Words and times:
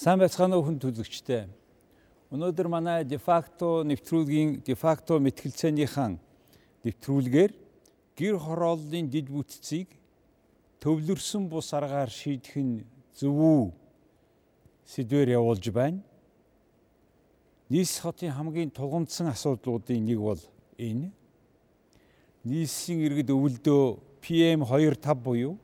Сайн 0.00 0.16
байцгаана 0.16 0.56
уу 0.56 0.64
хүн 0.64 0.78
төлөгчтэй. 0.80 1.42
Өнөөдөр 2.32 2.68
манай 2.72 3.02
дефакто 3.04 3.84
нэвтрүүлгийн 3.84 4.62
дефакто 4.64 5.18
мэтгэлцээнийхэн 5.20 6.14
нэвтрүүлгээр 6.88 7.52
гэр 8.16 8.36
хорооллын 8.40 9.10
дид 9.12 9.28
бүтцийг 9.28 9.92
төвлөрсөн 10.80 11.52
бус 11.52 11.68
аргаар 11.76 12.08
шийдэх 12.08 12.56
нь 12.56 12.80
зөв 13.12 13.36
үү 13.36 13.64
сэдвээр 14.88 15.36
явуулж 15.36 15.68
байна. 15.68 16.00
Нийс 17.68 18.00
хотын 18.00 18.32
хамгийн 18.32 18.72
тулгамдсан 18.72 19.28
асуудлуудын 19.28 20.00
нэг 20.00 20.16
бол 20.16 20.40
энэ. 20.80 21.12
Нийсийн 22.48 23.04
иргэд 23.04 23.36
өвөлдөө 23.36 24.00
PM25 24.24 25.12
буюу 25.20 25.60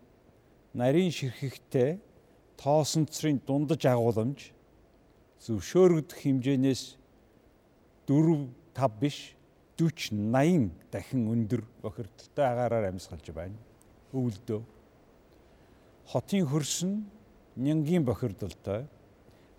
нарийн 0.76 1.08
ширхэгтэй 1.08 2.04
тоосонцрын 2.60 3.40
дундаж 3.46 3.84
агууламж 3.84 4.50
зөвшөөрөгдөх 5.44 6.18
хэмжээнээс 6.24 6.82
4 8.08 8.48
5 8.74 9.00
биш 9.00 9.36
40 9.76 10.16
80 10.32 10.70
дахин 10.92 11.28
өндөр 11.28 11.62
бохирдолтой 11.84 12.46
агаараар 12.48 12.88
амьсгалж 12.90 13.28
байна. 13.36 13.58
Өвөлдөө 14.16 14.60
хотын 16.12 16.46
хөрсөн 16.48 16.92
нянгийн 17.60 18.04
бохирдолтой 18.08 18.86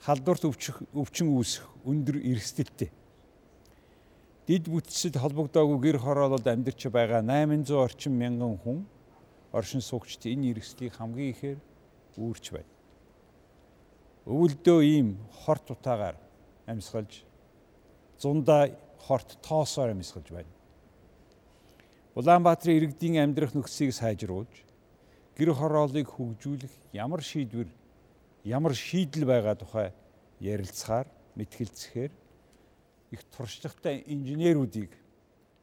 халдварт 0.02 0.48
өвчих 0.50 0.82
өвчин 0.94 1.30
үүсэх 1.38 1.66
өндөр 1.86 2.18
эрсдэлтэй. 2.18 2.90
Дид 4.48 4.72
бүтцэд 4.72 5.20
холбогдоогүй 5.22 5.78
гэр 5.86 5.98
хороололд 6.02 6.48
амьдарч 6.48 6.88
байгаа 6.90 7.22
800 7.22 7.78
орчим 7.78 8.18
мянган 8.18 8.58
хүн 8.58 8.80
оршин 9.52 9.82
суугчид 9.84 10.32
энэ 10.34 10.56
эрсдлийг 10.56 10.96
хамгийн 10.98 11.34
ихээр 11.36 11.60
үүрч 12.18 12.46
байна 12.56 12.77
өвөлдөө 14.28 14.80
ийм 14.84 15.08
хорт 15.32 15.72
утаагаар 15.72 16.20
амьсгалж 16.68 17.24
зундаа 18.20 18.68
хорт 19.00 19.40
тоосоор 19.42 19.96
амьсгалж 19.96 20.28
байна. 20.36 20.52
Улаанбаатарын 22.18 22.78
иргэдийн 22.78 23.24
амьдрах 23.24 23.56
нөхцөлийг 23.56 23.96
сайжруулж 23.96 24.54
гэр 25.38 25.54
хорооллыг 25.56 26.08
хөгжүүлэх 26.12 26.74
ямар 26.92 27.22
шийдвэр 27.24 27.70
ямар 28.44 28.74
шийдэл 28.76 29.24
байгаа 29.24 29.56
тухай 29.56 29.94
ярилцахаар 30.42 31.08
мэтгэлцэхээр 31.40 32.12
их 33.12 33.22
туршлагатай 33.32 34.04
инженеруудыг 34.12 34.92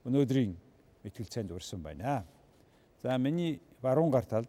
өнөөдрийн 0.08 0.56
мэтгэлцээнд 1.04 1.52
урьсан 1.52 1.82
байна. 1.82 2.24
За 3.02 3.18
миний 3.18 3.60
баруун 3.82 4.10
гар 4.10 4.24
талд 4.24 4.48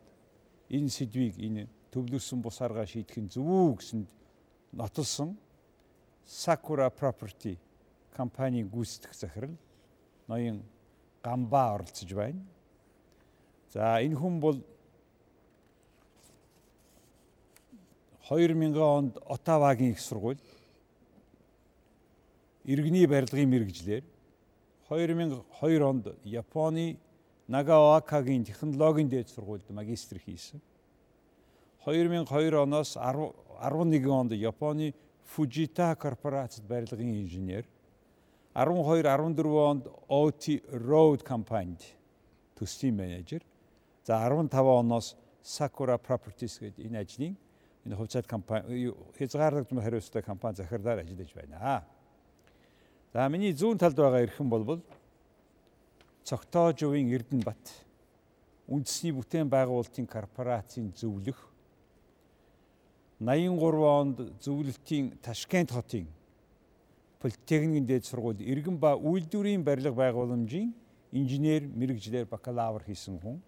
энэ 0.70 0.90
сэдвийг 0.90 1.36
энэ 1.36 1.68
төвлөрсөн 1.96 2.44
бус 2.44 2.60
аргаа 2.60 2.84
шийдэх 2.84 3.24
нь 3.24 3.32
зөв 3.32 3.48
үү 3.48 3.80
гэсэнд 3.80 4.08
нотолсон 4.76 5.40
Sakura 6.28 6.92
Property 6.92 7.56
компанийн 8.12 8.68
гүйцэтгэх 8.68 9.16
захирал 9.16 9.56
ноён 10.28 10.60
Гамба 11.24 11.74
оролцож 11.76 12.12
байна. 12.14 12.44
За 13.72 14.02
энэ 14.04 14.20
хүн 14.20 14.40
бол 14.40 14.60
2000 18.28 18.76
онд 18.76 19.18
Отавагийн 19.24 19.92
их 19.92 20.02
сургууль 20.02 20.42
иргэний 22.66 23.08
барилгын 23.08 23.50
мэрэгжлэр 23.50 24.04
2002 24.90 25.82
онд 25.82 26.06
Японы 26.24 26.98
Нагаоакагийн 27.48 28.44
технологийн 28.44 29.10
дээд 29.10 29.30
сургуульд 29.30 29.70
магистр 29.70 30.18
хийсэн. 30.18 30.60
2002 31.86 32.58
оноос 32.58 32.98
11 32.98 34.08
онд 34.10 34.32
Японы 34.32 34.94
Fujita 35.26 35.96
корпорацид 35.96 36.66
барилгын 36.66 37.22
инженер 37.22 37.66
12 38.56 39.04
14 39.04 39.46
онд 39.46 39.88
OT 40.10 40.64
Road 40.72 41.24
компанид 41.24 41.82
төслийн 42.58 42.96
менежер 42.96 43.44
за 44.04 44.18
15 44.18 44.54
оноос 44.54 45.16
Sakura 45.44 46.00
Properties 46.02 46.58
гэдэг 46.60 46.86
энэ 46.86 47.00
ажлын 47.00 47.38
энэ 47.86 47.96
хувьцаат 47.96 48.26
компани 48.26 48.92
хязгаарлагдмал 49.20 49.84
хариуцлагатай 49.84 50.24
компани 50.24 50.56
захирлаар 50.56 51.00
ажиллаж 51.00 51.34
байна. 51.34 51.86
За 53.14 53.30
миний 53.30 53.54
зүүн 53.54 53.78
талд 53.78 53.96
байгаа 53.96 54.26
эрхэм 54.26 54.50
болбол 54.50 54.82
Цогтоожовын 56.24 57.14
Эрдэнэбат 57.14 57.86
үндэсний 58.66 59.14
бүтээн 59.14 59.50
байгуулалтын 59.50 60.08
корпорацийн 60.10 60.90
зөвлөх 60.98 61.38
83 63.20 63.84
онд 63.84 64.18
зөвлөлтийн 64.44 65.16
Ташкент 65.24 65.72
хотын 65.72 66.08
политехникийн 67.26 67.86
дээд 67.88 68.06
сургууль 68.06 68.44
иргэн 68.44 68.76
ба 68.78 68.94
үйлдвэрийн 69.00 69.64
барилга 69.64 69.96
байгууламжийн 69.96 70.74
инженер 71.16 71.64
мэрэгжлэр 71.64 72.28
бакалавр 72.28 72.84
хийсэн 72.84 73.18
хүн. 73.18 73.40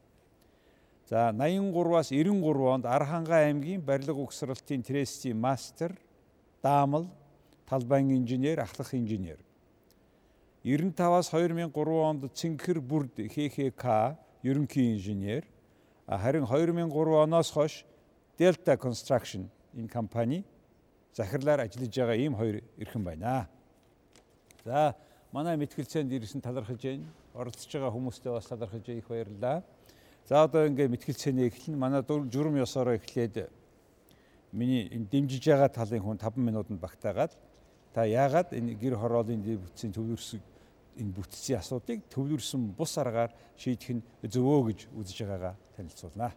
За 1.05 1.29
83-аас 1.35 2.09
93 2.15 2.73
онд 2.73 2.85
Архангай 2.85 3.51
аймгийн 3.51 3.81
барилга 3.81 4.15
угсралтын 4.23 4.81
трестийн 4.81 5.37
мастер, 5.37 5.93
даамал, 6.63 7.11
талбайн 7.67 8.09
инженер, 8.15 8.59
ахлах 8.59 8.93
инженер. 8.93 9.37
95-аас 10.63 11.29
2003 11.35 12.01
онд 12.09 12.31
Цэнхэр 12.33 12.79
бүрд 12.79 13.19
ХХК 13.19 14.17
ерөнхий 14.43 14.95
инженер. 14.95 15.43
Харин 16.07 16.47
2003 16.47 17.23
оноос 17.23 17.51
хойш 17.51 17.85
Delta 18.39 18.77
Construction 18.77 19.51
энэ 19.75 19.89
компани 19.89 20.43
захирлаар 21.13 21.65
ажиллаж 21.65 21.91
байгаа 21.97 22.15
ийм 22.15 22.35
хоёр 22.35 22.61
эрхэн 22.77 23.03
байна. 23.03 23.49
За 24.63 24.95
манай 25.31 25.57
мэтгэлцээнд 25.57 26.11
ирсэн 26.11 26.41
талархаж 26.41 26.81
байна. 26.81 27.07
Оролцож 27.33 27.71
байгаа 27.71 27.91
хүмүүстээ 27.91 28.31
бас 28.31 28.47
талархаж 28.47 28.87
их 28.89 29.07
баярлалаа. 29.07 29.63
За 30.25 30.43
одоо 30.43 30.67
ингээд 30.67 30.91
мэтгэлцээний 30.91 31.47
эхлэн 31.47 31.77
манай 31.77 32.03
журам 32.03 32.55
ёсороо 32.55 32.95
эхлээд 32.95 33.49
миний 34.51 34.87
энэ 34.91 35.07
дэмжиж 35.11 35.43
байгаа 35.47 35.69
талын 35.69 36.03
хүн 36.03 36.17
5 36.17 36.37
минутанд 36.37 36.79
багтаагаад 36.79 37.31
та 37.93 38.05
яагаад 38.05 38.53
энэ 38.53 38.75
гэр 38.75 38.95
хороолын 38.95 39.41
дэв 39.41 39.59
бүтцийн 39.63 39.93
төвлөрсөн 39.93 40.41
энэ 40.97 41.13
бүтцийн 41.13 41.59
асуудыг 41.59 42.03
төвлөрсөн 42.09 42.73
бус 42.77 42.97
аргаар 42.97 43.31
шийдэх 43.57 43.89
нь 43.97 44.05
зөвөө 44.21 44.59
гэж 44.67 44.79
үзэж 44.97 45.17
байгаагаа 45.23 45.55
танилцуулнаа. 45.75 46.31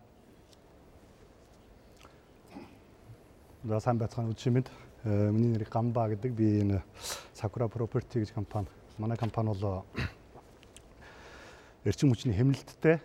За 3.61 3.77
сайн 3.77 3.99
байцгаана 4.01 4.33
үгүй 4.33 4.55
минь. 4.55 4.69
Миний 5.05 5.51
нэр 5.53 5.69
Гамба 5.69 6.07
гэдэг. 6.09 6.33
Би 6.33 6.63
энэ 6.63 6.81
Sakura 7.37 7.69
Property 7.69 8.23
гэж 8.25 8.33
компани. 8.33 8.69
Манай 8.97 9.19
компани 9.21 9.53
бол 9.53 9.85
эрчим 11.85 12.09
хүчний 12.09 12.33
хэмнэлттэй 12.33 12.97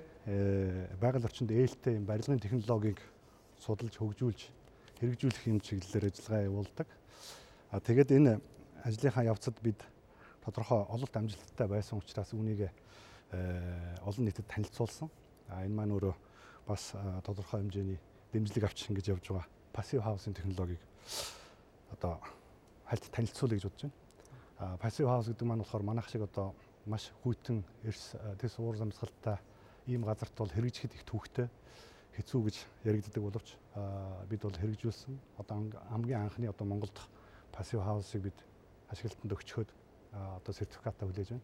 байгаль 0.96 1.28
орчинд 1.28 1.52
ээлтэй 1.52 2.00
юм 2.00 2.06
барилгын 2.08 2.40
технологиг 2.40 3.04
судалж 3.60 4.00
хөгжүүлж 4.00 4.48
хэрэгжүүлэх 5.04 5.44
юм 5.52 5.60
чиглэлээр 5.60 6.08
ажиллагаа 6.08 6.48
явуулдаг. 6.48 6.88
А 7.76 7.84
тэгээд 7.84 8.16
энэ 8.16 8.40
ажлынхаа 8.88 9.28
явцад 9.28 9.60
бид 9.60 9.84
тодорхой 10.40 10.88
ололт 10.88 11.12
амжилттай 11.20 11.68
байсан 11.68 12.00
учраас 12.00 12.32
үүнийг 12.32 12.72
олон 14.08 14.24
нийтэд 14.24 14.48
танилцуулсан. 14.48 15.12
А 15.52 15.68
энэ 15.68 15.76
маань 15.76 15.92
өөрөө 16.00 16.16
бас 16.64 16.96
тодорхой 17.28 17.60
хэмжээний 17.60 18.00
дэмжлэг 18.32 18.72
авч 18.72 18.88
ингэж 18.88 19.12
явж 19.12 19.28
байгаа 19.36 19.55
пассив 19.76 20.02
хаусийн 20.04 20.34
технологиг 20.34 20.80
одоо 21.92 22.20
хальт 22.88 23.04
танилцуулъя 23.12 23.60
гэж 23.60 23.66
бодож 23.68 23.82
байна. 23.84 23.94
А 24.58 24.78
пассив 24.78 25.08
хаус 25.08 25.28
гэдэг 25.28 25.48
маань 25.48 25.60
болохоор 25.60 25.84
манайх 25.84 26.08
шиг 26.10 26.22
одоо 26.24 26.56
маш 26.86 27.12
хүйтэн 27.24 27.64
эрс 27.84 28.16
тэс 28.40 28.56
уур 28.60 28.78
замсгалтай 28.78 29.38
ийм 29.88 30.06
газарт 30.08 30.32
бол 30.38 30.50
хэрэгжихэд 30.50 30.96
их 30.96 31.04
төвхтэй 31.04 31.50
хэцүү 32.16 32.42
гэж 32.48 32.56
яригддаг 32.88 33.24
боловч 33.24 33.48
бид 34.30 34.42
бол 34.42 34.56
хэрэгжүүлсэн. 34.56 35.20
Одоо 35.38 35.68
хамгийн 35.92 36.24
анхны 36.24 36.48
одоо 36.48 36.66
Монголд 36.66 36.96
пассив 37.52 37.84
хаусыг 37.84 38.32
бид 38.32 38.38
ашиглалтанд 38.88 39.36
өгчхөд 39.36 39.70
одоо 40.14 40.54
сертификатаа 40.54 41.10
хүлээж 41.10 41.36
байна. 41.36 41.44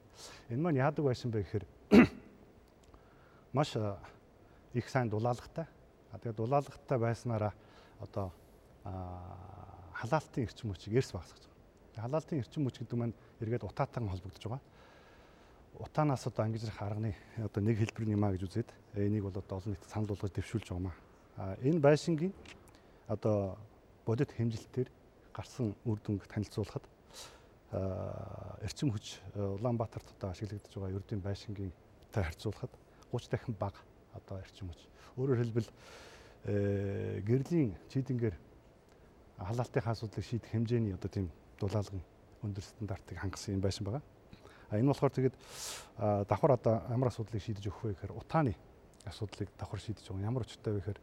Энэ 0.49 0.61
маань 0.61 0.79
яадаг 0.79 1.03
байсан 1.05 1.31
бэ 1.31 1.43
гэхээр 1.43 1.65
маш 3.57 3.75
их 4.73 4.89
сайн 4.89 5.09
дулаалгатай. 5.09 5.67
Тэгээд 6.15 6.39
дулаалгатай 6.39 6.97
байснараа 6.97 7.53
одоо 8.01 8.33
халаалтын 9.93 10.43
эрчим 10.43 10.73
хүчийг 10.73 10.97
эрс 10.97 11.13
багасгаж 11.13 11.45
байгаа. 11.45 12.03
Халаалтын 12.03 12.41
эрчим 12.41 12.65
хүч 12.65 12.81
гэдэг 12.81 12.97
маань 12.97 13.13
эргээд 13.39 13.63
утаатан 13.63 14.09
холбогдож 14.09 14.43
байгаа. 14.43 14.61
Утаанаас 15.77 16.25
одоо 16.27 16.45
ангижрах 16.45 16.81
арганы 16.81 17.15
одоо 17.37 17.61
нэг 17.61 17.77
хэлбэр 17.77 18.09
нэмаа 18.09 18.33
гэж 18.33 18.43
үзээд 18.49 18.69
энийг 18.97 19.23
бол 19.23 19.37
одоо 19.37 19.57
олон 19.61 19.73
нийтэд 19.77 19.89
санал 19.89 20.09
болгож 20.09 20.31
дэвшүүлж 20.33 20.67
байгаа 20.73 20.85
маа. 20.89 20.97
А 21.37 21.55
энэ 21.61 21.79
байшингийн 21.79 22.33
одоо 23.07 23.57
бодит 24.05 24.33
хэмжилтээр 24.33 24.89
гарсан 25.33 25.75
үр 25.85 25.99
дүнг 26.01 26.25
танилцуулахад 26.25 26.85
эрчим 28.65 28.91
хүч 28.91 29.21
Улаанбаатарт 29.37 30.09
одоо 30.17 30.33
ашиглагдаж 30.33 30.73
байгаа 30.73 30.97
ердийн 30.97 31.21
байшингийн 31.21 31.71
тай 32.11 32.23
харьцуулахад 32.25 32.73
30 33.13 33.31
дахин 33.31 33.55
бага 33.55 33.79
одоо 34.13 34.41
эрчим 34.41 34.67
хүч. 34.67 34.81
Өөрөөр 35.15 35.39
хэлбэл 35.39 35.69
Э, 35.69 36.20
гэрлийн 36.45 37.77
чийдэнгээр 37.89 38.35
халаалтын 39.37 39.83
асуудлыг 39.85 40.25
шийдэх 40.25 40.51
хэмжээний 40.51 40.93
одоо 40.93 41.09
тийм 41.09 41.27
дулаалган 41.59 42.01
өндөр 42.41 42.63
стандартыг 42.63 43.17
хангасан 43.17 43.55
юм 43.57 43.61
байсан 43.61 43.85
байгаа. 43.85 44.01
А 44.69 44.77
энэ 44.77 44.89
болохоор 44.89 45.13
тэгээд 45.13 45.35
давхар 46.25 46.51
одоо 46.57 46.81
ямар 46.89 47.13
асуудлыг 47.13 47.41
шийдэж 47.41 47.69
өгөх 47.69 47.83
вэ 47.83 47.93
гэхээр 47.93 48.17
утааны 48.17 48.55
асуудлыг 49.05 49.49
давхар 49.57 49.79
шийдэж 49.79 50.09
байгаа. 50.09 50.25
Ямар 50.25 50.45
учиртай 50.45 50.73
вэ 50.73 50.79
гэхээр 50.81 50.99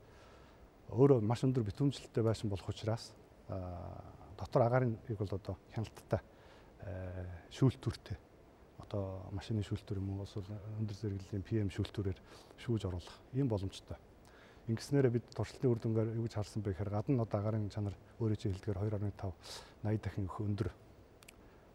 өөрөө 0.91 1.19
маш 1.23 1.45
өндөр 1.45 1.63
битүүмжлэлтэй 1.71 2.23
байсан 2.25 2.51
болох 2.51 2.69
учраас 2.69 3.15
дотор 4.39 4.63
агаарыг 4.67 4.99
бол 5.19 5.35
одоо 5.39 5.55
хяналттай 5.75 6.21
шүүлтүртэй 7.55 8.17
одоо 8.89 9.29
машины 9.37 9.63
шүүлтүр 9.63 10.01
юм 10.01 10.17
уу 10.17 10.25
эсвэл 10.25 10.49
өндөр 10.81 10.97
зэрэглэлийн 10.97 11.45
PM 11.45 11.69
шүүлтүрээр 11.69 12.19
шүүж 12.57 12.89
оруулах 12.89 13.17
ийм 13.37 13.49
боломжтой. 13.49 14.01
Ингэснээрээ 14.69 15.13
бид 15.17 15.27
туршилтын 15.33 15.71
үр 15.73 15.81
дүнгээр 15.81 16.13
юу 16.21 16.29
гэж 16.29 16.35
харсан 16.37 16.61
бэ 16.61 16.77
гэхээр 16.77 16.93
гадна 16.93 17.25
одоо 17.25 17.41
агарын 17.41 17.73
чанар 17.73 17.97
өөрөө 18.21 18.37
чи 18.37 18.53
хэлдгээр 18.53 18.85
2.5 18.85 19.33
80 19.81 20.05
дахин 20.05 20.29
их 20.29 20.37
өндөр 20.45 20.69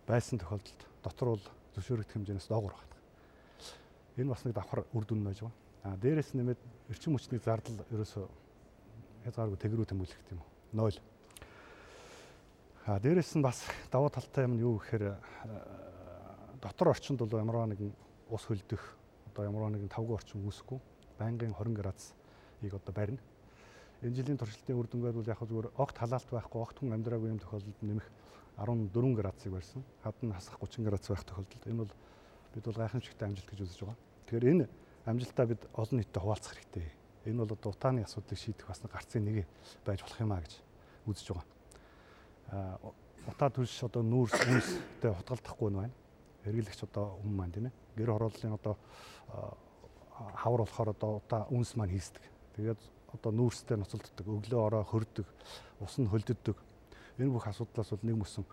байсан 0.05 0.37
тохиолдолд 0.37 0.81
дотор 1.01 1.27
бол 1.33 1.45
зөвшөөрөгдөх 1.73 2.13
хэмжээс 2.13 2.47
доогуур 2.53 2.77
байна. 2.77 2.93
Энэ 4.21 4.29
бас 4.29 4.45
нэг 4.45 4.53
давхар 4.53 4.85
үр 4.93 5.05
дүн 5.09 5.25
байж 5.25 5.41
байгаа. 5.41 5.57
А 5.83 5.97
дээрэс 5.97 6.37
нэмээд 6.37 6.61
эрчим 6.93 7.17
хүчний 7.17 7.41
зардал 7.41 7.81
ерөөсөө 7.89 8.25
хязгааргүй 9.25 9.57
тэгрүү 9.57 9.85
тэмүүлэх 9.89 10.29
юм 10.29 10.45
уу? 10.45 10.93
0. 10.93 11.01
А 12.85 12.99
дээрэс 13.01 13.33
нь 13.33 13.41
бас 13.41 13.65
даваа 13.89 14.13
талтай 14.13 14.45
юм 14.45 14.53
юу 14.61 14.77
гэхээр 14.77 15.17
дотор 16.61 16.93
орчинд 16.93 17.25
бол 17.25 17.41
ямар 17.41 17.73
нэгэн 17.73 17.89
ус 18.29 18.43
хөлдөх 18.45 18.83
одоо 19.33 19.49
ямар 19.49 19.73
нэгэн 19.73 19.89
тавгүй 19.89 20.13
орчин 20.13 20.45
үүсэхгүй 20.45 20.79
байнгын 21.17 21.57
20 21.57 21.73
градус 21.73 22.13
ийг 22.63 22.73
одоо 22.73 22.93
барина. 22.93 23.21
Энэ 24.03 24.15
жилийн 24.15 24.37
туршилтын 24.37 24.75
үр 24.75 24.87
дүнгээр 24.87 25.15
бол 25.15 25.31
яг 25.31 25.39
зүгээр 25.39 25.69
огт 25.79 25.95
халаалт 25.97 26.29
байхгүй, 26.31 26.59
огт 26.59 26.77
хүн 26.79 26.95
амьдраагүй 26.95 27.29
юм 27.31 27.39
тохиолдолд 27.39 27.79
нэмэх 27.83 28.07
14 28.57 29.15
градусыг 29.15 29.51
барьсан. 29.53 29.83
Хадна 30.03 30.35
хасах 30.35 30.59
30 30.59 30.83
градус 30.83 31.07
байх 31.07 31.23
тохиолдолд 31.23 31.63
энэ 31.67 31.81
бол 31.83 31.93
бид 32.53 32.65
бол 32.67 32.81
гайхамшигтай 32.83 33.27
амжилт 33.27 33.49
гэж 33.49 33.59
үзэж 33.63 33.79
байгаа. 33.79 33.97
Тэгэхээр 34.27 34.51
энэ 34.51 34.65
амжилтаа 35.05 35.45
бид 35.47 35.61
олон 35.73 35.97
нийтэд 35.99 36.21
хуваалцах 36.21 36.53
хэрэгтэй. 36.53 36.91
Энэ 37.25 37.39
бол 37.39 37.55
одоо 37.55 37.71
утааны 37.71 38.03
асуудлыг 38.03 38.39
шийдэх 38.39 38.67
бас 38.67 38.81
гарцын 38.83 39.23
нэг 39.23 39.47
байж 39.85 40.03
болох 40.03 40.19
юм 40.19 40.31
а 40.35 40.43
гэж 40.43 40.53
үзэж 41.07 41.27
байгаа. 41.31 41.47
А 42.51 42.79
утаа 43.27 43.49
түлш 43.49 43.83
одоо 43.87 44.03
нүүрс 44.03 44.35
үнстэй 44.35 45.11
хутгалдахгүй 45.15 45.69
нь 45.71 45.79
байна. 45.79 45.95
Хэрэглэгч 46.43 46.83
одоо 46.83 47.19
өмнө 47.23 47.37
маань 47.39 47.55
тийм 47.55 47.65
ээ. 47.71 47.73
Гэр 47.95 48.11
хорооллын 48.11 48.59
одоо 48.59 48.75
хавар 50.35 50.61
болохоор 50.67 50.89
одоо 50.91 51.11
утаа 51.23 51.47
үнс 51.49 51.75
маань 51.75 51.95
хийсдэг. 51.95 52.32
Тэгээд 52.55 52.81
одоо 53.13 53.31
нүүрстэй 53.31 53.77
ноцолддог, 53.77 54.27
өглөө 54.27 54.61
ороо 54.61 54.83
хөрдөг, 54.85 55.27
ус 55.81 55.97
нь 55.97 56.09
хөлддөг. 56.09 56.57
Энэ 57.17 57.33
бүх 57.33 57.47
асуудлаас 57.49 57.93
бол 57.93 58.05
нэг 58.05 58.17
мөсөн 58.21 58.45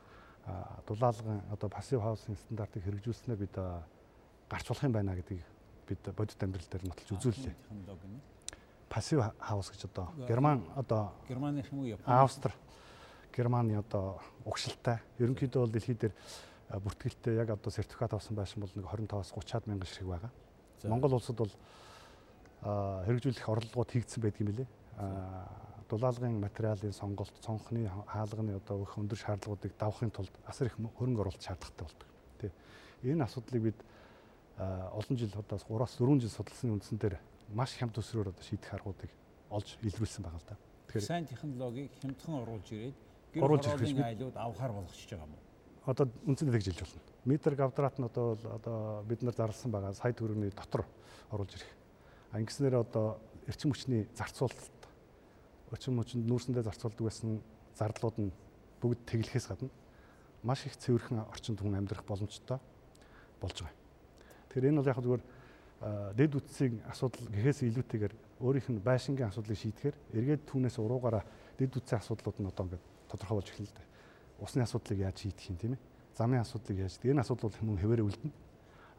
дулаалган 0.87 1.43
одоо 1.52 1.69
пассив 1.69 2.00
хаусын 2.00 2.37
стандартыг 2.37 2.85
хэрэгжүүлснээр 2.85 3.38
бид 3.38 3.56
гарч 4.49 4.67
болох 4.69 4.85
юм 4.85 4.93
байна 4.93 5.14
гэдгийг 5.17 5.44
бид 5.88 6.02
бодит 6.17 6.43
амьдрал 6.43 6.69
дээр 6.70 6.85
нотолж 6.88 7.11
үзүүллээ. 7.12 7.55
Пассив 8.88 9.23
хаус 9.38 9.70
гэж 9.70 9.85
одоо 9.91 10.08
Герман 10.26 10.64
одоо 10.75 11.12
Германы 11.29 11.64
юм 11.70 11.79
уу 11.79 11.99
Австри 12.05 12.52
Германы 13.37 13.79
одоо 13.79 14.20
угшилтай 14.44 14.99
ерөнхийдөө 15.19 15.61
бол 15.62 15.70
дэлхий 15.70 15.94
дээр 15.94 16.14
бүртгэлтэй 16.70 17.37
яг 17.37 17.50
одоо 17.50 17.70
сертификат 17.70 18.14
авсан 18.14 18.37
байсан 18.37 18.61
бол 18.62 18.73
нэг 18.75 18.87
25-аас 18.87 19.32
30-аад 19.35 19.67
мянган 19.67 19.87
ширхэг 19.87 20.08
байгаа. 20.08 20.31
Монгол 20.85 21.14
улсад 21.14 21.37
бол 21.37 21.52
хэрэгжүүлэх 22.62 23.49
орлогууд 23.49 23.91
хийгдсэн 23.91 24.21
байдаг 24.23 24.41
юм 24.41 24.49
билээ. 24.53 24.69
Дулаалгын 25.89 26.41
материалын 26.41 26.93
сонголт, 26.93 27.33
цонхны 27.41 27.89
хаалганы 28.07 28.55
одоо 28.61 28.83
их 28.85 28.95
өндөр 28.99 29.19
шаардлагуудыг 29.19 29.73
давахын 29.79 30.11
тулд 30.11 30.31
асар 30.47 30.69
их 30.69 30.77
хөрөнгө 30.77 31.25
оруулалт 31.25 31.43
шаардлагатай 31.43 31.85
болдог. 31.89 32.09
Тэ. 32.39 32.53
Энэ 33.03 33.25
асуудлыг 33.25 33.62
бид 33.62 33.79
олон 34.61 35.17
жил 35.17 35.33
одоо 35.35 35.59
3-аас 35.59 35.97
4 35.97 36.21
жил 36.21 36.31
судалсаны 36.31 36.73
үндсэн 36.77 36.99
дээр 37.01 37.17
маш 37.49 37.75
хямд 37.75 37.97
төсрөөр 37.97 38.29
одоо 38.29 38.45
шийдэх 38.45 38.75
аргуудыг 38.77 39.11
олж 39.51 39.79
илрүүлсэн 39.83 40.23
байгаа 40.23 40.39
л 40.39 40.49
да. 40.53 40.57
Тэгэхээр 40.87 41.07
сайн 41.09 41.27
технологиг 41.27 41.91
хямдхан 41.99 42.35
оруулж 42.45 42.69
ирээд 42.71 42.97
гэр 43.35 43.43
хорооллын 43.43 44.05
айлууд 44.05 44.37
авахар 44.37 44.73
болгочихж 44.77 45.11
байгаа 45.11 45.27
юм 45.27 45.35
уу? 45.35 45.43
Одоо 45.89 46.07
үндсэндээ 46.29 46.55
тэгж 46.61 46.67
хэлж 46.71 46.81
болно. 46.85 47.01
Метр 47.25 47.57
квадрат 47.57 47.97
нь 47.99 48.05
одоо 48.05 48.37
одоо 48.53 49.03
бид 49.09 49.23
нар 49.23 49.35
зарласан 49.35 49.73
байгаа 49.73 49.97
сая 49.97 50.12
төгрөгийн 50.12 50.53
дотор 50.53 50.85
оруулж 51.33 51.57
ирэх 51.57 51.80
Ингэснээр 52.31 52.87
одоо 52.87 53.19
эрчим 53.50 53.75
хүчний 53.75 54.06
зарцуулалт 54.15 54.81
эрчим 55.75 55.99
хүчинд 55.99 56.31
нүүрсэндээ 56.31 56.62
зарцуулдаг 56.62 57.03
байсан 57.03 57.43
зардлууд 57.75 58.17
нь 58.23 58.31
бүгд 58.79 59.03
тэглэхээс 59.03 59.50
гадна 59.50 59.71
маш 60.47 60.62
их 60.67 60.79
цэвэрхэн 60.79 61.27
орчинд 61.27 61.59
хүн 61.59 61.75
амьдрах 61.75 62.06
боломжтой 62.06 62.62
болж 63.43 63.56
байгаа. 63.59 63.79
Тэгэхээр 64.49 64.69
энэ 64.71 64.79
бол 64.79 64.93
яг 64.94 65.00
зүгээр 65.03 65.23
дэд 66.15 66.32
үтсийн 66.38 66.75
асуудал 66.87 67.27
гэхээс 67.35 67.67
илүүтэйгээр 67.67 68.15
өөрийнх 68.47 68.69
нь 68.69 68.85
байшингийн 68.85 69.29
асуудлыг 69.29 69.59
шийдэхээр 69.59 69.97
эргээд 70.15 70.43
түүнээс 70.47 70.79
уруугаараа 70.79 71.25
дэд 71.59 71.83
үтсийн 71.83 71.99
асуудлууд 71.99 72.38
нь 72.38 72.47
одоо 72.47 72.65
ингээд 72.71 72.85
тодорхой 73.11 73.37
болж 73.43 73.49
эхэлнэ 73.50 73.69
л 73.69 73.76
дээ. 73.76 73.88
Усны 74.38 74.62
асуудлыг 74.62 74.99
яаж 75.03 75.17
шийдэх 75.19 75.50
юм 75.50 75.59
тийм 75.59 75.73
ээ? 75.75 75.83
Замын 76.15 76.41
асуудлыг 76.41 76.79
яаж? 76.79 76.94
Энэ 77.03 77.21
асуудал 77.21 77.50
бол 77.50 77.59
хүмүүс 77.59 77.81
хэвээрээ 77.83 78.06
үлдэнэ. 78.06 78.33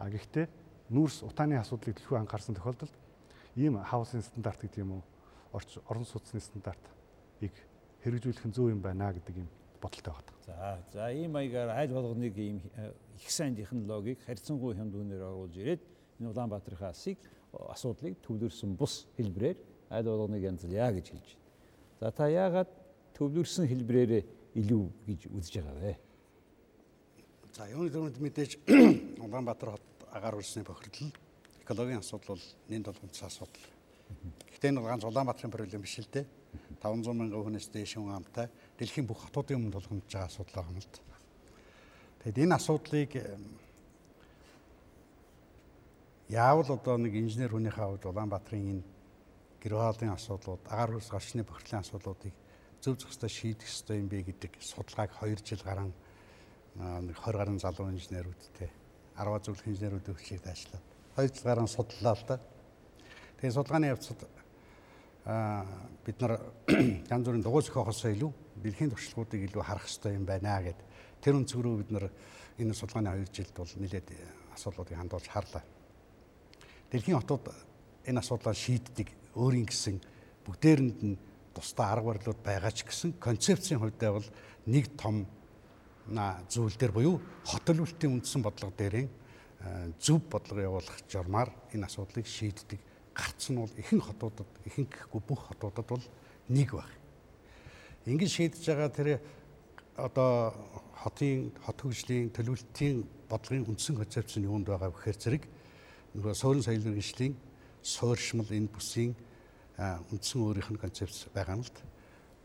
А 0.02 0.10
гэхдээ 0.10 0.46
нүүрс 0.92 1.18
утааны 1.26 1.56
асуудлыг 1.62 1.96
төлхөө 1.96 2.18
анхаарсан 2.22 2.58
тохиолдолд 2.58 2.94
ийм 3.56 3.78
хаусын 3.84 4.22
стандарт 4.22 4.62
гэдэг 4.62 4.80
юм 4.84 4.92
уу 5.02 5.04
орон 5.88 6.06
сууцны 6.06 6.40
стандартыг 6.40 7.54
хэрэгжүүлэх 8.04 8.46
нь 8.48 8.56
зөв 8.56 8.72
юм 8.72 8.82
байна 8.82 9.12
гэдэг 9.12 9.36
юм 9.44 9.50
бодолтой 9.82 10.14
байна. 10.14 10.32
За 10.46 10.80
за 10.94 11.12
ийм 11.12 11.32
маягаар 11.32 11.70
аль 11.70 11.92
болгоныг 11.92 12.38
ийм 12.38 12.62
э, 12.76 12.94
их 13.20 13.32
сайн 13.32 13.56
технологиг 13.56 14.20
харьцангуй 14.26 14.76
хямд 14.76 14.96
үнээр 14.96 15.22
оруулж 15.22 15.56
ирээд 15.58 15.82
энэ 16.20 16.30
Улаанбаатарын 16.30 16.80
хасыг 16.80 17.18
асуудлыг 17.52 18.16
төвлөрсөн 18.24 18.76
бус 18.76 19.08
хэлбрээр 19.18 19.58
аль 19.90 20.06
болгоныг 20.06 20.42
янзлъя 20.42 20.92
гэж 20.94 21.12
хэлж 21.12 21.30
байна. 21.36 21.44
За 22.00 22.12
та 22.12 22.28
яагаад 22.28 22.70
төвлөрсөн 23.18 23.68
хэлбрээрээ 23.68 24.24
илүү 24.56 24.86
гэж 25.08 25.28
үзэж 25.28 25.54
байгаа 25.60 25.80
вэ? 25.84 25.96
За 27.52 27.68
юуны 27.68 27.92
төрөнд 27.92 28.18
мэдээж 28.18 28.52
Улаанбаатар 29.26 29.76
хот 29.76 29.86
агаар 30.12 30.40
улсны 30.40 30.64
бохирдол 30.64 31.12
экологийн 31.62 32.02
асуудал 32.02 32.36
бол 32.36 32.46
нэн 32.70 32.84
толгомцсон 32.84 33.28
асуудал. 33.28 33.66
Гэхдээ 34.50 34.70
энэ 34.72 34.82
ганц 34.82 35.04
Улаанбаатарын 35.06 35.52
проблем 35.52 35.82
биш 35.82 36.00
л 36.02 36.10
дээ. 36.12 36.26
500 36.82 37.14
мянган 37.14 37.44
хүнээс 37.46 37.70
дээш 37.72 37.96
хүн 37.96 38.12
амтай 38.12 38.50
дэлхийн 38.78 39.08
бүх 39.08 39.30
хотуудын 39.30 39.58
өмнө 39.62 39.78
толгомж 39.78 40.04
байгаа 40.10 40.28
асуудал 40.28 40.56
байгаа 40.56 40.74
юм 40.74 40.82
л 40.82 40.90
да. 40.92 41.16
Тэгэд 42.26 42.38
энэ 42.44 42.56
асуудлыг 42.58 43.12
яавал 46.28 46.70
одоо 46.76 46.96
нэг 46.98 47.14
инженер 47.16 47.56
хүнийхээ 47.56 47.88
хувьд 47.88 48.06
Улаанбаатарын 48.10 48.82
энэ 48.82 48.84
гэр 49.62 49.74
хоолын 49.78 50.18
асуудлууд, 50.18 50.64
агаар 50.68 50.92
хөрс 50.98 51.10
гарчны 51.14 51.44
бохирлын 51.46 51.86
асуудлуудыг 51.86 52.34
зөв 52.82 52.98
зөвхөстэй 52.98 53.30
шийдэх 53.30 53.70
ёстой 53.70 54.02
юм 54.02 54.10
бэ 54.10 54.26
гэдэг 54.26 54.58
судалгааг 54.58 55.14
2 55.22 55.38
жил 55.46 55.62
гарan 55.62 55.94
нэг 56.76 57.16
20 57.16 57.38
гаруй 57.38 57.60
залуу 57.62 57.94
инженерүүдтэй 57.94 58.70
10 59.16 59.46
зөвлөх 59.46 59.68
инженерүүд 59.70 60.10
өвчийг 60.10 60.42
даашлаа 60.42 60.82
хоёр 61.22 61.32
жил 61.32 61.46
гарan 61.46 61.70
судлаа 61.70 62.16
л 62.18 62.26
да. 62.28 62.40
Тэгээ 63.38 63.54
судалгааны 63.54 63.94
явцад 63.94 64.20
бид 66.06 66.18
нар 66.22 66.34
янз 67.14 67.26
бүрийн 67.26 67.46
дугуй 67.46 67.62
зохиохоос 67.62 68.10
илүү 68.10 68.32
дэлхийн 68.58 68.90
туршлагуудыг 68.90 69.42
илүү 69.46 69.62
харах 69.62 69.86
хэрэгтэй 69.86 70.18
юм 70.18 70.26
байна 70.26 70.58
гэд 70.66 70.80
тэр 71.22 71.38
өнцгөрөө 71.38 71.78
бид 71.78 71.92
нар 71.94 72.06
энэ 72.58 72.74
судалгааны 72.74 73.22
2 73.22 73.30
жилд 73.30 73.54
бол 73.54 73.74
нэлээд 73.78 74.08
асуудлуудыг 74.58 74.98
хандуулж 74.98 75.28
харлаа. 75.30 75.64
Дэлхийн 76.90 77.22
хотууд 77.22 77.54
энэ 78.10 78.20
асуудлаа 78.20 78.54
шийддэг 78.58 79.08
өөрийн 79.38 79.70
гэсэн 79.70 80.02
бүгдээрэнд 80.46 81.00
нь 81.06 81.22
тусдаа 81.54 81.94
арга 81.94 82.18
барилууд 82.18 82.42
байгаа 82.42 82.74
ч 82.74 82.90
гэсэн 82.90 83.22
концепцийн 83.22 83.78
хувьд 83.78 84.02
бол 84.02 84.26
нэг 84.66 84.98
том 84.98 85.30
зүйл 86.50 86.76
дээр 86.76 86.92
буюу 86.92 87.22
хот 87.46 87.64
төлөвлөлтийн 87.70 88.18
үндсэн 88.18 88.42
бодлого 88.42 88.74
дээрээ 88.74 89.21
зөв 90.00 90.22
бодлого 90.30 90.62
явуулах 90.62 90.98
журмаар 91.10 91.50
энэ 91.74 91.86
асуудлыг 91.86 92.26
шийддэг. 92.26 92.80
Гарц 93.14 93.50
нь 93.50 93.60
бол 93.60 93.74
ихэнх 93.78 94.06
хотуудад, 94.08 94.48
ихэнх 94.66 94.90
гэхгүй 94.90 95.22
бүх 95.28 95.52
хотуудад 95.52 95.86
бол 95.86 96.06
нэг 96.50 96.74
баг. 96.74 96.90
Ингэж 98.06 98.32
шийдэж 98.32 98.66
байгаа 98.66 98.90
тэр 98.90 99.10
одоо 99.96 100.56
хотын 101.04 101.52
хот 101.62 101.78
хөгжлийн 101.82 102.34
төлөвлөлтийн 102.34 103.06
бодлогын 103.30 103.68
үндсэн 103.70 103.96
концепц 104.02 104.38
нь 104.38 104.48
юунд 104.50 104.66
байгаа 104.66 104.90
вэхээр 104.90 105.18
зэрэг 105.22 105.44
нөгөө 106.18 106.34
суурин 106.34 106.66
соёл 106.66 106.82
мэргэжлийн 106.82 107.36
суурьшмал 107.84 108.50
энэ 108.50 108.74
бүсийн 108.74 109.14
үндсэн 109.78 110.40
өөрийнх 110.42 110.72
нь 110.74 110.82
концепц 110.82 111.30
байгаа 111.30 111.60
юм 111.60 111.66
л. 111.66 111.74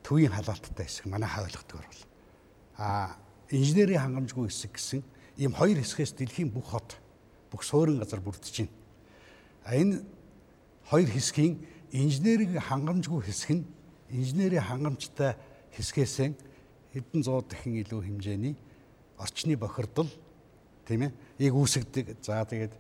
Төвийн 0.05 0.33
халаалттай 0.33 0.85
хэсэг 0.85 1.07
манай 1.09 1.29
хаалгадаг 1.29 1.79
бол. 1.81 2.03
А 2.77 3.17
инженерийн 3.49 4.03
хангамжгүй 4.05 4.49
хэсэг 4.49 4.73
гэсэн 4.77 5.01
ийм 5.41 5.53
хоёр 5.53 5.81
хэсгээс 5.81 6.13
дэлхийн 6.17 6.53
бүх 6.53 6.73
хот 6.73 6.97
бүх 7.51 7.63
суурин 7.65 7.99
газар 7.99 8.21
бүрдэж 8.21 8.67
байна. 8.67 8.75
А 9.65 9.75
энэ 9.75 10.03
хоёр 10.91 11.11
хэсгийн 11.11 11.59
инженерийн 11.93 12.61
хангамжгүй 12.61 13.23
хэсэг 13.27 13.51
нь 13.59 13.65
инженерийн 14.11 14.63
хангамжтай 14.63 15.35
хэсгээс 15.75 16.17
хэдэн 16.95 17.23
зуун 17.23 17.45
дахин 17.49 17.77
илүү 17.83 18.01
хэмжээний 18.07 18.55
орчны 19.19 19.57
бохирдол 19.57 20.11
тийм 20.87 21.11
ээ 21.11 21.13
ийг 21.39 21.55
үүсгдэг. 21.55 22.23
За 22.23 22.45
тэгээд 22.45 22.75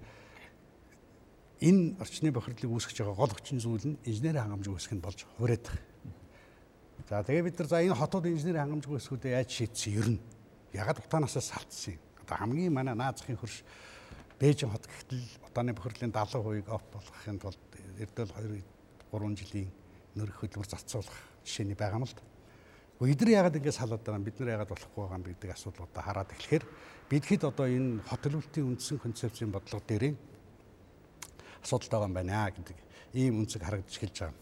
энэ 1.60 1.96
орчны 2.00 2.30
бохирдлыг 2.32 2.70
үүсгэж 2.72 3.02
байгаа 3.02 3.16
гол 3.16 3.32
хүчин 3.34 3.58
зүйл 3.60 3.96
нь 3.96 4.00
инженерийн 4.04 4.44
хангамж 4.44 4.66
үүсгэх 4.68 4.96
нь 4.96 5.04
болж 5.04 5.24
хувираад 5.36 5.64
байгаа. 5.64 5.96
За 7.08 7.22
тэгээ 7.22 7.46
бид 7.46 7.58
нар 7.58 7.68
за 7.68 7.82
энэ 7.82 7.96
хотод 7.96 8.24
инженерийн 8.26 8.64
хангамж 8.66 8.84
үүсгүүдээ 8.86 9.32
яаж 9.40 9.50
шийдсэн 9.50 9.92
ер 9.96 10.08
нь 10.16 10.20
ягаад 10.76 11.00
утаанаасаа 11.00 11.42
салтсан 11.42 11.96
юм. 11.96 12.02
Одоо 12.24 12.36
хамгийн 12.36 12.72
манай 12.72 12.94
наазахын 12.94 13.40
хөрш 13.40 13.64
Бээжин 14.36 14.68
хот 14.68 14.84
гэхтэл 14.84 15.24
утааны 15.48 15.72
бохирлын 15.72 16.12
70%-ийг 16.12 16.68
оф 16.68 16.84
болгохын 16.92 17.40
тулд 17.40 17.60
эрдэл 17.96 18.32
2 18.36 18.60
3 19.12 19.36
жилийн 19.40 19.70
нөрөх 20.12 20.44
хөдөлмөр 20.44 20.68
зарцуулах 20.68 21.16
жишээний 21.40 21.72
байгаа 21.72 21.96
юм 21.96 22.04
л 22.04 22.12
да. 22.12 22.24
Эдгээр 23.00 23.32
яагаад 23.32 23.56
ингэ 23.56 23.72
салаад 23.72 24.04
байгаа 24.04 24.20
юм 24.20 24.28
бид 24.28 24.36
нар 24.40 24.52
яагаад 24.60 24.72
болохгүй 24.72 25.00
байгаа 25.04 25.18
юм 25.20 25.24
гэдэг 25.24 25.50
асуудлуудаа 25.56 26.02
хараад 26.04 26.32
эхлэхээр 26.36 26.64
бид 27.08 27.24
хэд 27.24 27.42
одоо 27.48 27.66
энэ 27.68 28.04
хот 28.04 28.20
төлөвлөлтийн 28.24 28.68
үндсэн 28.76 28.98
концепцийн 29.00 29.52
бодлого 29.52 29.84
дээр 29.88 30.04
асуудал 31.64 31.88
байгаа 31.92 32.08
юм 32.08 32.16
байна 32.16 32.52
гэдэг 32.52 32.76
ийм 33.16 33.40
үнцэг 33.40 33.64
харагдаж 33.64 33.96
эхэлж 33.96 34.16
байгаа. 34.20 34.36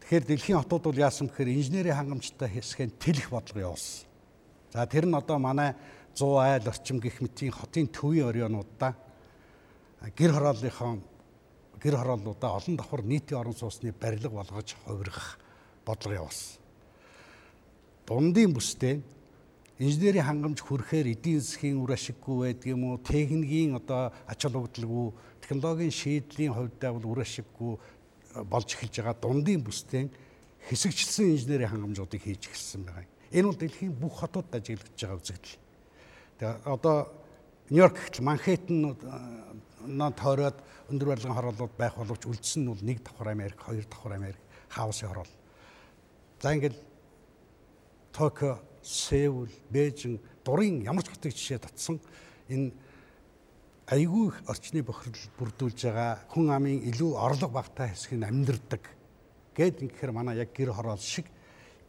Тэгэхээр 0.00 0.24
дэлхийн 0.28 0.60
хотууд 0.60 0.84
бол 0.86 1.04
яасан 1.04 1.28
гэхээр 1.28 1.56
инженерийн 1.56 1.96
хангамжтай 1.96 2.48
хэсгэнд 2.52 2.94
тэлэх 3.00 3.28
бодлого 3.28 3.74
явуулсан. 3.74 4.06
За 4.72 4.86
тэр 4.86 5.08
нь 5.08 5.16
одоо 5.16 5.38
манай 5.40 5.74
100 6.16 6.40
айл 6.40 6.68
орчим 6.68 7.00
гих 7.00 7.20
мэтийн 7.20 7.52
хотын 7.52 7.86
төвийн 7.92 8.26
оройнуудаа 8.32 8.96
гэр 10.16 10.32
хорооллынхон 10.32 11.02
гэр 11.82 11.96
хорооллуудаа 11.96 12.56
олон 12.56 12.76
давхар 12.76 13.02
нийтийн 13.04 13.40
орон 13.40 13.52
сууцны 13.52 13.92
барилга 13.92 14.28
болгож 14.30 14.76
хувиргах 14.84 15.38
бодлого 15.84 16.14
явуулсан. 16.14 16.56
Дундын 18.06 18.54
бүстэй 18.56 19.02
инженерийн 19.78 20.24
хангамж 20.24 20.64
хүрэхээр 20.64 21.12
эдийн 21.12 21.40
засгийн 21.40 21.76
үр 21.84 21.92
ашиггүй 21.92 22.48
байдаг 22.48 22.66
юм 22.72 22.84
уу 22.84 22.96
техникийн 22.96 23.76
одоо 23.76 24.08
ач 24.24 24.40
холбогдолгүй 24.40 25.12
технологийн 25.44 25.92
шийдлийн 25.92 26.56
хувьд 26.56 26.80
бол 26.80 27.12
үр 27.12 27.20
ашиггүй 27.20 27.76
болж 28.48 28.68
эхэлж 28.72 28.94
байгаа 29.04 29.16
дундын 29.20 29.60
бүстэй 29.60 30.08
хэсэгчлсэн 30.64 31.36
инженерийн 31.36 31.70
хангамжуудыг 31.76 32.24
хийж 32.24 32.48
эхэлсэн 32.48 32.88
байгаа. 32.88 33.04
Энэ 33.36 33.46
бол 33.52 33.60
дэлхийн 33.60 33.92
бүх 33.92 34.16
хотуудад 34.16 34.64
ажиглагдж 34.64 34.96
байгаа 34.96 35.20
үзэгдэл. 35.20 35.65
Тэгээ 36.38 36.68
одоо 36.68 37.08
Нью-Йорк 37.70 37.96
гэхэл 37.96 38.24
Манхэттен 38.28 38.76
нөө 39.88 40.10
тойроод 40.20 40.58
өндөр 40.92 41.08
барилгын 41.16 41.34
хорооллууд 41.34 41.74
байх 41.80 41.96
боловч 41.96 42.28
үлдсэн 42.28 42.62
нь 42.62 42.70
бол 42.70 42.82
нэг 42.84 43.00
давхар 43.02 43.32
Америк, 43.32 43.58
хоёр 43.58 43.88
давхар 43.88 44.20
Америк 44.20 44.40
хаусын 44.68 45.08
хороол. 45.08 45.32
За 46.40 46.52
ингээд 46.52 46.76
Токио, 48.12 48.60
Сеул, 48.82 49.48
Бээжин 49.70 50.20
дурын 50.44 50.84
ямар 50.84 51.02
ч 51.02 51.10
хотыг 51.10 51.32
жишээ 51.32 51.58
татсан 51.58 52.00
энэ 52.48 52.72
айгүй 53.88 54.28
их 54.28 54.36
орчны 54.46 54.82
бохирдол 54.82 55.30
бүрдүүлж 55.38 55.80
байгаа 55.88 56.26
хүн 56.30 56.50
амын 56.52 56.84
илүү 56.90 57.16
орлого 57.16 57.58
багтаа 57.58 57.88
хэсэг 57.88 58.18
нь 58.18 58.28
амьдардаг. 58.28 58.82
Гэт 59.56 59.82
ингэхээр 59.82 60.12
манай 60.12 60.36
яг 60.38 60.52
гэр 60.52 60.70
хороол 60.74 61.00
шиг 61.00 61.26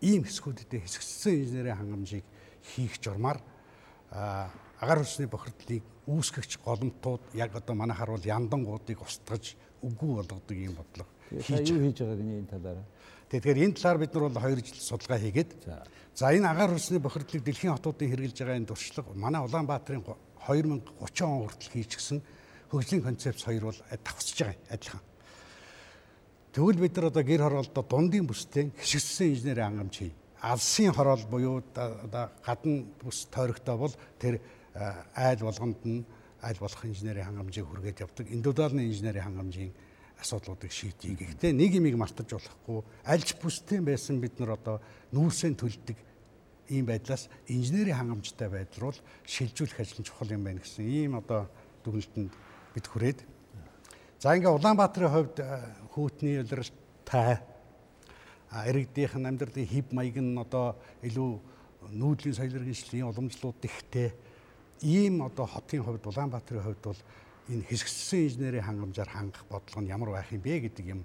ийм 0.02 0.24
хэсгүүдэд 0.24 0.78
хэсэгдсэн 0.78 1.34
инженерийн 1.44 1.78
хангамжийг 1.78 2.26
хийх 2.64 3.02
журмаар 3.02 3.42
агаар 4.12 5.04
хүчний 5.04 5.28
бохирдлыг 5.28 5.84
үүсгэгч 6.08 6.60
голомтууд 6.64 7.36
яг 7.36 7.56
одоо 7.56 7.76
манайхаар 7.76 8.16
бол 8.16 8.26
яндангуудыг 8.26 9.02
устгаж 9.04 9.56
үгүй 9.84 10.12
болгодог 10.24 10.56
юм 10.58 10.76
бодлого 10.80 11.12
хийж 11.32 11.70
юу 11.76 11.84
хийж 11.84 12.00
байгааг 12.00 12.22
энэ 12.24 12.48
талаараа. 12.48 12.86
Тэгэхээр 13.28 13.64
энэ 13.68 13.76
талаар 13.76 13.98
бид 14.00 14.14
нар 14.16 14.24
бол 14.32 14.40
2 14.40 14.64
жил 14.64 14.80
судалгаа 14.80 15.20
хийгээд 15.20 15.52
за 16.16 16.32
энэ 16.32 16.48
агаар 16.48 16.72
хүчний 16.72 17.02
бохирдлыг 17.04 17.44
дэлхийн 17.44 17.76
хотуудын 17.76 18.08
хэрэгжилж 18.08 18.40
байгаа 18.40 18.60
энэ 18.64 18.72
туршлага 18.72 19.12
манай 19.16 19.42
Улаанбаатарын 19.44 20.04
2030 20.08 21.28
он 21.28 21.44
хүртэл 21.44 21.76
хийчихсэн 21.76 22.20
хөгжлийн 22.72 23.04
концепц 23.04 23.44
хоёр 23.44 23.64
бол 23.68 23.80
давхсаж 23.92 24.38
байгаа 24.40 24.56
адилхан. 24.72 25.04
Тэгвэл 26.56 26.80
бид 26.80 26.96
нар 26.96 27.06
одоо 27.12 27.24
гэр 27.28 27.42
хороолдоо 27.44 27.84
дундын 27.84 28.28
бүстэй 28.28 28.72
хэшигдсэн 28.72 29.28
инженерийн 29.36 29.68
хангамж 29.68 29.96
хий 30.00 30.14
алсын 30.42 30.94
хороол 30.94 31.26
буюу 31.30 31.64
одоо 31.76 32.30
гадна 32.46 32.86
бус 33.02 33.26
тойрогтой 33.32 33.78
бол 33.78 33.94
тэр 34.20 34.42
айл 35.16 35.40
болгонд 35.42 35.86
нь 35.86 36.06
айл 36.42 36.58
болох 36.60 36.86
инженерийн 36.86 37.26
хангамжийг 37.26 37.66
хүргээд 37.66 38.02
явдаг. 38.06 38.26
Индивидуалны 38.30 38.86
инженерийн 38.86 39.26
хангамжийн 39.26 39.74
асуудлуудыг 40.22 40.72
шийдье. 40.72 41.18
Гэхдээ 41.18 41.54
нэг 41.54 41.74
юмыг 41.78 41.98
мартаж 41.98 42.30
болохгүй. 42.30 42.82
Альч 43.06 43.38
бүстэй 43.42 43.82
байсан 43.82 44.22
бид 44.22 44.38
нар 44.40 44.58
одоо 44.58 44.82
нүүрсээ 45.14 45.58
төлдөг 45.58 45.98
ийм 46.70 46.86
байдлаас 46.86 47.30
инженерийн 47.48 47.98
хангамжтай 47.98 48.50
байдал 48.50 48.90
руу 48.90 48.94
шилжүүлэх 49.26 49.82
ажил 49.82 50.02
нь 50.02 50.08
чухал 50.08 50.34
юм 50.34 50.44
байна 50.44 50.62
гэсэн 50.62 50.86
ийм 50.86 51.18
одоо 51.18 51.50
дүгнэлтэнд 51.86 52.34
бид 52.74 52.86
хүрээд. 52.86 53.20
За 54.20 54.34
ингээ 54.36 54.54
Улаанбаатарын 54.54 55.14
хувьд 55.14 55.38
хүүтний 55.94 56.42
улирал 56.42 56.72
тай 57.06 57.40
иргэдийнх 58.52 59.16
нь 59.20 59.28
амьдралын 59.28 59.68
хев 59.68 59.88
маяг 59.92 60.18
нь 60.18 60.38
одоо 60.38 60.76
илүү 61.04 61.32
нүүдлийн 61.92 62.36
соёл 62.36 62.58
иргэншлийн 62.58 63.10
уламжлалууд 63.12 63.64
ихтэй 63.64 64.12
ийм 64.82 65.22
одоо 65.22 65.46
хотын 65.46 65.84
хувьд 65.84 66.06
Улаанбаатарын 66.08 66.64
хувьд 66.64 66.84
бол 66.84 67.02
энэ 67.50 67.64
хэсэгдсэн 67.68 68.20
инженерийн 68.28 68.64
хангамжаар 68.64 69.10
хангах 69.10 69.46
бодлого 69.50 69.82
нь 69.82 69.92
ямар 69.92 70.10
байх 70.12 70.32
юм 70.32 70.42
бэ 70.42 70.68
гэдэг 70.68 70.86
юм 70.88 71.02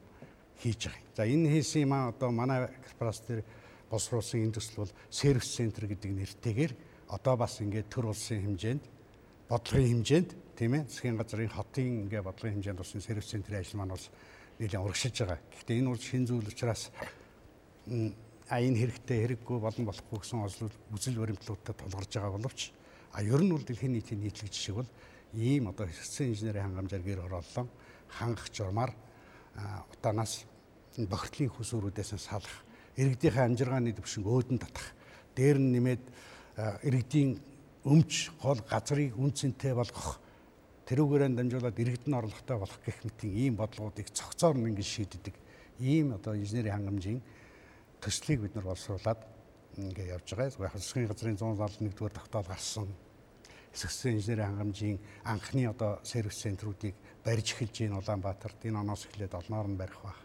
хийж 0.59 0.87
байгаа. 0.87 1.03
За 1.17 1.23
энэ 1.27 1.51
хийсэн 1.51 1.83
юм 1.83 1.93
одоо 1.93 2.31
манай 2.31 2.69
корпорац 2.83 3.21
дээр 3.27 3.43
боловсруулсан 3.91 4.43
энэ 4.43 4.55
төсөл 4.59 4.87
бол 4.87 4.93
сервис 5.11 5.49
центр 5.55 5.87
гэдэг 5.87 6.11
нэртэйгээр 6.11 6.73
одоо 7.09 7.35
бас 7.37 7.61
ингээд 7.61 7.91
төр 7.91 8.11
улсын 8.11 8.43
хэмжээнд 8.43 8.85
бодлогын 9.49 9.91
хэмжээнд 10.03 10.31
тийм 10.57 10.73
ээ 10.75 10.87
засгийн 10.89 11.17
газрын 11.19 11.51
хотын 11.51 12.07
ингээд 12.07 12.27
бодлогын 12.27 12.55
хэмжээнд 12.59 12.81
болсон 12.81 13.01
сервис 13.01 13.29
центрийн 13.31 13.61
ажил 13.61 13.79
маань 13.79 13.95
бас 13.95 14.11
нэлээд 14.59 14.83
урагшилж 14.83 15.17
байгаа. 15.19 15.39
Гэхдээ 15.53 15.79
энэ 15.79 15.91
бол 15.91 16.03
шин 16.03 16.25
зүйл 16.27 16.49
учраас 16.49 16.91
а 17.87 18.61
энэ 18.61 18.79
хэрэгтэй 18.79 19.19
хэрэггүй 19.27 19.59
болон 19.59 19.85
болохгүй 19.87 20.19
гэсэн 20.23 20.39
үзэл 20.95 21.19
баримтлуудтай 21.19 21.75
тулгарч 21.75 22.13
байгаа 22.15 22.37
боловч 22.39 22.61
а 23.13 23.23
ер 23.23 23.41
нь 23.43 23.51
бол 23.51 23.65
дэлхийн 23.65 23.93
нийтийн 23.93 24.21
нийтлэг 24.23 24.51
жишээ 24.53 24.75
бол 24.77 24.91
ийм 25.35 25.69
одоо 25.69 25.87
хэсэгсэн 25.87 26.31
инженерийн 26.31 26.65
хангамжаар 26.71 27.03
гэр 27.03 27.21
орооллон 27.27 27.69
хангах 28.09 28.49
журмаар 28.53 28.93
утаанаас 29.93 30.45
бохирдлын 30.97 31.51
хүсүүрүүдээс 31.57 32.13
салах 32.21 32.57
иргэдийнхээ 32.97 33.49
амжиргааны 33.49 33.97
төвшин 33.97 34.25
өөдөн 34.29 34.59
татах 34.61 34.93
дээр 35.35 35.59
нь 35.59 35.73
нэмээд 35.73 36.05
иргэдийн 36.85 37.41
өмч 37.89 38.31
гол 38.45 38.61
газрыг 38.69 39.17
үнцэнтэй 39.17 39.73
болгох 39.73 40.21
тэрүүгээрээ 40.85 41.33
дамжуулаад 41.33 41.81
иргэдэн 41.81 42.15
орлоготой 42.21 42.57
болох 42.61 42.81
гэх 42.85 43.01
мэт 43.01 43.21
ийм 43.25 43.57
бодлогоодыг 43.57 44.13
цогцоор 44.13 44.61
нь 44.61 44.77
ингэ 44.77 44.85
шийддэг 44.85 45.35
ийм 45.81 46.13
одоо 46.13 46.37
инженерийн 46.37 46.77
хангамжийн 46.77 47.21
төслийг 48.03 48.43
бид 48.43 48.55
нар 48.55 48.67
боловсруулад 48.67 49.23
ингээ 49.79 50.13
явж 50.13 50.35
байгаа. 50.35 50.67
Яг 50.67 50.77
засгийн 50.77 51.09
газрын 51.09 51.39
171-р 51.39 52.13
тогтоол 52.13 52.47
гарсан. 52.47 52.89
Хэсэгсэн 53.73 54.19
инженерийн 54.19 54.49
хангамжийн 54.53 54.99
анхны 55.25 55.65
одоо 55.71 56.01
сервис 56.03 56.43
центруудыг 56.43 56.95
барьж 57.25 57.55
эхэлж 57.55 57.79
байна 57.81 57.99
Улаанбаатарт. 58.03 58.65
Энэ 58.67 58.81
оноос 58.81 59.07
эхлээд 59.07 59.35
олноор 59.35 59.69
нь 59.71 59.79
барих 59.79 60.03
байх. 60.03 60.21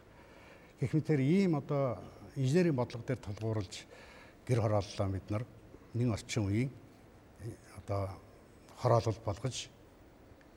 Гэх 0.81 0.93
мэтэр 0.93 1.22
ийм 1.22 1.55
одоо 1.55 2.01
инженерийн 2.36 2.75
бодлого 2.75 3.05
дээр 3.05 3.22
тулгуурлаж 3.24 3.86
гэр 4.48 4.60
хорооллоо 4.62 5.07
бид 5.13 5.29
нар 5.29 5.46
нэг 5.93 6.10
орчин 6.12 6.43
үеийн 6.50 6.72
одоо 7.77 8.10
хороолол 8.81 9.19
болгож 9.24 9.69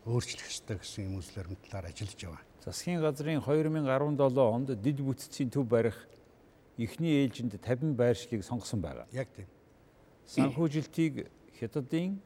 өөрчлөх 0.05 0.49
ёстой 0.51 0.77
гэсэн 0.81 1.05
юм 1.13 1.21
үзлэр 1.21 1.47
талаар 1.69 1.93
ажиллаж 1.93 2.17
байгаа. 2.17 2.45
Засгийн 2.65 3.01
газрын 3.01 3.41
2017 3.41 4.19
онд 4.41 4.69
дид 4.83 4.99
бүтцийн 5.01 5.51
төв 5.51 5.69
барих 5.69 5.97
эхний 6.85 7.25
ээлжинд 7.25 7.55
50 7.61 7.95
байршлыг 7.97 8.45
сонгосон 8.45 8.81
байгаа. 8.81 9.07
Яг 9.13 9.29
тийм. 9.37 9.47
Санхүүжилтийг 10.27 11.31
хятадын 11.59 12.21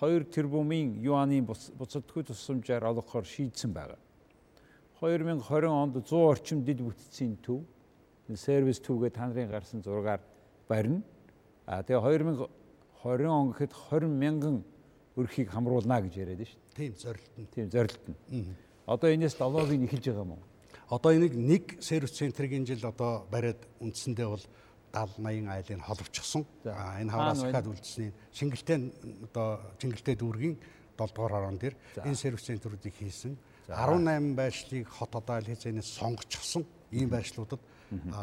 2 0.00 0.24
тэрбумын 0.34 0.98
юанийн 1.02 1.46
буцадгүй 1.46 2.24
тусламжаар 2.26 2.84
олгохоор 2.90 3.24
шийдсэн 3.24 3.72
байгаа. 3.72 3.98
2020 5.00 5.66
онд 5.66 5.94
100 6.02 6.16
орчим 6.30 6.64
дид 6.64 6.80
бүтцийн 6.82 7.36
төв 7.42 7.62
сервис 8.36 8.80
төвгээ 8.80 9.10
та 9.10 9.26
нарын 9.26 9.50
гарсан 9.50 9.82
зургаар 9.82 10.20
барина. 10.68 11.02
А 11.66 11.82
тэгээ 11.82 12.22
2020 13.02 13.26
он 13.26 13.52
гэхэд 13.52 13.72
20 13.72 14.08
мянган 14.08 14.64
өрхийг 15.16 15.50
хамруулна 15.50 16.00
гэж 16.00 16.14
яриад 16.16 16.46
шүү 16.46 16.58
дээ. 16.58 16.76
Тийм 16.76 16.92
зорилт 16.96 17.34
нь. 17.38 17.46
Тийм 17.54 17.70
зорилт 17.70 18.04
нь. 18.08 18.16
Одоо 18.86 19.10
энэс 19.12 19.34
долоогийг 19.34 19.84
эхэлж 19.90 20.06
байгаа 20.06 20.24
юм 20.24 20.32
уу? 20.32 20.42
Одоо 20.92 21.16
энийг 21.16 21.32
нэг 21.32 21.80
сервис 21.80 22.12
центрийг 22.12 22.52
энэ 22.52 22.68
жил 22.68 22.84
одоо 22.84 23.24
бариад 23.32 23.64
үндсэндээ 23.80 24.28
бол 24.28 24.44
70 24.92 25.24
80 25.24 25.48
айлын 25.48 25.80
холбочихсон. 25.80 26.44
Энэ 26.68 27.08
хавраас 27.08 27.40
дахиад 27.40 27.66
үлдсэний 27.72 28.12
шингэлтэй 28.36 28.92
одоо 29.24 29.72
чингэлтэй 29.80 30.20
дүүргийн 30.20 30.60
7 31.00 31.16
дугаар 31.16 31.32
хорон 31.32 31.56
дээр 31.56 31.80
энэ 32.04 32.12
сервис 32.12 32.44
центруудыг 32.44 32.92
хийсэн. 32.92 33.40
18 33.72 34.36
байршлыг 34.36 34.84
хот 34.84 35.16
одоо 35.16 35.40
аль 35.40 35.48
хэзээнээс 35.48 35.96
сонгочихсон. 35.96 36.68
Ийм 36.92 37.08
байршлуудад 37.08 37.64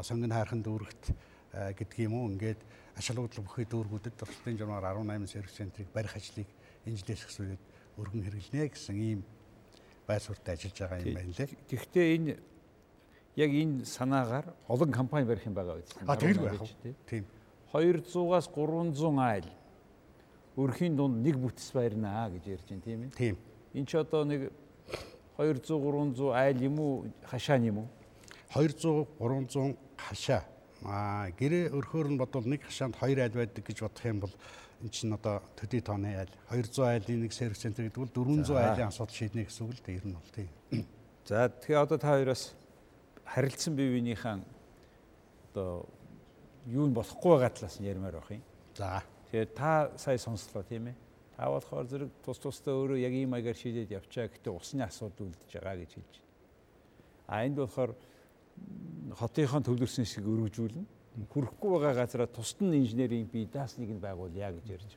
сонгон 0.06 0.30
хайрхан 0.30 0.62
дүүрэгт 0.62 1.10
гэдэг 1.74 2.06
юм 2.06 2.22
уу? 2.22 2.30
Ингээд 2.30 2.62
ашиглуулах 2.94 3.34
бүхий 3.50 3.66
дүүргүүдэд 3.66 4.14
туршлагын 4.14 4.62
журмаар 4.62 4.94
18 4.94 5.26
сервис 5.26 5.58
центрийг 5.58 5.90
барих 5.90 6.14
ажлыг 6.14 6.46
энэ 6.86 7.02
жилээс 7.02 7.26
эхлүүлээд 7.26 7.64
өргөн 7.98 8.24
хэрэглэнэ 8.30 8.70
гэсэн 8.70 8.98
ийм 9.02 9.26
байр 10.06 10.22
суурьтай 10.22 10.54
ажиллаж 10.54 10.78
байгаа 10.78 11.02
юм 11.02 11.18
байна 11.18 11.34
лээ. 11.34 11.50
Гэхдээ 11.66 12.08
энэ 12.14 12.34
яг 13.40 13.52
энэ 13.56 13.86
санаагаар 13.86 14.52
олон 14.68 14.92
компани 14.92 15.26
барих 15.26 15.48
юм 15.48 15.56
байгаа 15.56 15.80
үстэй. 15.80 16.04
А 16.04 16.20
тэргүй 16.20 16.48
яах 16.52 16.68
вэ? 16.84 16.94
Тийм. 17.08 17.26
200-аас 17.72 18.52
300 18.52 19.16
айл 19.24 19.48
өрхийн 20.60 20.96
дунд 21.00 21.24
нэг 21.24 21.40
бүтц 21.40 21.72
байрнаа 21.72 22.28
гэж 22.36 22.44
ярьж 22.52 22.68
байна 22.68 22.84
тийм 22.84 23.00
ээ. 23.08 23.12
Тийм. 23.16 23.36
Энд 23.74 23.88
ч 23.88 23.96
одоо 23.96 24.28
нэг 24.28 24.52
200 25.40 25.72
300 25.72 26.36
айл 26.36 26.58
юм 26.68 26.80
уу 26.80 26.94
хашаа 27.24 27.58
юм 27.64 27.86
уу? 27.86 27.88
200 28.52 29.08
300 29.20 29.78
хашаа. 29.96 30.44
Аа 30.84 31.32
гэрээ 31.32 31.72
өрхөөр 31.72 32.08
нь 32.12 32.20
бодвол 32.20 32.44
нэг 32.44 32.68
хашаанд 32.68 33.00
2 33.00 33.24
айл 33.24 33.40
байдаг 33.40 33.64
гэж 33.64 33.78
бодох 33.88 34.04
юм 34.04 34.20
бол 34.20 34.34
эн 34.84 34.90
чинь 34.92 35.16
одоо 35.16 35.40
төдий 35.56 35.80
тооны 35.80 36.12
айл 36.12 36.32
200 36.52 36.84
айлын 36.92 37.24
нэг 37.24 37.32
сервис 37.32 37.64
центр 37.64 37.88
гэдэг 37.88 38.04
бол 38.04 38.12
400 38.12 38.52
айлын 38.52 38.92
асуудал 38.92 39.16
шийднэ 39.16 39.48
гэсэн 39.48 39.64
үг 39.64 39.80
л 39.80 39.84
дээ 39.86 39.96
ер 39.96 40.06
нь 40.08 40.16
бол 40.18 40.32
тийм. 40.36 40.50
За 41.24 41.48
тэгэхээр 41.48 41.84
одоо 41.84 41.98
та 42.00 42.16
хоёроос 42.16 42.59
харилцсан 43.34 43.76
бие 43.76 43.92
биенийхэн 43.94 44.42
одоо 45.52 45.86
юу 46.68 46.86
нь 46.88 46.94
болохгүй 46.94 47.32
байгаа 47.38 47.50
талаас 47.54 47.80
нь 47.80 47.88
ярмаар 47.88 48.20
байх 48.20 48.32
юм. 48.32 48.44
За. 48.76 49.04
Тэгэхээр 49.30 49.50
та 49.54 49.92
сая 49.98 50.18
сонслоо 50.18 50.64
тийм 50.64 50.88
ээ. 50.90 50.96
Та 51.38 51.50
болохоор 51.50 51.86
зэрэг 51.88 52.10
тус 52.26 52.40
тустай 52.40 52.74
өөрөө 52.74 52.98
яг 52.98 53.14
ийм 53.14 53.30
маягаар 53.32 53.56
шийдээд 53.56 53.92
явчаа 53.92 54.28
гэхдээ 54.28 54.54
усны 54.54 54.82
асуудал 54.84 55.30
үлдэж 55.30 55.52
байгаа 55.54 55.78
гэж 55.78 55.92
хэлж 55.94 56.14
байна. 56.18 56.28
А 57.28 57.46
энд 57.46 57.58
болохоор 57.62 57.92
хотынхон 59.14 59.64
төвлөрсөн 59.64 60.06
шиг 60.06 60.26
өргөжүүлнэ 60.26 60.84
хүрэхгүй 61.28 61.70
байгаа 61.72 61.94
газараа 62.06 62.28
тусдан 62.28 62.74
инженерийн 62.74 63.26
бие 63.26 63.46
даасныг 63.46 63.90
нь 63.90 64.00
байгуулъя 64.00 64.52
гэж 64.52 64.66
ярьж 64.70 64.92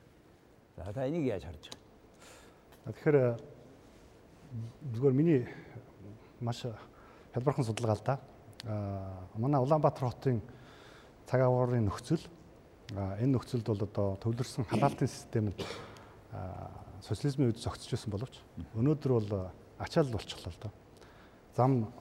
байна. 0.75 0.87
За 0.87 0.93
та 0.93 1.07
энийг 1.07 1.25
яаж 1.25 1.43
харж 1.43 1.63
байна? 1.69 2.93
Тэгэхээр 2.93 3.17
зүгээр 4.93 5.13
миний 5.13 5.47
маш 6.39 6.65
хэлбэрхэн 7.33 7.65
судалгаа 7.65 7.97
л 7.97 8.05
да. 8.05 8.19
Манай 9.35 9.61
Улаанбаатар 9.61 10.09
хотын 10.09 10.41
цаг 11.25 11.41
агуурын 11.41 11.85
нөхцөл 11.89 12.21
энэ 12.93 13.33
нөхцөлд 13.33 13.67
бол 13.67 13.83
одоо 13.83 14.07
төвлөрсөн 14.21 14.69
халаалтын 14.69 15.07
систем 15.07 15.49
нь 15.49 15.57
социализмын 17.01 17.49
үед 17.51 17.59
зогсчихсон 17.59 18.13
боловч 18.13 18.39
өнөөдөр 18.77 19.11
бол 19.17 19.51
ачаал 19.79 20.07
болчихлоо 20.13 20.53
л 20.53 20.59
да. 20.61 20.69
Зам 21.57 21.91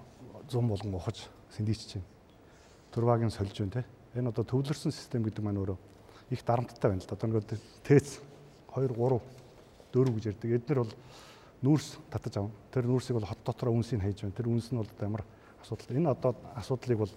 зам 0.50 0.68
болгон 0.68 0.94
ухаж 0.94 1.28
сэндийч 1.56 1.86
чинь. 1.96 2.06
Турвагийн 2.92 3.30
сольж 3.30 3.56
байна 3.58 3.82
те 3.82 3.84
энэ 4.14 4.28
одоо 4.28 4.44
төвлөрсөн 4.44 4.92
систем 4.92 5.24
гэдэг 5.24 5.42
маань 5.42 5.58
өөрөө 5.58 5.78
их 6.30 6.44
дарамттай 6.44 6.90
байна 6.90 7.02
л 7.02 7.08
да. 7.08 7.16
Одоо 7.16 7.28
нэг 7.40 7.48
ТЭЦ 7.82 8.20
2 8.76 8.92
3 8.92 9.20
4 9.92 10.12
гэж 10.12 10.24
ярьдаг. 10.26 10.50
Эднэр 10.50 10.78
бол 10.84 10.92
нүүрс 11.62 11.98
татаж 12.10 12.36
авна. 12.38 12.52
Тэр 12.74 12.86
нүүрсийг 12.90 13.18
бол 13.18 13.28
хот 13.28 13.42
дотроо 13.46 13.74
үнсийг 13.74 14.02
хайж 14.02 14.22
байна. 14.22 14.34
Тэр 14.34 14.50
үнс 14.50 14.70
нь 14.70 14.78
бол 14.78 14.90
ямар 15.00 15.24
асуудал. 15.62 15.96
Энэ 15.96 16.10
одоо 16.10 16.34
асуудлыг 16.58 16.98
бол 16.98 17.12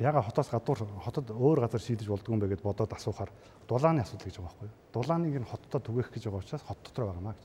яга 0.00 0.22
хотоос 0.22 0.48
гадуур 0.48 0.78
хотод 1.04 1.30
өөр 1.30 1.60
газар 1.60 1.80
шийдэж 1.80 2.08
болдгүй 2.08 2.32
юм 2.32 2.40
бэ 2.40 2.48
гэд 2.56 2.62
бодоод 2.64 2.92
асуухаар 2.92 3.30
дулааны 3.68 4.00
асуудал 4.00 4.26
гэж 4.28 4.36
байгаа 4.40 4.48
байхгүй 4.48 4.68
юу? 4.68 4.76
Дулааныг 4.92 5.36
нь 5.40 5.48
хоттоо 5.48 5.80
түгээх 5.80 6.08
гэж 6.12 6.22
байгаа 6.24 6.40
учраас 6.40 6.64
хот 6.64 6.80
дотор 6.84 7.04
байгаамаа 7.04 7.34
гэж. 7.36 7.44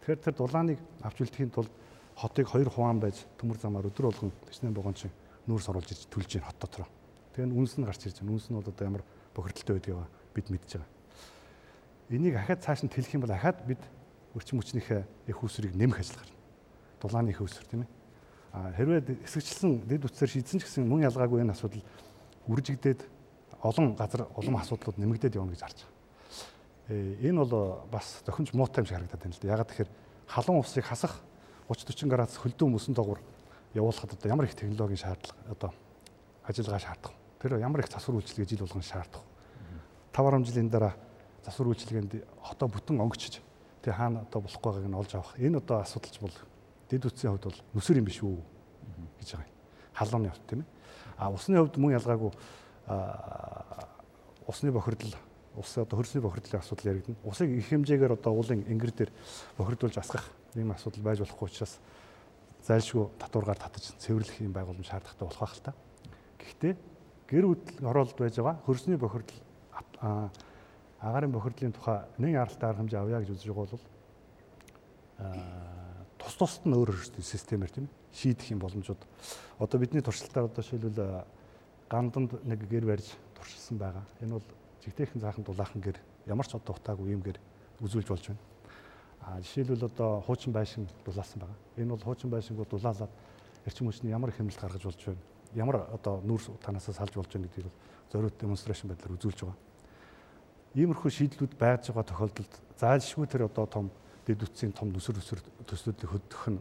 Тэгэхээр 0.00 0.20
тэр 0.22 0.34
дулааныг 0.38 0.78
авч 1.02 1.18
үлдэхийн 1.18 1.50
тулд 1.50 1.72
хотыг 2.14 2.46
хоёр 2.46 2.70
хуваан 2.70 3.00
байж 3.02 3.26
төмөр 3.38 3.58
замаар 3.58 3.90
өдөр 3.90 4.06
болгон 4.06 4.30
тэснэн 4.46 4.74
богоон 4.74 4.94
чинь 4.94 5.14
нүүрс 5.50 5.66
оруулж 5.70 5.90
ирж 5.90 6.06
төлж 6.06 6.30
ийн 6.38 6.46
хот 6.46 6.58
дотроо. 6.62 6.86
Тэгээ 7.34 7.50
үнс 7.58 7.74
нь 7.74 7.86
гарч 7.86 8.06
ирж 8.06 8.22
байна. 8.22 8.38
Үнс 8.38 8.46
нь 8.50 8.54
бол 8.54 8.70
одоо 8.70 8.86
ямар 8.86 9.02
бохирдолтой 9.34 9.74
байдгийг 9.78 9.98
бид 10.34 10.46
мэдж 10.50 10.70
байгаа. 10.78 10.90
Энийг 12.10 12.34
ахаад 12.38 12.62
цааш 12.62 12.86
нь 12.86 12.92
тэлэх 12.92 13.14
юм 13.18 13.22
бол 13.26 13.34
ахаад 13.34 13.58
бид 13.66 13.82
өрчим 14.34 14.60
хүчнийхээ 14.60 15.02
их 15.26 15.42
усрыг 15.42 15.74
нэмэх 15.74 16.00
ажил 16.00 16.16
гарна. 16.16 16.36
Дулааны 17.00 17.30
их 17.30 17.40
уср 17.40 17.64
тийм 17.66 17.82
ээ. 17.82 17.90
А 18.52 18.72
хэрвээ 18.74 19.26
эсвэгчлэн 19.26 19.86
дэд 19.86 20.04
үтсээр 20.06 20.30
шийдсэн 20.30 20.58
ч 20.60 20.62
гэсэн 20.66 20.86
мөн 20.86 21.06
ялгаагүй 21.10 21.42
энэ 21.42 21.54
асуудал 21.54 21.82
үржигдээд 22.46 23.06
олон 23.62 23.94
газар 23.94 24.26
улам 24.34 24.56
асуудлууд 24.58 24.98
нэмэгдээд 24.98 25.36
явна 25.38 25.54
гэж 25.54 25.62
харж 25.62 25.78
байгаа. 25.82 26.00
Э, 26.90 27.16
энэ 27.22 27.44
бол 27.44 27.86
бас 27.90 28.22
зохимж 28.26 28.52
муутай 28.54 28.82
юм 28.82 28.86
шиг 28.86 28.96
харагдаад 28.98 29.22
байна 29.22 29.34
л 29.34 29.42
да. 29.42 29.52
Ягаад 29.54 29.68
тэгэхээр 29.70 29.90
халуун 30.26 30.60
усыг 30.60 30.84
хасах 30.84 31.22
30 31.68 31.86
40 31.94 32.10
градус 32.10 32.36
хөлдөө 32.42 32.68
мөсөн 32.70 32.94
доогуур 32.94 33.20
явуулахад 33.74 34.14
одоо 34.14 34.28
ямар 34.30 34.46
их 34.46 34.54
технологийн 34.54 34.98
шаардлага 34.98 35.38
одоо 35.50 35.70
ажиллагаа 36.42 36.80
шаардах. 36.80 37.12
Тэр 37.38 37.58
ямар 37.62 37.80
их 37.80 37.90
засвар 37.90 38.18
үйлчилгээ 38.18 38.48
жил 38.50 38.66
болгон 38.66 38.82
шаардах. 38.82 39.22
5 40.10 40.42
10 40.42 40.46
жилийн 40.50 40.70
дараа 40.70 40.94
засвар 41.44 41.68
үйлчилгээнд 41.70 42.26
хотоо 42.42 42.68
бүтэн 42.68 42.98
онгочж 42.98 43.38
тэг 43.82 43.94
хаана 43.94 44.24
одоо 44.24 44.40
болохгүй 44.40 44.72
байгааг 44.72 44.90
нь 44.90 44.98
олж 45.00 45.12
авах. 45.14 45.38
Энэ 45.38 45.58
одоо 45.58 45.80
асуудалч 45.80 46.16
бол 46.20 46.36
дэд 46.88 47.06
үтсийн 47.06 47.32
хувьд 47.32 47.44
бол 47.44 47.60
нүсэр 47.74 47.98
юм 47.98 48.06
биш 48.06 48.20
үү 48.22 48.36
гэж 49.20 49.28
байгаа 49.34 49.48
юм. 49.48 49.56
Халууны 49.94 50.28
хувьд 50.30 50.46
тийм 50.48 50.60
ээ. 50.60 50.68
А 51.18 51.30
усны 51.30 51.56
хувьд 51.58 51.76
мөн 51.76 51.96
ялгаагүй 51.96 52.32
усны 54.46 54.72
бохирдол 54.72 55.14
ус 55.56 55.78
одоо 55.78 55.98
хөрсний 55.98 56.22
бохирдлын 56.22 56.60
асуудал 56.60 56.92
яригдана. 56.92 57.16
Усыг 57.24 57.50
их 57.50 57.68
хэмжээгээр 57.68 58.12
одоо 58.14 58.32
уулын 58.34 58.64
ингэр 58.68 58.92
дээр 58.92 59.10
бохирдуулж 59.58 59.98
асгах 59.98 60.24
ийм 60.54 60.70
асуудал 60.72 61.02
байж 61.02 61.18
болохгүй 61.20 61.48
учраас 61.48 61.78
зайлшгүй 62.66 63.08
татваргаар 63.18 63.58
татаж 63.58 63.90
цэвэрлэх 63.98 64.40
юм 64.40 64.52
байгууламж 64.52 64.86
шаардлагатай 64.86 65.26
болох 65.26 65.40
байх 65.40 65.54
л 65.56 65.64
та. 65.64 65.74
Гэхдээ 66.38 66.74
гэр 67.30 67.46
бүл 67.46 67.62
оролт 67.82 68.16
байж 68.18 68.34
байгаа 68.38 68.62
хөрсний 68.66 68.96
бохирдол 68.96 69.38
агарын 71.00 71.32
бохирдлын 71.32 71.72
тухай 71.72 72.04
нэг 72.18 72.36
аралтай 72.36 72.68
арга 72.70 72.80
хэмжээ 72.80 73.00
авъя 73.00 73.20
гэж 73.20 73.30
үзэж 73.30 73.46
байгаа 73.48 73.66
бол 73.66 73.84
тус 76.18 76.34
тусад 76.36 76.64
нь 76.66 76.76
өөр 76.76 76.92
өөрсдийн 76.92 77.24
системээр 77.24 77.70
тийм 77.70 77.88
шийдэх 78.12 78.50
юм 78.52 78.60
боломжууд 78.60 79.02
одоо 79.58 79.78
бидний 79.80 80.02
туршилтаар 80.02 80.46
одоо 80.46 80.62
шилбэл 80.64 81.24
ганданд 81.88 82.44
нэг 82.44 82.68
гэр 82.68 82.84
барьж 82.84 83.16
туршилсан 83.34 83.78
байгаа. 83.78 84.04
Энэ 84.20 84.36
бол 84.36 84.46
жигтэйхэн 84.84 85.20
цаахан 85.20 85.44
дулаахан 85.44 85.80
гэр 85.80 85.96
ямар 86.26 86.46
ч 86.46 86.54
одоо 86.54 86.76
утаагүй 86.76 87.12
юм 87.16 87.22
гэр 87.24 87.40
үзүүлж 87.80 88.08
болж 88.08 88.26
байна. 88.28 88.40
А 89.20 89.40
жишээлбэл 89.40 89.88
одоо 89.88 90.20
хуучин 90.20 90.52
байшин 90.52 90.88
дулаасан 91.04 91.40
байгаа. 91.40 91.58
Энэ 91.76 91.90
бол 91.96 92.04
хуучин 92.04 92.30
байшингууд 92.30 92.68
дулаалаад 92.68 93.10
эрчим 93.64 93.86
хүчний 93.88 94.12
ямар 94.12 94.32
хэмнэлт 94.32 94.60
гаргаж 94.60 94.84
болж 94.84 95.00
байна 95.06 95.20
ямар 95.54 95.86
одоо 95.92 96.20
нүүрс 96.22 96.50
танаас 96.62 96.84
салж 96.84 97.14
болж 97.14 97.28
байгаа 97.32 97.48
гэдгийг 97.48 97.66
бол 97.66 97.78
зориуд 98.12 98.38
демонстрашн 98.38 98.88
байдлаар 98.88 99.16
үзүүлж 99.18 99.40
байгаа. 99.42 99.69
Иймэрхүү 100.74 101.10
шийдлүүд 101.10 101.54
байж 101.58 101.90
байгаа 101.90 102.06
тохиолдолд 102.06 102.52
зайлшгүй 102.78 103.26
тэр 103.26 103.50
одоо 103.50 103.66
том 103.66 103.86
дэд 104.22 104.46
үтсийн 104.46 104.70
том 104.70 104.94
нүсэр 104.94 105.18
өсөр 105.18 105.42
төслүүдийг 105.66 106.10
хөдөх 106.14 106.42
нь 106.54 106.60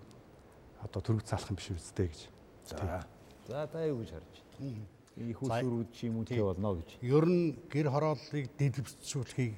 одоо 0.81 1.01
төрөг 1.01 1.23
цаалах 1.29 1.53
юм 1.53 1.57
биш 1.61 1.69
үстэй 1.69 2.09
гэж. 2.09 2.21
За. 2.65 3.05
За 3.45 3.67
та 3.69 3.85
юу 3.85 4.01
гэж 4.01 4.17
харж 4.17 4.33
байна? 4.57 4.81
Их 5.19 5.41
усрүүд 5.43 5.89
чи 5.93 6.07
юм 6.09 6.17
уу 6.17 6.25
тий 6.25 6.41
болно 6.41 6.73
гэж. 6.81 6.89
Ер 7.05 7.25
нь 7.29 7.53
гэр 7.69 7.93
хорооллыг 7.93 8.49
дэдвцүүлэхийг 8.57 9.53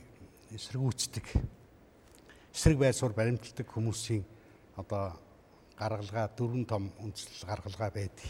эсэргүүцдэг. 0.51 1.25
Эсрэг 2.51 2.77
байсуур 2.81 3.15
баримталдаг 3.15 3.67
хүмүүсийн 3.71 4.25
одоо 4.75 5.15
гаргалгаа 5.79 6.27
дөрвөн 6.35 6.65
том 6.67 6.91
үндэслэл 6.99 7.47
гаргалгаа 7.47 7.89
байдаг. 7.93 8.27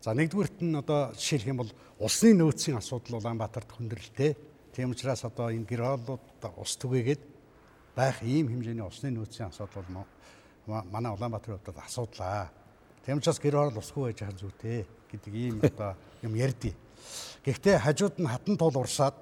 За 0.00 0.14
нэгдүгüрт 0.14 0.62
нь 0.64 0.78
одоо 0.78 1.12
жишээлх 1.12 1.52
юм 1.52 1.60
бол 1.60 1.72
улсны 1.98 2.32
нөөцийн 2.32 2.78
асуудал 2.78 3.18
Улаанбаатарт 3.18 3.76
хүндрэлтэй. 3.76 4.32
Тийм 4.78 4.94
учраас 4.94 5.24
одоо 5.26 5.50
энэ 5.50 5.66
гэр 5.66 5.82
хооллууд 5.82 6.22
ус 6.54 6.78
түгээгээд 6.78 7.22
байх 7.98 8.22
ийм 8.22 8.46
хэмжээний 8.46 8.86
усны 8.86 9.10
нөөцийн 9.10 9.50
асуудал 9.50 9.82
манай 9.90 11.10
Улаанбаатарын 11.10 11.58
хувьд 11.58 11.82
асуудлаа. 11.82 12.46
Тийм 13.02 13.18
учраас 13.18 13.42
гэр 13.42 13.58
хоол 13.58 13.74
усгүй 13.74 14.14
байж 14.14 14.22
хаа 14.22 14.38
зүйтэй 14.38 14.86
гэдэг 15.10 15.34
ийм 15.34 15.58
одоо 15.66 15.98
юм 16.22 16.38
ярьдیں۔ 16.38 16.78
Гэхдээ 17.42 17.82
хажууд 17.82 18.22
нь 18.22 18.30
хатан 18.30 18.54
туул 18.54 18.78
урсаад 18.78 19.18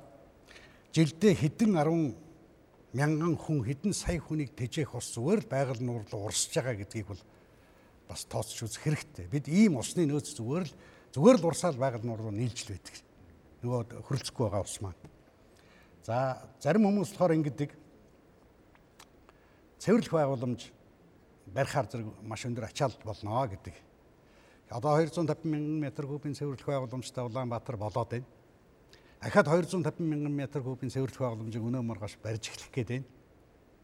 жилдээ 0.92 1.32
хэдэн 1.40 1.72
10 1.72 2.12
мянган 2.92 3.40
хүн 3.40 3.64
хэдэн 3.64 3.96
сая 3.96 4.20
хүнийг 4.20 4.52
тэжээх 4.52 4.92
ус 4.92 5.08
зүгээр 5.16 5.40
л 5.40 5.48
байгаль 5.48 5.80
нуурлуу 5.80 6.28
урсж 6.28 6.52
байгаа 6.52 6.84
гэдгийг 6.84 7.16
бол 7.16 7.22
бас 8.12 8.28
тооцож 8.28 8.60
үзэх 8.60 8.84
хэрэгтэй. 8.84 9.24
Бид 9.32 9.48
ийм 9.48 9.80
усны 9.80 10.04
нөөц 10.04 10.36
зүгээр 10.36 10.68
л 10.68 10.76
зүгээр 11.16 11.36
л 11.40 11.48
урсаал 11.48 11.80
байгаль 11.80 12.04
нуур 12.04 12.28
руу 12.28 12.34
нийлж 12.36 12.68
л 12.68 12.76
байдаг. 12.76 12.96
Нөгөө 13.64 14.04
хөрөлцөхгүй 14.04 14.44
байгаа 14.52 14.68
ус 14.68 14.84
маань. 14.84 15.15
За 16.06 16.38
зарим 16.62 16.86
хүмүүс 16.86 17.10
болохоор 17.10 17.34
ингэдэг 17.34 17.74
цэвэрлэх 19.82 20.14
байгууламж 20.14 20.70
барихаар 21.50 21.90
зэрэг 21.90 22.06
маш 22.22 22.46
өндөр 22.46 22.70
ачаалт 22.70 23.02
болно 23.02 23.42
гэдэг. 23.50 23.74
Одоо 24.70 25.02
250 25.02 25.50
мянган 25.50 25.82
метр 25.82 26.06
кубын 26.06 26.38
цэвэрлэх 26.38 26.62
байгууламжтай 26.62 27.26
Улаанбаатар 27.26 27.74
болоод 27.74 28.06
байна. 28.06 28.26
Ахад 29.18 29.50
250 29.50 29.98
мянган 30.06 30.30
метр 30.30 30.62
кубын 30.62 30.94
цэвэрлэх 30.94 31.18
байгууламжийг 31.18 31.66
өнөө 31.66 31.82
маргааш 31.82 32.22
барьж 32.22 32.54
эхлэх 32.54 32.70
гээд 32.70 32.90
байна 32.94 33.06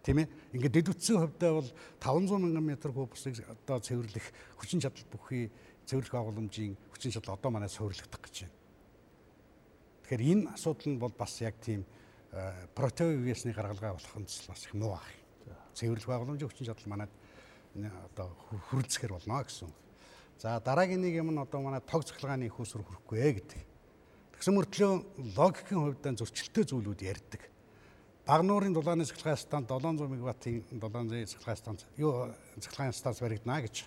тийм 0.03 0.19
ээ 0.19 0.29
ингээд 0.59 0.75
дэд 0.75 0.91
үтсийн 0.91 1.19
хувьдаа 1.23 1.63
бол 1.63 1.71
500 2.03 2.43
мянган 2.43 2.67
метр 2.67 2.91
кубсыг 2.91 3.39
одоо 3.47 3.79
цэвэрлэх 3.79 4.27
хүчин 4.59 4.83
чадал 4.83 5.07
бүхий 5.15 5.51
цэвэрлэх 5.87 6.15
агуулмжийн 6.15 6.75
хүчин 6.91 7.15
чадал 7.15 7.39
одоо 7.39 7.51
манай 7.55 7.71
суурилагдах 7.71 8.19
гэж 8.19 8.47
байна. 8.47 8.55
Тэгэхээр 10.03 10.23
энэ 10.27 10.45
асуудал 10.59 10.89
нь 10.91 10.99
бол 10.99 11.15
бас 11.15 11.39
яг 11.39 11.55
тийм 11.63 11.87
протеовирусны 12.75 13.53
гаргалгаа 13.53 13.97
болох 13.97 14.17
үндэслэл 14.17 14.53
бас 14.53 14.65
их 14.65 14.75
муу 14.75 14.97
ах. 14.97 15.09
Цэвэрлэх 15.77 16.09
байгууламжийн 16.09 16.49
хүчин 16.49 16.67
чадал 16.67 16.89
манайд 16.89 17.13
одоо 18.13 18.33
хүрэлцэхэр 18.73 19.13
болно 19.13 19.45
гэсэн. 19.45 19.69
За 20.41 20.61
дараагийн 20.61 21.01
нэг 21.01 21.15
юм 21.15 21.31
нь 21.33 21.39
одоо 21.39 21.61
манай 21.61 21.81
тог 21.81 22.05
цахилгааны 22.05 22.49
их 22.49 22.59
усруу 22.59 22.85
хүрэхгүй 22.85 23.19
ээ 23.21 23.33
гэдэг. 23.37 23.61
Тэгсэн 24.33 24.55
мөртлөө 24.57 24.93
логикийн 25.37 25.81
хувьд 25.81 26.05
зөрчилтэй 26.19 26.65
зүйлүүд 26.65 27.01
ярьдаг. 27.05 27.43
Баг 28.27 28.41
нуурын 28.43 28.73
дулааны 28.73 29.05
цахилгаан 29.05 29.37
станц 29.37 29.69
700 29.69 30.09
мегаваттын 30.09 30.65
700 30.73 31.31
цахилгаан 31.37 31.57
станц 31.61 31.81
юу 32.01 32.33
цахилгаан 32.59 32.97
станц 32.97 33.21
баригдана 33.21 33.61
гэж. 33.61 33.85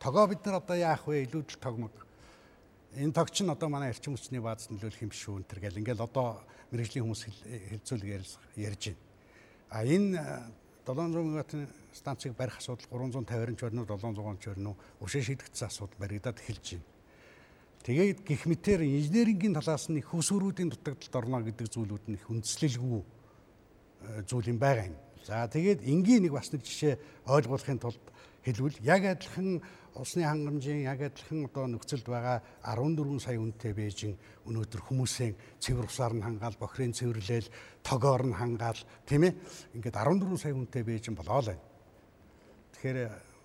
Тогоо 0.00 0.26
бид 0.26 0.44
нар 0.46 0.58
одоо 0.58 0.76
яах 0.76 1.06
вэ? 1.06 1.28
Илүүдэл 1.28 1.60
тогмог. 1.60 1.92
Энэ 2.96 3.12
тог 3.12 3.30
чинь 3.30 3.48
одоо 3.48 3.68
манай 3.68 3.88
эрчим 3.88 4.12
хүчний 4.12 4.40
бааз 4.40 4.68
нөлөөлөх 4.68 5.00
юм 5.00 5.12
шүү 5.16 5.40
энэ 5.40 5.60
гэл 5.64 5.80
ингээл 5.80 6.04
одоо 6.04 6.44
мэрэгжлийн 6.72 7.08
хүмүүс 7.08 7.24
хэлцүүлэг 7.72 8.08
ярьж 8.60 8.92
байна. 8.92 9.00
А 9.72 9.80
энэ 9.80 10.20
700 10.84 11.24
мегаваттын 11.24 11.68
станцыг 11.96 12.36
барих 12.36 12.58
асуудал 12.60 12.84
350 12.92 13.56
чорно 13.56 13.86
700 13.88 14.44
чорно 14.44 14.76
өшөө 15.00 15.22
шийдэгдсэн 15.24 15.68
асуудал 15.72 15.96
баригдаад 15.96 16.36
эхэлж 16.44 16.76
байна. 16.76 16.92
Тэгээд 17.82 18.20
гих 18.28 18.44
мэтэр 18.44 18.84
инженерингийн 18.84 19.56
талаас 19.56 19.88
нь 19.88 19.96
их 19.98 20.12
усүрүүдийн 20.12 20.68
дутагдалд 20.68 21.16
орно 21.16 21.40
гэдэг 21.40 21.72
зүйлүүд 21.72 22.04
нь 22.12 22.16
их 22.20 22.28
үндэслэлгүй 22.28 23.00
э, 23.00 24.22
зүйл 24.28 24.52
юм 24.52 24.58
байгаа 24.60 24.92
юм. 24.92 24.96
За 25.24 25.48
тэгээд 25.48 25.80
энгийн 25.80 26.28
нэг 26.28 26.36
бас 26.36 26.52
нэг 26.52 26.60
жишээ 26.60 27.00
ойлгуулахын 27.24 27.80
тулд 27.80 28.04
хэлвэл 28.42 28.78
яг 28.82 29.02
адилхан 29.06 29.62
усны 29.94 30.26
хангамжийн 30.26 30.82
яг 30.82 31.00
адилхан 31.02 31.46
одоо 31.46 31.66
нөхцөлд 31.70 32.06
байгаа 32.08 32.42
14 32.64 33.22
сая 33.22 33.38
үнэтэй 33.38 33.72
Бээжин 33.76 34.18
өнөөдөр 34.48 34.80
хүмүүсийн 34.88 35.36
цэвэр 35.60 35.86
усаар 35.86 36.16
нь 36.16 36.24
хангаал, 36.24 36.56
бохирын 36.58 36.96
цэвэрлэл, 36.96 37.52
тогоор 37.86 38.26
нь 38.26 38.34
хангаал 38.34 38.80
тийм 39.06 39.28
ээ. 39.28 39.36
Ингээд 39.76 39.94
14 39.94 40.40
сая 40.40 40.54
үнэтэй 40.56 40.82
Бээжин 40.82 41.14
болоо 41.14 41.40
л 41.44 41.50
байна. 41.52 41.62
Тэгэхээр 42.74 42.98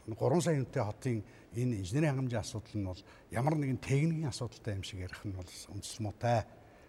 3 0.07 0.41
сая 0.41 0.55
үнэтэй 0.55 0.83
хотын 0.87 1.17
энэ 1.51 1.77
инженерийн 1.83 2.15
хангамжийн 2.15 2.41
асуудал 2.41 2.75
нь 2.79 2.87
бол 2.87 3.01
ямар 3.29 3.55
нэгэн 3.59 3.83
техникийн 3.83 4.31
асуудалтай 4.31 4.73
юм 4.79 4.83
шиг 4.87 5.03
ярих 5.03 5.21
нь 5.27 5.35
бол 5.35 5.45
үндэс 5.45 5.99
муутай. 5.99 6.47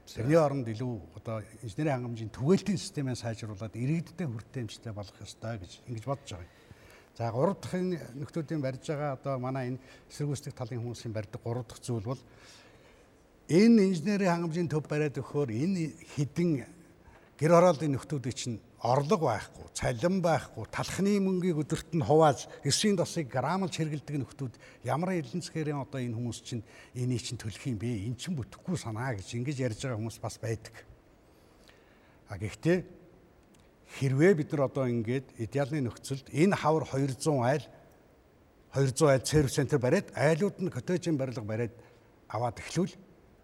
Тэрний 0.09 0.41
оронд 0.41 0.65
илүү 0.71 1.19
одоо 1.19 1.43
инженерийн 1.67 1.99
хангамжийн 1.99 2.33
түгээлтийн 2.33 2.79
системээ 2.79 3.17
сайжруулад 3.19 3.75
иргэдтэй 3.77 4.25
хүртээмжтэй 4.25 4.93
болгох 4.95 5.21
ёстой 5.21 5.59
гэж 5.61 5.73
ингэж 5.85 6.05
бодож 6.09 6.31
байгаа 6.33 6.47
юм. 6.47 6.58
За 7.19 7.33
гурав 7.33 7.59
дахь 7.59 7.75
нөхдүүдийн 7.75 8.63
барьж 8.63 8.87
байгаа 8.87 9.19
одоо 9.19 9.39
манай 9.43 9.75
энэ 9.75 9.83
эсэргүүцдэг 10.07 10.55
талын 10.55 10.79
хүмүүсийн 10.79 11.11
барьдаг 11.11 11.43
гурав 11.43 11.67
дахь 11.67 11.83
зүйл 11.83 12.07
бол 12.07 12.23
энэ 13.51 13.91
инженерийн 13.91 14.31
хангамжийн 14.39 14.71
төв 14.71 14.87
бариад 14.87 15.19
өгөхөөр 15.19 15.51
энэ 15.51 15.99
хідэн 16.15 16.63
гэр 17.35 17.53
хорооллын 17.59 17.99
нөхдүүдийн 17.99 18.39
чинь 18.39 18.59
орлого 18.79 19.35
байхгүй, 19.35 19.67
цалин 19.75 20.23
байхгүй, 20.23 20.65
талхны 20.71 21.19
мөнгийг 21.19 21.59
өдөрт 21.59 21.91
нь 21.99 22.07
хувааж 22.07 22.47
эсрийн 22.63 22.95
досыг 22.95 23.27
грамлж 23.27 23.75
хэрэгэлдэг 23.75 24.23
нөхдүүд 24.23 24.55
ямар 24.87 25.19
элен 25.19 25.43
цэгэрийн 25.43 25.83
одоо 25.83 25.99
энэ 25.99 26.15
хүмүүс 26.15 26.39
чинь 26.47 26.63
энийг 26.95 27.19
чинь 27.19 27.35
төлөх 27.43 27.67
юм 27.67 27.83
бэ? 27.83 28.07
Эн 28.07 28.15
чинь 28.15 28.39
бүтэхгүй 28.39 28.79
санаа 28.79 29.19
гэж 29.19 29.35
ингэж 29.35 29.59
ярьж 29.59 29.83
байгаа 29.83 29.99
хүмүүс 29.99 30.23
бас 30.23 30.39
байдаг. 30.39 30.87
А 32.31 32.39
гэхдээ 32.39 32.98
хэрвээ 33.97 34.35
бид 34.37 34.53
нар 34.53 34.69
одоо 34.69 34.85
ингээд 34.85 35.33
идеалны 35.41 35.81
нөхцөлд 35.89 36.29
энэ 36.29 36.57
хавар 36.57 36.85
200 36.85 37.41
айл 37.41 37.65
200 38.75 39.09
айл 39.09 39.25
сервис 39.25 39.55
центр 39.57 39.79
бариад 39.79 40.13
айлууд 40.13 40.61
нь 40.61 40.71
коттежийн 40.71 41.17
барилга 41.17 41.43
бариад 41.43 41.73
аваад 42.29 42.61
эхлүүл 42.61 42.93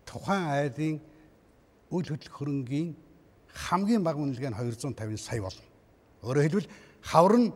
тухайн 0.04 0.44
айлын 0.52 1.00
үйл 1.88 2.08
хөдлөх 2.12 2.34
хөрөнгийн 2.36 2.92
хамгийн 3.54 4.04
бага 4.04 4.20
үнэлгээ 4.20 4.52
нь 4.52 4.58
250 4.58 5.16
сая 5.16 5.40
болно. 5.40 5.64
Өөрөөр 6.26 6.44
хэлбэл 6.44 6.68
хавар 7.00 7.34
нь 7.40 7.48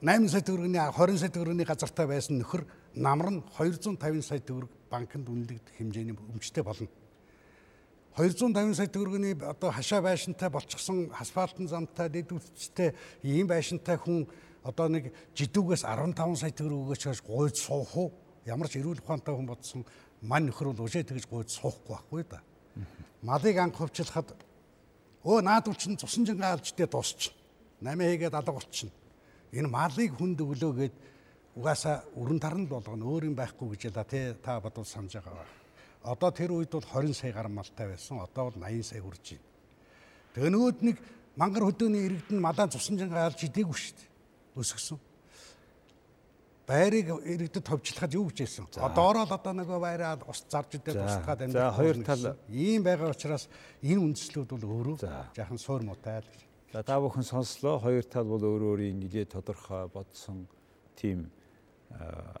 8 0.00 0.28
сая 0.30 0.44
төгрөгийн 0.46 0.78
20 0.94 1.18
сая 1.18 1.32
төгрөгийн 1.34 1.66
газартай 1.66 2.06
байсан 2.06 2.38
нөхөр 2.38 2.62
намар 2.94 3.28
нь 3.34 3.40
250 3.58 4.22
сая 4.22 4.38
төгрөг 4.38 4.70
банкнд 4.90 5.26
үнэлэгдэх 5.26 5.74
хэмжээний 5.74 6.14
өмчтэй 6.14 6.62
болно. 6.62 6.88
250 8.20 8.76
сая 8.76 8.88
төгрөгийн 8.92 9.40
одоо 9.48 9.70
хашаа 9.72 10.04
байшинтай 10.04 10.50
болчихсон 10.52 11.08
асфальтын 11.16 11.68
замтай 11.68 12.08
дэд 12.12 12.36
үсттэй 12.36 12.92
ийм 13.24 13.48
байшинтай 13.48 13.96
хүн 13.96 14.28
одоо 14.60 14.88
нэг 14.92 15.08
жидүүгээс 15.32 15.88
15 15.88 16.36
сая 16.36 16.52
төгрөг 16.52 16.80
өгөөч 16.84 17.02
гэж 17.08 17.20
гуйж 17.24 17.56
суух 17.56 17.96
уу? 17.96 18.12
Ямар 18.44 18.68
ч 18.68 18.76
эрүүл 18.76 19.00
ухаантай 19.00 19.32
хүн 19.32 19.48
бодсон 19.48 19.84
мань 20.20 20.52
нөхөр 20.52 20.76
бол 20.76 20.84
өшөө 20.84 21.08
тэгж 21.08 21.24
гуйж 21.32 21.48
суухгүй 21.56 21.96
байхгүй 21.96 22.22
да. 22.28 22.44
Малыг 23.24 23.56
анх 23.56 23.80
хувьчлахад 23.80 24.36
өө 25.24 25.40
наадвал 25.40 25.80
чин 25.80 25.96
цусан 25.96 26.28
жингээ 26.28 26.60
алждээ 26.60 26.88
дуусч. 26.92 27.32
Намаа 27.80 28.12
хийгээд 28.12 28.36
алга 28.36 28.52
болчихно. 28.52 28.92
Энэ 29.52 29.68
малыг 29.68 30.12
хүнд 30.20 30.44
өглөөгээд 30.44 30.94
угаасаа 31.56 32.04
өрн 32.20 32.36
таран 32.36 32.68
л 32.68 32.72
болгоно 32.72 33.08
өөр 33.08 33.32
юм 33.32 33.36
байхгүй 33.36 33.76
гэж 33.76 33.88
яла 33.88 34.04
те 34.04 34.36
та 34.44 34.60
бодвол 34.60 34.84
санаж 34.84 35.16
байгаа. 35.16 35.59
Одоо 36.02 36.30
тэр 36.32 36.52
үед 36.56 36.72
бол 36.72 36.84
20 36.84 37.12
сая 37.12 37.32
гаруй 37.32 37.52
малтай 37.52 37.88
байсан. 37.88 38.20
Одоо 38.24 38.50
бол 38.50 38.56
80 38.56 38.84
сая 38.88 39.02
хүрж 39.04 39.36
байна. 39.36 39.48
Тэгээ 40.34 40.50
нөгөөд 40.54 40.78
нэг 40.86 40.96
мангар 41.36 41.64
хөдөөний 41.68 42.02
иргэд 42.08 42.30
нь 42.32 42.40
малаа 42.40 42.68
цусан 42.72 42.96
жингээ 42.96 43.28
алж 43.28 43.40
идээгүй 43.44 43.76
шүү 43.76 43.94
дээ. 44.00 44.08
Өсгсөн. 44.56 44.98
Байрыг 46.70 47.08
иргэдэд 47.26 47.66
товчлохад 47.66 48.14
юу 48.14 48.30
гэж 48.30 48.38
хэлсэн. 48.46 48.66
Одоороо 48.78 49.26
л 49.26 49.34
одоо 49.34 49.52
нөгөө 49.58 49.78
байраа 49.82 50.22
ус 50.30 50.46
зарж 50.46 50.78
идээд 50.78 51.02
устгаад 51.02 51.42
амьдрах. 51.50 51.74
За 51.74 51.76
хоёр 51.76 51.96
тал 52.06 52.24
ийм 52.46 52.86
байгаа 52.86 53.10
учраас 53.10 53.50
энэ 53.82 53.98
үндслүүд 53.98 54.54
бол 54.54 54.94
өөрөө 54.94 54.96
жаахан 55.34 55.58
суур 55.58 55.82
муутай 55.82 56.22
л 56.22 56.30
гэж. 56.30 56.40
За 56.70 56.86
та 56.86 57.02
бүхэн 57.02 57.26
сонслоо. 57.26 57.82
Хоёр 57.82 58.06
тал 58.06 58.30
бол 58.30 58.38
өөр 58.38 58.62
өөрийн 58.70 59.02
нэлээд 59.02 59.34
тодорхой 59.34 59.90
бодсон 59.90 60.46
тийм 60.94 61.34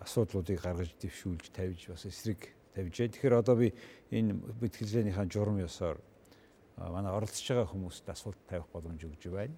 асуудлуудыг 0.06 0.62
гаргаж 0.62 0.94
дэвшүүлж 1.02 1.50
тавьж 1.50 1.90
бас 1.90 2.06
эсрэг 2.06 2.54
тавьжээ. 2.74 3.08
Тэгэхээр 3.10 3.34
одоо 3.40 3.56
би 3.56 3.74
энэ 4.10 4.34
бэтгэлзээнийхаа 4.60 5.26
журам 5.26 5.58
ёсоор 5.60 5.98
манай 6.76 7.12
оролцож 7.12 7.44
байгаа 7.44 7.68
хүмүүст 7.68 8.06
асуулт 8.08 8.40
тавих 8.48 8.66
боломж 8.72 9.04
өгж 9.04 9.28
байна. 9.28 9.56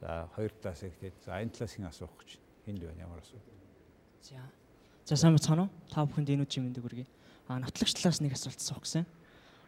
За 0.00 0.30
хоёр 0.34 0.52
талаас 0.62 0.82
ихтэй 0.82 1.12
за 1.24 1.42
энэ 1.42 1.52
талаас 1.52 1.74
хэн 1.74 1.90
асуух 1.90 2.14
гэж 2.22 2.38
энд 2.70 2.80
байна 2.86 3.02
ямар 3.02 3.20
асуудал? 3.20 3.58
За. 4.22 4.40
За 5.04 5.16
сайн 5.16 5.34
бацхан 5.34 5.66
уу? 5.66 5.70
Та 5.90 6.06
бүхэнд 6.06 6.30
энэ 6.30 6.46
үеийн 6.46 6.64
мэндийг 6.70 6.84
хүргэе. 6.86 7.06
А 7.48 7.58
нотлогч 7.58 7.92
талаас 7.98 8.20
нэг 8.22 8.32
асуулт 8.32 8.60
асуух 8.62 8.86
гэсэн. 8.86 9.04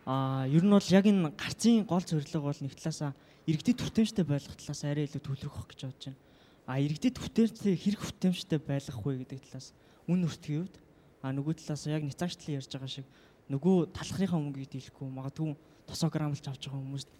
А 0.06 0.46
ер 0.48 0.64
нь 0.64 0.70
бол 0.70 0.88
яг 0.88 1.04
энэ 1.04 1.34
гарцын 1.36 1.84
гол 1.84 2.04
зорилго 2.04 2.40
бол 2.48 2.60
нэг 2.60 2.74
талаасаа 2.78 3.12
иргэдэд 3.46 3.80
хүртээмжтэй 3.80 4.24
байлгах 4.24 4.56
талаас 4.56 4.84
арай 4.84 5.04
илүү 5.04 5.20
төлөвлөх 5.20 5.68
гэж 5.68 5.80
бодож 5.84 6.04
байна. 6.08 6.20
А 6.64 6.78
иргэдэд 6.80 7.16
хүртээмжтэй 7.18 7.74
хэрэг 7.76 8.00
хүртээмжтэй 8.00 8.58
байлгах 8.62 9.00
вэ 9.02 9.26
гэдэг 9.26 9.40
талаас 9.50 9.74
үн 10.08 10.24
өртгийн 10.24 10.64
үед 10.64 10.74
а 11.22 11.32
нөгөө 11.32 11.60
талаас 11.60 11.86
яг 11.86 12.02
няцаагчлан 12.04 12.56
ярьж 12.56 12.70
байгаа 12.72 12.88
шиг 12.88 13.06
нөгөө 13.50 13.92
талхрынхаа 13.92 14.40
мөнгийг 14.40 14.70
дийлэхгүй 14.72 15.08
магадгүй 15.10 15.56
тосоо 15.86 16.10
грамлж 16.10 16.44
авч 16.48 16.68
байгаа 16.70 16.80
хүмүүст 16.80 17.10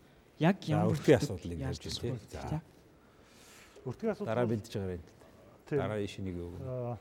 яг 0.40 0.56
ямар 0.68 0.94
өртгийн 0.94 1.20
асуудлыг 1.20 1.58
ярьж 1.60 1.82
байна 2.00 2.18
тийм. 2.30 2.40
За. 2.48 2.60
Өртгийн 3.84 4.12
асуудал 4.12 4.30
дараа 4.32 4.46
бэлдэж 4.46 4.72
байгаа 4.72 4.96
юм. 4.96 5.04
Дараа 5.70 6.00
ишнийг 6.00 6.36
өгнө. 6.38 6.96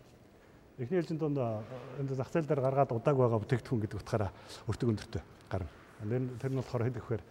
Эхний 0.79 0.99
ээлжинд 0.99 1.19
донд 1.19 1.39
энэ 1.39 2.15
зах 2.15 2.31
зээл 2.31 2.47
дээр 2.47 2.63
гаргаад 2.63 2.91
удааг 2.91 3.17
байгаа 3.17 3.39
бүтээгдэхүүн 3.43 3.81
гэдэг 3.83 3.99
утгаараа 3.99 4.31
өртөг 4.67 4.87
өндөртэй 4.91 5.23
гарна. 5.51 5.71
Тэр 6.39 6.51
нь 6.51 6.59
болохоор 6.59 6.83
хэд 6.87 6.99
гэхээр 6.99 7.23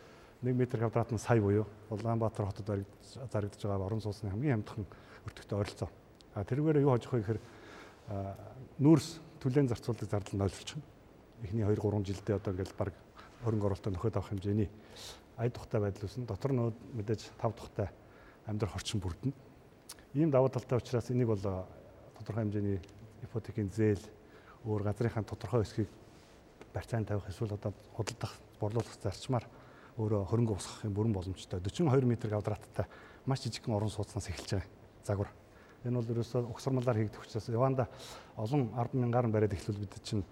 1 0.44 0.52
м 0.52 0.60
квадрат 0.68 1.12
нь 1.12 1.18
сая 1.18 1.40
буюу 1.40 1.66
Улаанбаатар 1.90 2.46
хотод 2.46 2.84
зарагдж 3.32 3.60
байгаа 3.64 3.88
орон 3.88 4.00
сууцны 4.04 4.30
хамгийн 4.30 4.62
хямдхан 4.62 4.84
өртөгтэй 5.26 5.58
ойролцоо. 5.58 5.88
А 6.36 6.44
тэрүүгээр 6.44 6.84
юу 6.84 6.92
хожих 6.92 7.12
вэ 7.12 7.20
гэхээр 7.24 7.40
нүүрс 8.78 9.08
түлэн 9.40 9.68
зарцуулдаг 9.68 10.08
зардал 10.10 10.34
нь 10.34 10.44
ойлгуулчихна. 10.44 10.82
Эхний 11.42 11.64
2 11.64 11.78
3 11.78 12.04
жилдээ 12.04 12.36
одоо 12.36 12.52
ингээл 12.52 12.78
баг 12.78 12.94
хөрөнгө 13.44 13.66
оруулалтаа 13.66 13.92
нөхөд 13.94 14.16
авах 14.18 14.30
хэмжээний 14.34 14.68
ая 15.38 15.50
тухтай 15.50 15.80
байдал 15.80 16.04
үүснэ. 16.04 16.26
Дотор 16.26 16.52
нь 16.52 16.74
мэдээж 16.98 17.30
тав 17.38 17.54
тухтай 17.54 17.88
амьдрах 18.46 18.74
орчин 18.74 18.98
бүрдэнэ. 19.00 19.34
Ийм 20.14 20.30
давуу 20.30 20.50
талтай 20.50 20.78
учраас 20.78 21.10
энийг 21.10 21.30
бол 21.30 21.38
тодорхой 21.38 22.42
хэмжээний 22.42 22.80
ипотекийн 23.22 23.70
зээл 23.70 24.02
өөр 24.66 24.82
газрынхаа 24.82 25.22
тодорхой 25.22 25.62
хэсгийг 25.62 25.88
барьцаанд 26.74 27.08
тавих 27.08 27.28
эсвэл 27.28 27.54
одоо 27.54 27.72
худалдах, 27.94 28.34
борлуулах 28.58 28.98
зарчмаар 29.02 29.46
өөрөө 29.98 30.26
хөрөнгө 30.30 30.54
усгах 30.58 30.84
юм 30.84 30.94
бүрэн 30.94 31.14
боломжтой. 31.14 31.60
42 31.62 32.06
м 32.06 32.16
квадраттай 32.16 32.86
маш 33.26 33.42
жижигхэн 33.42 33.74
орон 33.74 33.90
сууцнаас 33.90 34.28
эхэлж 34.30 34.50
байгаа 34.58 34.70
загвар. 35.04 35.30
Энэ 35.86 35.94
бол 35.94 36.10
ерөөсөө 36.10 36.50
угсармалаар 36.50 36.98
хийгдэх 36.98 37.22
учраас 37.22 37.46
Яванда 37.48 37.86
олон 38.34 38.72
10 38.74 38.98
мянгаар 38.98 39.30
бариад 39.30 39.54
эхлүүл 39.54 39.78
бид 39.78 39.94
чинь 40.02 40.24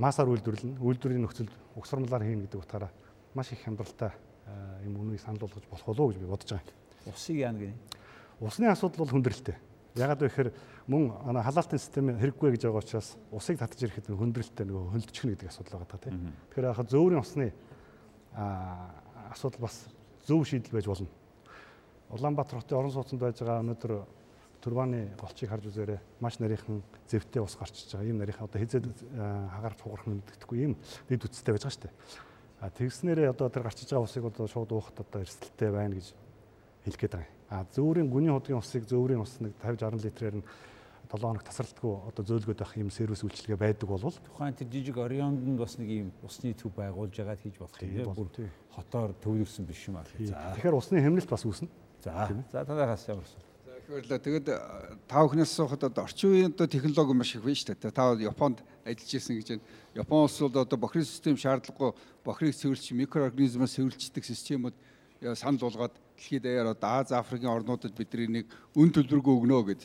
масаар 0.00 0.32
үйлдвэрлэн 0.32 0.80
үйлдвэрийн 0.80 1.24
нөхцөлд 1.28 1.52
угсармалаар 1.76 2.24
хийнэ 2.24 2.48
гэдэг 2.48 2.60
утгаараа 2.64 2.90
маш 3.34 3.52
их 3.52 3.60
хямдралтай 3.60 4.16
юм 4.84 4.96
үнийг 4.96 5.20
санал 5.20 5.44
болгож 5.44 5.68
болох 5.68 5.86
болов 5.86 6.00
уу 6.00 6.08
гэж 6.12 6.18
би 6.20 6.26
бодож 6.26 6.50
байгаа. 6.56 6.72
Усыг 7.12 7.36
яана 7.36 7.58
гинэ. 7.58 7.76
Усны 8.40 8.66
асуудал 8.72 9.04
бол 9.04 9.12
хүндрэлтэй. 9.12 9.56
Ягаад 9.94 10.20
вэ 10.20 10.28
гэхээр 10.28 10.50
мөн 10.88 11.12
ана 11.28 11.44
халаалтын 11.44 11.78
систем 11.78 12.08
хэрэггүй 12.18 12.56
гэж 12.56 12.66
байгаа 12.66 12.82
учраас 12.82 13.14
усыг 13.30 13.60
татж 13.60 13.78
ирэхэд 13.84 14.08
хөндрөлттэй 14.10 14.66
нөгөө 14.66 14.90
хөндлөчих 14.90 15.24
гэдэг 15.36 15.48
асуудал 15.48 15.84
байгаа 15.84 16.00
тийм. 16.02 16.32
Тэгэхээр 16.50 16.68
яг 16.72 16.80
зөөврийн 16.88 17.22
усны 17.22 17.52
асуудал 19.30 19.60
бас 19.68 19.86
зөв 20.26 20.42
шийдэл 20.48 20.74
байж 20.74 20.88
болно. 20.88 21.08
Улаанбаатар 22.14 22.62
хотын 22.62 22.78
орон 22.78 22.94
сууцнд 22.94 23.20
байж 23.20 23.42
байгаа 23.42 23.62
өнөөдөр 23.66 23.92
турбаны 24.62 25.12
голчийг 25.20 25.50
харж 25.50 25.66
үзээрэй. 25.68 25.98
Маш 26.22 26.38
нарийнхан 26.38 26.80
зэвтэй 27.10 27.42
ус 27.42 27.58
гарч 27.58 27.84
иж 27.84 27.90
байгаа. 27.92 28.08
Ийм 28.08 28.18
нарийнхан 28.22 28.46
одоо 28.46 28.60
хизээд 28.62 28.86
хагаар 29.18 29.74
цугарах 29.74 30.06
мэддэхгүй 30.06 30.58
ийм 30.62 30.72
дэд 31.10 31.26
үтстэй 31.26 31.52
байж 31.52 31.66
байгаа 31.66 31.74
шүү 31.74 31.84
дээ. 31.84 31.94
А 32.62 32.70
тэгснээрээ 32.70 33.28
одоо 33.34 33.50
тэр 33.50 33.66
гарч 33.66 33.82
иж 33.82 33.90
байгаа 33.90 34.06
усыг 34.06 34.24
одоо 34.24 34.46
шууд 34.46 34.70
уухад 34.72 34.96
одоо 35.02 35.20
эрсдэлтэй 35.20 35.70
байна 35.74 35.98
гэж 35.98 36.14
хэлэх 36.86 37.00
гээд 37.02 37.14
байгаа. 37.18 37.32
А 37.50 37.66
зөөврийн 37.74 38.08
гүний 38.08 38.32
худгийн 38.32 38.62
усыг 38.62 38.88
зөөврийн 38.88 39.20
ус 39.20 39.36
нэг 39.42 39.52
50 39.60 39.84
60 39.84 40.06
литрээр 40.06 40.36
нь 40.40 40.44
7 41.12 41.20
хоног 41.20 41.44
тасралтгүй 41.44 41.94
одоо 42.08 42.24
зөөлгöd 42.24 42.58
байх 42.58 42.72
юм 42.80 42.90
сервис 42.90 43.20
үйлчилгээ 43.20 43.60
байдаг 43.60 43.86
болвол 43.88 44.16
тухайн 44.16 44.56
тэр 44.56 44.68
жижиг 44.72 44.96
Орионд 44.96 45.44
нь 45.44 45.60
бас 45.60 45.76
нэг 45.76 45.88
юм 45.92 46.08
усны 46.24 46.56
төв 46.56 46.72
байгуулж 46.72 47.12
байгаа 47.12 47.36
хийж 47.36 47.60
болох 47.60 47.78
юм. 47.84 48.16
Бүр 48.16 48.48
хотоор 48.72 49.12
төвлөрсөн 49.20 49.68
биш 49.68 49.84
юм 49.86 50.00
аа. 50.00 50.08
Тэгэхээр 50.08 50.74
усны 50.74 51.04
хэмнэлт 51.04 51.28
бас 51.28 51.44
үүснэ. 51.44 51.68
За. 52.04 52.28
За 52.52 52.64
танаас 52.64 53.08
ямар 53.08 53.24
асуу. 53.24 53.40
Тэгэхээр 53.64 54.04
л 54.04 54.20
тэгээд 54.20 54.48
та 55.08 55.24
бүхнээс 55.24 55.56
одоо 55.56 56.04
орчин 56.04 56.30
үеийн 56.36 56.52
одоо 56.52 56.68
технологи 56.68 57.16
маш 57.16 57.32
их 57.32 57.40
байна 57.40 57.56
шүү 57.56 57.80
дээ. 57.80 57.96
Та 57.96 58.12
Японд 58.20 58.60
ажиллаж 58.84 59.12
исэн 59.16 59.40
гэж 59.40 59.48
байна. 59.48 59.64
Япон 59.96 60.28
улс 60.28 60.36
бол 60.36 60.60
одоо 60.60 60.76
бохирын 60.76 61.08
систем 61.08 61.36
шаардлагагүй 61.40 61.96
бохирыг 62.24 62.52
цэвэрлж 62.52 62.92
микроорганизмаас 62.92 63.72
цэвэрлждэг 63.80 64.24
системүүд 64.24 64.76
санал 65.32 65.64
болгоод 65.64 65.96
дэлхийд 66.16 66.44
даяар 66.44 66.76
одоо 66.76 66.90
Аз 67.00 67.12
Африкийн 67.12 67.56
орнуудад 67.56 67.96
бидний 67.96 68.44
нэг 68.44 68.46
үн 68.76 68.92
төлбөргүй 68.92 69.34
өгнө 69.40 69.64
гэд 69.64 69.82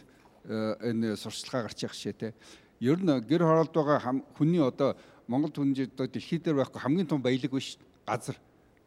энэ 0.84 1.15
сурчлагаа 1.15 1.71
гарч 1.71 1.88
явах 1.88 1.95
шээ 1.95 2.13
те. 2.19 2.34
Ер 2.84 2.99
нь 2.99 3.08
гэр 3.08 3.47
хороолд 3.47 3.71
байгаа 3.71 3.99
хүний 4.36 4.60
одоо 4.60 4.99
Монгол 5.27 5.55
хүн 5.55 5.71
одоо 5.71 6.08
дэлхийд 6.08 6.43
дээр 6.43 6.60
байхгүй 6.60 6.84
хамгийн 6.84 7.08
том 7.08 7.23
баялаг 7.23 7.51
биш 7.51 7.79
газар 8.03 8.36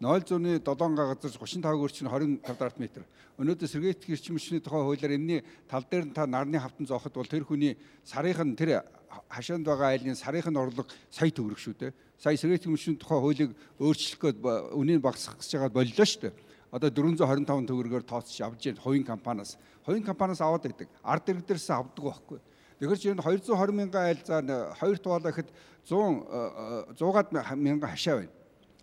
0.7 0.03 0.59
га 0.97 1.15
газар 1.15 1.31
35 1.31 1.79
өрчин 1.79 2.09
25 2.11 2.43
квадрат 2.43 2.79
метр. 2.83 3.05
Өнөөдөр 3.39 3.69
сэргээт 3.71 4.03
гэрчим 4.03 4.35
хүчний 4.35 4.59
тухай 4.59 4.83
хуулиар 4.83 5.15
энэний 5.15 5.45
тал 5.71 5.87
дээр 5.87 6.11
нь 6.11 6.15
та 6.15 6.27
нарны 6.27 6.59
хавтан 6.59 6.91
зоохот 6.91 7.15
бол 7.15 7.31
тэр 7.31 7.47
хүний 7.47 7.79
сарынх 8.03 8.43
нь 8.43 8.59
тэр 8.59 8.83
хашаанд 9.31 9.63
байгаа 9.63 9.95
айлын 9.95 10.19
сарынх 10.19 10.51
нь 10.51 10.59
орлого 10.59 10.91
сая 11.07 11.31
төгрөг 11.31 11.55
шүү 11.55 11.79
дээ. 11.79 11.95
Сая 12.19 12.35
сэргээт 12.35 12.67
гэрчмийн 12.67 12.99
тухай 12.99 13.23
хуулийг 13.23 13.55
өөрчлөх 13.79 14.19
гээд 14.19 14.39
үнийг 14.75 14.99
багасгах 15.07 15.39
гэж 15.39 15.55
байгаа 15.55 15.71
боллоо 15.71 16.07
шүү 16.11 16.23
дээ. 16.27 16.35
Одоо 16.75 16.91
425 16.91 17.71
төгрөгөөр 17.71 18.03
тооцож 18.03 18.39
авч 18.43 18.75
яа 18.75 18.83
хувийн 18.83 19.07
компаниас. 19.07 19.55
Хувийн 19.87 20.03
компаниас 20.03 20.43
аваад 20.43 20.67
байдаг. 20.67 20.91
Ард 21.07 21.31
иргэн 21.31 21.47
дээрээс 21.47 21.71
авдаг 21.71 22.03
байхгүй. 22.03 22.41
Тэгэхээр 22.83 22.99
чинь 22.99 23.23
220 23.23 23.71
мянган 23.71 24.03
айл 24.03 24.19
за 24.27 24.43
хоёр 24.83 24.99
тугаалаа 24.99 25.31
гэхэд 25.31 25.51
100 25.87 26.99
100-аад 26.99 27.29
мянган 27.55 27.87
хашаа 27.87 28.19
байна 28.19 28.42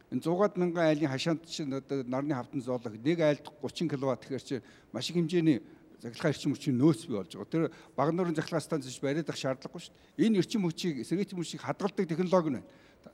Энэ 0.10 0.22
100-аад 0.26 0.58
мянган 0.58 0.90
айлын 0.90 1.12
хашаанд 1.12 1.46
чинь 1.46 1.74
одоо 1.74 2.02
нарны 2.04 2.34
хавтан 2.34 2.62
зоолог 2.62 2.98
нэг 2.98 3.20
айлд 3.22 3.46
30 3.62 3.90
кВт 3.94 4.26
гэхээр 4.26 4.42
чи 4.42 4.62
маш 4.92 5.10
их 5.10 5.16
хэмжээний 5.16 5.62
захилгаан 6.02 6.34
эрчим 6.34 6.54
хүчийн 6.56 6.78
нөөц 6.82 7.06
бий 7.06 7.18
болж 7.18 7.34
байгаа. 7.36 7.52
Тэр 7.52 7.64
баг 7.96 8.10
нуурын 8.14 8.36
захилгаан 8.36 8.64
станц 8.66 8.86
биш 8.90 9.00
бариад 9.04 9.30
ах 9.30 9.38
шаардлагагүй 9.38 9.82
шүү 9.86 9.94
дээ. 10.18 10.26
Энэ 10.26 10.40
эрчим 10.42 10.66
хүчийг 10.66 11.06
сэргийт 11.06 11.36
хүчийг 11.36 11.62
хадгалдаг 11.62 12.08
технологи 12.10 12.50
нь 12.50 12.58
байна. 12.58 12.66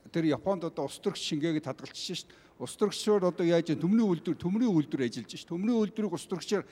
Тэр 0.08 0.24
Японд 0.24 0.64
одоо 0.64 0.86
ус 0.86 0.96
төрөгч 1.02 1.20
шингээгээд 1.20 1.68
хадгалж 1.68 1.96
шүү 1.98 2.32
дээ. 2.32 2.64
Ус 2.64 2.72
төрөгчөөр 2.80 3.28
одоо 3.28 3.44
яаж 3.44 3.76
төмрийн 3.76 4.08
үйлдвэр 4.08 4.40
төмрийн 4.40 4.72
үйлдвэр 4.72 5.04
ажиллаж 5.04 5.36
шүү. 5.36 5.50
Төмрийн 5.52 5.76
үйлдвэрийг 5.76 6.14
ус 6.16 6.24
төрөгчөөр 6.24 6.64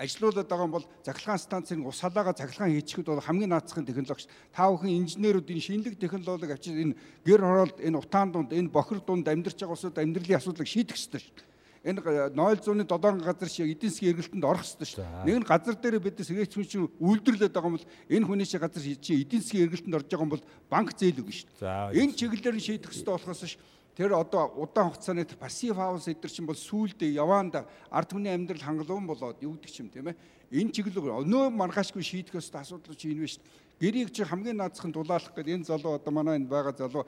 ажилуулад 0.00 0.48
байгаа 0.48 0.64
юм 0.64 0.72
бол 0.72 0.86
захилгаан 1.04 1.38
станцын 1.38 1.84
ус 1.84 2.00
халаага 2.00 2.32
захилгаан 2.32 2.72
хийчихэд 2.72 3.06
бол 3.12 3.20
хамгийн 3.20 3.52
наацхан 3.52 3.84
технологи. 3.84 4.24
Та 4.48 4.72
бүхэн 4.72 4.96
инженерүүд 5.04 5.52
энэ 5.52 5.60
шинэлэг 5.60 6.00
технологиг 6.00 6.56
авчиж 6.56 6.72
энэ 6.72 6.96
гэр 7.28 7.44
хороолт 7.44 7.78
энэ 7.84 8.00
утаан 8.00 8.32
дунд 8.32 8.50
энэ 8.56 8.72
бохир 8.72 9.04
дунд 9.04 9.28
амьдарч 9.28 9.60
байгаа 9.60 9.76
улсууд 9.76 10.00
амьдралын 10.00 10.40
асуудлыг 10.40 10.64
шийдэх 10.64 10.96
ёстой 10.96 11.20
дээ. 11.20 11.48
Энэ 11.80 12.00
0.7 12.36 13.24
газар 13.24 13.48
шиг 13.48 13.72
эдийн 13.72 13.88
засгийн 13.88 14.12
эргэлтэнд 14.12 14.44
орох 14.44 14.64
ёстой 14.64 14.84
шүү. 14.84 15.04
Нэг 15.24 15.36
нь 15.40 15.48
газар 15.48 15.76
дээр 15.80 15.96
бид 15.96 16.20
сэргээч 16.20 16.52
хүн 16.52 16.68
чинь 16.68 16.88
үйлдвэрлээд 17.00 17.56
байгаа 17.56 17.72
юм 17.72 17.76
бол 17.80 17.88
энэ 18.12 18.26
хүний 18.28 18.44
шиг 18.44 18.60
газар 18.60 18.84
чи 18.84 19.24
эдийн 19.24 19.40
засгийн 19.40 19.64
эргэлтэнд 19.64 19.96
орж 19.96 20.08
байгаа 20.12 20.28
юм 20.28 20.32
бол 20.36 20.44
банк 20.68 20.92
зээл 20.92 21.24
өгнө 21.24 21.32
шүү. 21.32 21.48
Энэ 21.96 22.12
чиглэлээр 22.20 22.56
нь 22.60 22.66
шийдэх 22.68 22.92
ёстой 22.92 23.16
болохоос 23.16 23.48
ш 23.48 23.56
Тэр 24.00 24.14
одоо 24.16 24.48
удаан 24.56 24.88
хугацааны 24.88 25.26
пассив 25.36 25.76
хаус 25.76 26.08
эдэр 26.08 26.32
чинь 26.32 26.46
бол 26.48 26.56
сүулдэ 26.56 27.04
яваанда 27.12 27.68
ард 27.92 28.08
түмний 28.08 28.32
амьдрал 28.32 28.64
хангалуун 28.64 29.04
болоод 29.04 29.36
гэдэг 29.36 29.76
юм 29.76 29.90
тийм 29.92 30.08
ээ. 30.08 30.16
Энэ 30.56 30.72
чиглэл 30.72 31.20
өнөө 31.20 31.52
маргаашгүй 31.52 32.00
шийдэх 32.00 32.40
ёстой 32.40 32.64
асуудал 32.64 32.96
чи 32.96 33.12
энэ 33.12 33.28
биш. 33.28 33.36
Гэрийг 33.76 34.08
чи 34.08 34.24
хамгийн 34.24 34.56
наацхан 34.56 34.88
дулаалах 34.88 35.36
гэдэг 35.36 35.52
энэ 35.52 35.68
залуу 35.68 36.00
одоо 36.00 36.12
манай 36.16 36.40
энэ 36.40 36.48
байгаа 36.48 36.72
залуу 36.80 37.04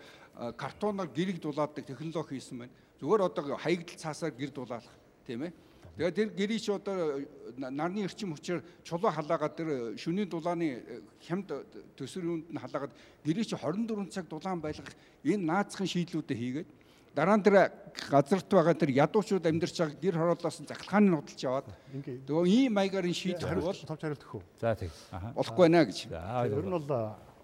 картоноор 0.52 1.08
гэрийг 1.08 1.40
дулаадаг 1.40 1.80
технологи 1.80 2.36
хийсэн 2.36 2.58
байна. 2.60 2.72
Зүгээр 3.00 3.24
одоо 3.24 3.56
хаягдл 3.56 3.96
цаасаар 3.96 4.36
гэр 4.36 4.52
дулаалах 4.52 4.92
тийм 5.24 5.48
ээ. 5.48 5.52
Тэгээд 5.96 6.14
тэр 6.14 6.28
гэрий 6.36 6.60
чи 6.60 6.72
одоо 6.72 7.24
нарны 7.56 8.04
эрчим 8.04 8.36
хүчээр 8.36 8.60
чулуу 8.84 9.12
халаагаад 9.12 9.56
тэр 9.56 9.68
шөнийн 9.96 10.28
дулааны 10.28 10.84
хямд 11.20 11.52
төсөр 11.96 12.24
юунд 12.24 12.52
нь 12.52 12.60
халаагаад 12.60 12.92
гэрий 13.24 13.44
чи 13.44 13.56
24 13.56 14.08
цаг 14.08 14.28
дулаан 14.28 14.60
байлгах 14.60 14.88
энэ 15.24 15.44
наацхан 15.44 15.84
шийдлүүдэд 15.84 16.36
хийгээд 16.36 16.68
дараа 17.14 17.36
нь 17.36 17.44
тэр 17.44 17.72
газарт 18.08 18.48
байгаа 18.48 18.74
тэр 18.74 18.90
ядуучууд 18.96 19.44
амьдарч 19.44 19.76
байгаа 19.76 20.00
гэр 20.00 20.16
хороолоос 20.16 20.56
захилгааны 20.64 21.08
нудалж 21.12 21.40
яваад 21.44 21.66
нөгөө 21.92 22.46
ийм 22.48 22.72
маягаар 22.72 23.06
нь 23.06 23.16
шийдэх 23.16 23.52
бол 23.60 23.76
товч 23.76 24.00
хариулт 24.00 24.24
өгөх 24.24 24.40
үү? 24.40 24.44
За 24.60 24.74
тийм. 24.74 24.90
Болохгүй 25.36 25.68
наа 25.68 25.84
гэж. 25.84 25.98
Ер 26.08 26.64
нь 26.64 26.72
бол 26.72 26.88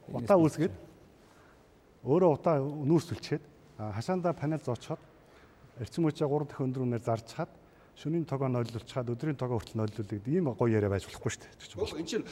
утаа 0.09 0.37
үүсгээд 0.41 0.75
өөрөө 2.05 2.31
утаа 2.33 2.57
нүүрсүүлчихэд 2.65 3.45
хашаанда 3.77 4.33
панел 4.33 4.63
зоочход 4.65 5.01
эрчим 5.81 6.09
хүчээ 6.09 6.27
3 6.27 6.49
дахин 6.49 6.67
өндөр 6.73 6.83
үнээр 6.89 7.05
зарж 7.05 7.27
чад 7.29 7.51
шөнийн 7.99 8.25
тогоо 8.25 8.49
нойлуулчихад 8.49 9.11
өдрийн 9.11 9.35
тогоо 9.35 9.59
хүртэл 9.59 9.83
нойлуулдаг 9.83 10.23
ийм 10.31 10.55
гоё 10.55 10.71
яриа 10.71 10.91
байж 10.91 11.05
болохгүй 11.11 11.35
шүү 11.35 11.43
дээ. 11.43 11.99
Энэ 11.99 12.07
чинь 12.07 12.25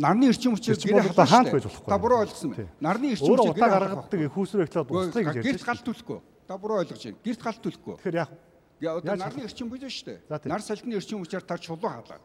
нарны 0.00 0.32
эрчим 0.32 0.56
хүчээр 0.56 0.80
гэрээ 0.80 1.12
хаант 1.12 1.52
байж 1.52 1.64
болохгүй. 1.68 1.92
Та 1.92 2.00
буруу 2.00 2.24
ойлгосон 2.24 2.56
байна. 2.56 2.72
Нарны 2.80 3.12
эрчим 3.12 3.36
хүчээр 3.36 3.52
гэрээ 3.52 3.68
гаргадаг 3.68 4.20
ихүүсрээ 4.32 4.64
ихлээд 4.64 4.88
устгах 4.88 5.36
гэж 5.36 5.44
ярьж 5.44 5.60
байна. 5.60 6.20
Буруу 6.58 6.80
ойлгож 6.82 7.02
байна. 7.04 7.18
Гэрт 7.24 7.42
галт 7.42 7.60
төлөхгүй. 7.62 7.94
Тэгэхээр 8.00 8.18
яах 8.18 8.30
вэ? 8.30 8.38
Яа 8.80 8.96
одоо 8.96 9.16
нарны 9.16 9.44
эрчим 9.44 9.68
бүж 9.68 9.84
шүү 9.86 10.06
дээ. 10.08 10.48
Нар 10.48 10.62
салхины 10.64 10.96
эрчим 10.96 11.20
хүчээр 11.20 11.44
та 11.44 11.58
чулуу 11.60 11.90
халаа. 11.90 12.20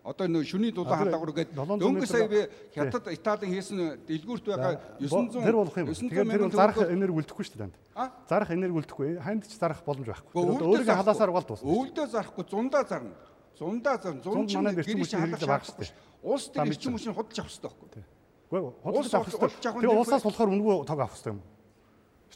Одоо 0.00 0.26
нөө 0.32 0.48
шүний 0.48 0.72
дулаан 0.72 1.12
халаагуур 1.12 1.32
гээд 1.36 1.52
дөнгөж 1.52 2.08
сая 2.08 2.24
би 2.24 2.48
хятад 2.72 3.12
Италийн 3.12 3.52
хийсэн 3.52 4.00
дэлгүүрт 4.08 4.44
байгаа 4.48 4.80
900 4.96 5.44
тэр 5.44 5.56
болох 5.60 5.76
юм. 5.76 5.92
Тэгэхээр 5.92 6.28
тэр 6.40 6.56
зарах 6.56 6.80
энерги 6.88 7.20
үлдэхгүй 7.20 7.44
шүү 7.44 7.58
дээ. 7.60 7.76
Зарах 8.24 8.48
энерги 8.48 8.80
үлдэхгүй. 8.80 9.20
Ханд 9.20 9.44
ч 9.44 9.60
зарах 9.60 9.84
боломж 9.84 10.08
байхгүй. 10.08 10.32
Өөрийнхөө 10.32 10.96
халаасаар 11.04 11.30
угаал 11.36 11.44
дуусна. 11.44 11.68
Өвөлдөө 11.68 12.06
зарахгүй 12.16 12.44
зундаа 12.48 12.84
зарна. 12.88 13.12
Зундаа 13.60 14.00
зарна. 14.00 14.24
Зун 14.24 14.48
чинь 14.48 14.64
гэрийн 14.72 15.04
шалгаж 15.04 15.44
байгаа 15.44 15.68
шүү 15.68 15.84
дээ. 15.84 15.92
Улс 16.24 16.48
төр 16.48 16.64
эрчим 16.64 16.96
хүчийг 16.96 17.12
худалж 17.12 17.36
авах 17.44 17.52
хэрэгтэй 17.52 17.68
байхгүй. 17.68 18.04
Үгүй 18.48 18.60
худалж 18.80 19.12
авах 19.12 19.28
хэрэгтэй. 19.28 19.84
Тэгээ 19.84 20.00
улсаас 20.00 20.24
болохоор 20.24 20.48
үнгүй 20.48 20.74
тог 20.88 20.96
авах 20.96 21.12
хэрэгтэй 21.12 21.36
юм. 21.36 21.44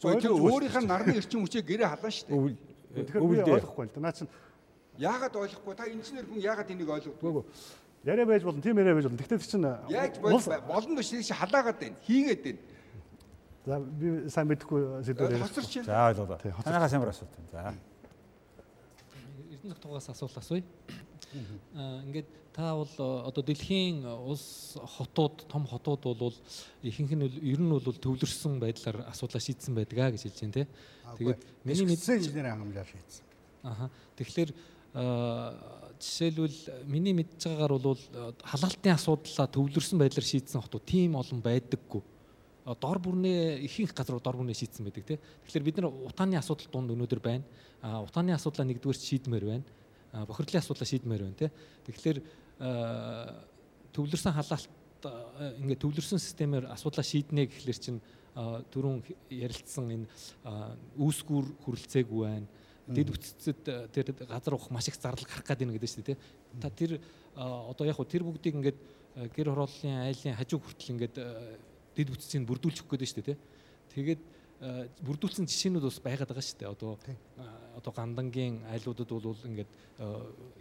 Тэр 0.01 0.35
өөрийнх 0.35 0.79
нь 0.83 0.89
нарны 0.89 1.13
эрчим 1.17 1.45
хүчээ 1.45 1.63
гэрээ 1.63 1.89
халаа 1.89 2.11
шүү 2.11 2.27
дээ. 2.29 2.57
Тэгэхээр 2.95 3.23
би 3.25 3.53
ойлгохгүй 3.55 3.85
л 3.87 3.95
да. 3.95 4.01
Наа 4.01 4.13
чинь 4.13 4.31
яагаад 4.99 5.35
ойлгохгүй 5.35 5.75
та 5.75 5.87
инженер 5.91 6.27
хүн 6.27 6.41
яагаад 6.43 6.71
энийг 6.71 6.91
ойлгодгүй? 6.91 7.45
Яриа 8.05 8.27
байж 8.27 8.43
болно, 8.45 8.61
тийм 8.63 8.79
яриа 8.79 8.95
байж 8.95 9.07
болно. 9.09 9.19
Гэхдээ 9.19 9.39
чинь 9.39 9.65
яаж 9.91 10.19
болно 10.21 10.97
биш 10.99 11.11
чи 11.11 11.35
халаагаад 11.35 11.79
байна, 11.81 11.97
хийгээд 12.07 12.43
байна. 12.45 12.61
За 13.65 13.81
би 13.81 14.29
сайн 14.29 14.47
мэдэхгүй 14.53 15.03
сэдвээр 15.09 15.41
яриа. 15.41 15.49
За 15.89 16.09
ойлголоо. 16.13 16.39
Танайхаас 16.63 16.93
ямар 16.93 17.09
асуулт 17.09 17.33
байна? 17.33 17.49
За. 17.51 17.75
Эрдэнэ 19.51 19.75
тогтоогоос 19.75 20.09
асуулт 20.13 20.37
асууя. 20.37 20.63
Аа 21.75 22.05
ингээд 22.05 22.29
та 22.55 22.75
бол 22.79 22.89
одоо 23.27 23.43
дэлхийн 23.43 24.07
улс 24.07 24.79
хотууд 24.79 25.51
том 25.51 25.67
хотууд 25.67 26.03
бол 26.15 26.35
ихэнх 26.87 27.11
нь 27.11 27.27
ер 27.43 27.59
нь 27.59 27.69
бол 27.69 27.83
төвлөрсөн 27.83 28.63
байдлаар 28.63 29.11
асуудлаа 29.11 29.43
шийдсэн 29.43 29.75
байдаг 29.75 29.99
аа 29.99 30.11
гэж 30.15 30.23
хэлж 30.23 30.39
байна 30.39 30.55
те. 30.63 30.67
Тэгээд 31.19 31.41
миний 31.67 31.87
мэдсэн 31.91 32.23
инженер 32.23 32.55
хангамжаар 32.55 32.87
шийдсэн. 32.87 33.25
Аха. 33.67 33.91
Тэгэхээр 34.15 34.55
жишээлбэл 35.99 36.87
миний 36.87 37.11
мэдж 37.11 37.43
байгаагаар 37.43 37.75
бол 37.83 37.99
халаалтын 38.47 38.95
асуудлаа 38.95 39.51
төвлөрсөн 39.51 39.99
байдлаар 39.99 40.23
шийдсэн 40.23 40.63
хотууд 40.63 40.87
тийм 40.87 41.19
олон 41.19 41.43
байдаггүй. 41.43 42.03
Дор 42.79 42.99
бүрнээ 43.03 43.67
ихэнх 43.67 43.99
газар 43.99 44.23
дор 44.23 44.39
бүрнээ 44.39 44.55
шийдсэн 44.55 44.87
байдаг 44.87 45.03
тийм. 45.03 45.19
Тэгэхээр 45.43 45.67
бид 45.67 45.77
нар 45.83 45.91
утааны 45.91 46.39
асуудал 46.39 46.71
дунд 46.71 46.95
өнөөдөр 46.95 47.19
байна. 47.19 47.45
Утааны 47.83 48.31
асуудлаа 48.31 48.63
нэгдүгээр 48.71 48.99
шийдмээр 49.03 49.45
байна. 49.45 49.67
Бохирлын 50.15 50.63
асуудлаа 50.63 50.87
шийдмээр 50.87 51.23
байна 51.27 51.37
тийм. 51.37 51.53
Тэгэхээр 51.91 52.19
төвлөрсөн 52.59 54.35
халаалт 54.35 54.71
ингээд 55.61 55.81
төвлөрсөн 55.83 56.21
системээр 56.23 56.71
асуудлаа 56.73 57.05
шийднэ 57.05 57.47
гэхлээр 57.51 57.79
чинь 57.81 58.01
түрүүн 58.35 59.03
ярилцсан 59.31 59.91
энэ 59.91 60.07
үүсгүүр 60.99 61.47
хүрэлцээгүй 61.67 62.21
байна 62.25 62.49
дэд 62.89 63.09
бүтцэд 63.09 63.65
э, 63.65 63.89
тэр 63.89 64.13
газар 64.29 64.55
ухах 64.55 64.71
маш 64.71 64.89
их 64.89 65.01
зардал 65.01 65.25
гарах 65.25 65.47
гээд 65.49 65.61
байна 65.65 65.73
гэдэг 65.73 65.89
шүү 65.89 66.05
дээ. 66.05 66.19
Та 66.61 66.69
тэр 66.69 67.01
одоо 67.33 67.87
яг 67.89 67.97
хөө 67.97 68.13
тэр 68.13 68.23
бүгдийг 68.29 68.61
ингээд 68.61 68.77
э, 68.77 69.29
гэр 69.33 69.49
хорооллын 69.57 70.05
айлын 70.05 70.37
хажуу 70.37 70.61
хүртэл 70.61 70.93
ингээд 70.93 71.17
э, 71.17 71.57
дэд 71.97 72.13
бүтцийг 72.13 72.45
бүрдүүлчих 72.45 72.85
гээд 72.85 73.01
байна 73.01 73.09
шүү 73.09 73.25
дээ. 73.25 73.39
Тэгээд 73.97 74.21
э, 74.21 74.34
бүрдүүлсэн 75.05 75.45
жишээнүүд 75.45 75.85
бас 75.85 76.01
байгаад 76.01 76.31
байгаа 76.31 76.45
шүү 76.45 76.59
дээ. 76.61 76.73
Одоо 76.73 76.97
одоо 77.77 77.93
гандангийн 77.93 78.65
айлуудад 78.73 79.11
бол 79.11 79.37
ингээд 79.45 79.71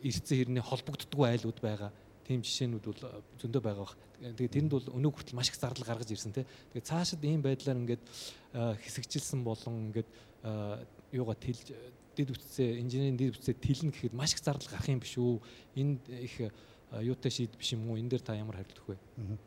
эрцэн 0.04 0.38
хэрний 0.38 0.64
холбогддгүй 0.64 1.26
айлууд 1.30 1.60
байгаа 1.64 1.92
тийм 2.28 2.44
жишээнүүд 2.44 2.84
бол 2.84 3.02
зөндөө 3.40 3.62
байгаа 3.64 3.84
бах. 3.84 3.96
Тэгээд 4.20 4.56
тэнд 4.60 4.72
бол 4.72 4.88
өнөө 4.96 5.12
хүртэл 5.12 5.38
маш 5.40 5.52
их 5.52 5.60
зардал 5.60 5.88
гаргаж 5.88 6.10
ирсэн 6.12 6.36
тий. 6.36 6.46
Тэгээд 6.72 6.90
цаашид 6.90 7.24
ийм 7.24 7.44
байдлаар 7.44 7.80
ингээд 7.80 8.04
хэсэгжилсэн 8.54 9.44
болон 9.44 9.92
ингээд 9.92 10.10
юугаа 11.12 11.36
тэлж 11.36 11.72
дэд 12.16 12.30
үтцээ 12.32 12.80
инженерийн 12.80 13.18
дэд 13.20 13.36
үтцээ 13.40 13.56
тэлнэ 13.60 13.92
гэхэд 13.92 14.16
маш 14.16 14.36
их 14.36 14.44
зардал 14.44 14.68
гарах 14.72 14.88
юм 14.88 15.00
биш 15.04 15.16
үү? 15.20 15.40
Энд 15.76 16.02
их 16.10 16.36
юутай 16.92 17.32
шийд 17.32 17.56
биш 17.60 17.76
юм 17.76 17.90
уу? 17.92 18.00
Энэ 18.00 18.16
дээр 18.16 18.24
та 18.24 18.36
ямар 18.36 18.60
хариулт 18.60 18.80
өгөх 18.80 18.96
вэ? 18.96 19.38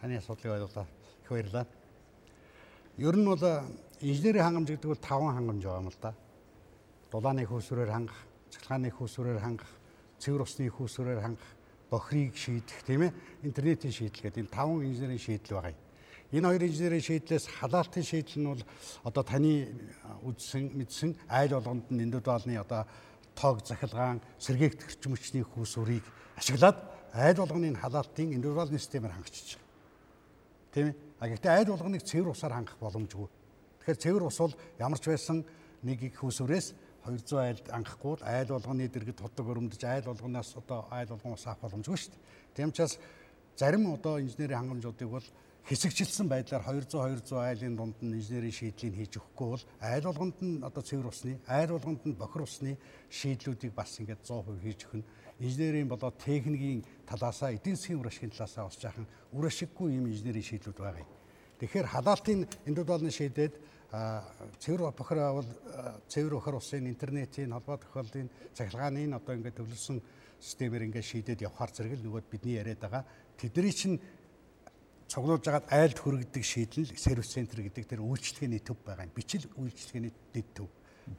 Таны 0.00 0.18
асуудлыг 0.18 0.52
ойлголоо. 0.52 0.86
Их 1.22 1.30
баярлалаа. 1.30 1.66
Ер 2.98 3.16
нь 3.16 3.28
бол 3.28 3.44
инженерийн 4.00 4.44
хангамж 4.44 4.68
гэдэг 4.72 4.88
бол 4.88 5.04
таван 5.04 5.36
хангамж 5.36 5.62
байгаа 5.64 5.82
юм 5.84 5.90
л 5.92 6.00
да. 6.00 6.14
Дулааны 7.12 7.44
хүүсвэрээр 7.44 7.92
хангах, 7.92 8.20
цахилгааны 8.48 8.90
хүүсвэрээр 8.90 9.40
хангах, 9.40 9.72
цэвэр 10.16 10.42
усны 10.42 10.68
хүүсвэрээр 10.72 11.20
хангах, 11.20 11.50
бохрийг 11.90 12.36
шийдэх 12.36 12.82
тийм 12.88 13.04
ээ 13.04 13.12
интернетийн 13.44 13.92
шийдэл 13.92 14.22
гэдэг 14.26 14.42
энэ 14.48 14.54
таван 14.54 14.80
инженерийн 14.82 15.20
шийдэл 15.20 15.60
байгаа 15.60 15.76
юм. 15.76 15.80
Энэ 16.32 16.48
хоёр 16.50 16.62
инженерийн 16.66 17.04
шийдлээс 17.04 17.44
халаалтын 17.46 18.02
шийдэл 18.02 18.40
нь 18.42 18.48
бол 18.50 18.62
одоо 19.04 19.22
таны 19.22 19.52
үзсэн 20.26 20.74
мэдсэн 20.74 21.10
айл 21.30 21.54
болгонд 21.54 21.86
нь 21.92 22.02
индивидуалны 22.02 22.58
одоо 22.58 22.82
тоог 23.38 23.62
захилгаан 23.62 24.18
сэргээгт 24.40 24.82
хэрчм 24.82 25.14
хүчний 25.14 25.44
хүүсвэрийг 25.46 26.04
ашиглаад 26.34 26.80
айл 27.14 27.38
болгоны 27.38 27.76
халаалтын 27.78 28.34
индивидуалны 28.34 28.80
системээр 28.80 29.14
хангачиж 29.14 29.54
байгаа. 29.54 29.68
Тийм 30.74 30.86
ээ. 30.90 31.05
А 31.20 31.28
гэхдээ 31.28 31.52
айл 31.52 31.72
болгоныг 31.72 32.04
цэвэр 32.04 32.32
усаар 32.32 32.52
хангах 32.52 32.76
боломжгүй. 32.76 33.28
Тэгэхээр 33.80 34.02
цэвэр 34.04 34.24
ус 34.28 34.38
бол 34.38 34.54
ямар 34.76 35.00
ч 35.00 35.08
байсан 35.08 35.48
нэг 35.80 36.02
их 36.04 36.20
хүүсвэрээс 36.20 36.76
200 37.08 37.40
айлд 37.40 37.66
анхахгүй 37.72 38.20
айл 38.20 38.50
болгоны 38.52 38.90
дэргэд 38.90 39.22
тоддог 39.22 39.46
өрөмдөж 39.48 39.82
айл 39.86 40.10
болгоноос 40.10 40.50
одоо 40.60 40.84
айл 40.92 41.08
болгоноос 41.14 41.46
авах 41.46 41.62
боломжгүй 41.64 41.96
шүү 41.96 42.12
дээ. 42.12 42.22
Тийм 42.52 42.68
учраас 42.74 42.98
зарим 43.56 43.88
одоо 43.94 44.18
инженерийн 44.20 44.60
хангамжуудыг 44.60 45.08
бол 45.08 45.26
хэсэгчилсэн 45.66 46.28
байдлаар 46.28 46.62
200 46.62 47.26
200 47.26 47.42
айлын 47.42 47.76
дунд 47.76 47.98
нь 48.02 48.14
инженерийн 48.18 48.54
шийдлийг 48.54 48.94
хийж 48.94 49.12
өгөхгүй 49.18 49.48
бол 49.50 49.64
айл 49.80 50.04
болгонд 50.06 50.38
нь 50.42 50.62
одоо 50.62 50.82
цэвэр 50.82 51.08
усны, 51.10 51.40
айл 51.46 51.74
болгонд 51.74 52.02
нь 52.06 52.18
бохир 52.18 52.42
усны 52.42 52.78
шийдлүүдийг 53.10 53.72
бас 53.74 53.98
ингээд 53.98 54.22
100% 54.22 54.62
хийж 54.62 54.80
өгнө. 54.86 55.06
Инженерийн 55.40 55.88
болоо 55.88 56.10
техникийн 56.10 56.84
талаасаа 57.04 57.52
эдийн 57.52 57.76
засгийн 57.76 58.00
үр 58.00 58.08
ашигын 58.08 58.32
талаасаа 58.32 58.68
бас 58.68 58.78
жаахан 58.80 59.06
үр 59.32 59.46
ашиггүй 59.46 59.92
юм 59.92 60.08
инженерийн 60.08 60.48
шийдлүүд 60.48 60.78
байгаа 60.80 61.04
юм. 61.04 61.10
Тэгэхээр 61.60 61.86
халаалтын 61.92 62.40
индивидуалны 62.66 63.10
шийдээд 63.12 63.54
цэвэр 64.60 64.92
бохор 64.96 65.18
авал 65.18 65.48
цэвэр 66.08 66.34
бохор 66.40 66.56
усын 66.56 66.88
интернетийн 66.88 67.52
холбоо 67.52 67.76
тохиолдлын 67.76 68.28
цахилгааны 68.56 69.12
одоо 69.12 69.34
ингээд 69.36 69.60
төвлөрсөн 69.60 70.00
системээр 70.40 70.88
ингээд 70.88 71.06
шийдээд 71.06 71.44
явхаар 71.44 71.70
зэрэг 71.72 72.00
л 72.00 72.04
нөгөөд 72.04 72.26
бидний 72.28 72.60
яриад 72.60 72.80
байгаа 72.80 73.04
тэдний 73.36 73.72
чинь 73.72 74.00
цуглуулж 75.08 75.44
байгаад 75.44 75.70
айлд 75.70 75.98
хүрэгдэг 76.00 76.44
шийдэл 76.44 76.90
сервис 76.96 77.30
центр 77.30 77.62
гэдэг 77.62 77.84
тэр 77.86 78.00
үйлчлэгээний 78.02 78.62
төв 78.64 78.80
байгаа 78.82 79.06
юм. 79.06 79.14
Бичил 79.14 79.46
үйлчлэгээний 79.54 80.12
дэд 80.34 80.48
төв. 80.56 80.68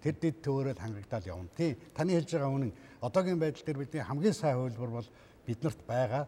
Тэр 0.03 0.15
дэд 0.19 0.43
төвөөрөө 0.43 0.75
хангагдаад 0.75 1.25
явна. 1.31 1.47
Тий. 1.55 1.77
Таны 1.95 2.19
хэлж 2.19 2.35
байгаа 2.35 2.51
үнэн. 2.51 2.73
Одоогийн 3.01 3.39
байдал 3.39 3.65
дээр 3.65 3.77
бидний 3.77 4.03
хамгийн 4.03 4.33
сайн 4.33 4.57
хувилбар 4.57 4.89
бол 4.89 5.09
биднэрт 5.45 5.81
байгаа 5.87 6.25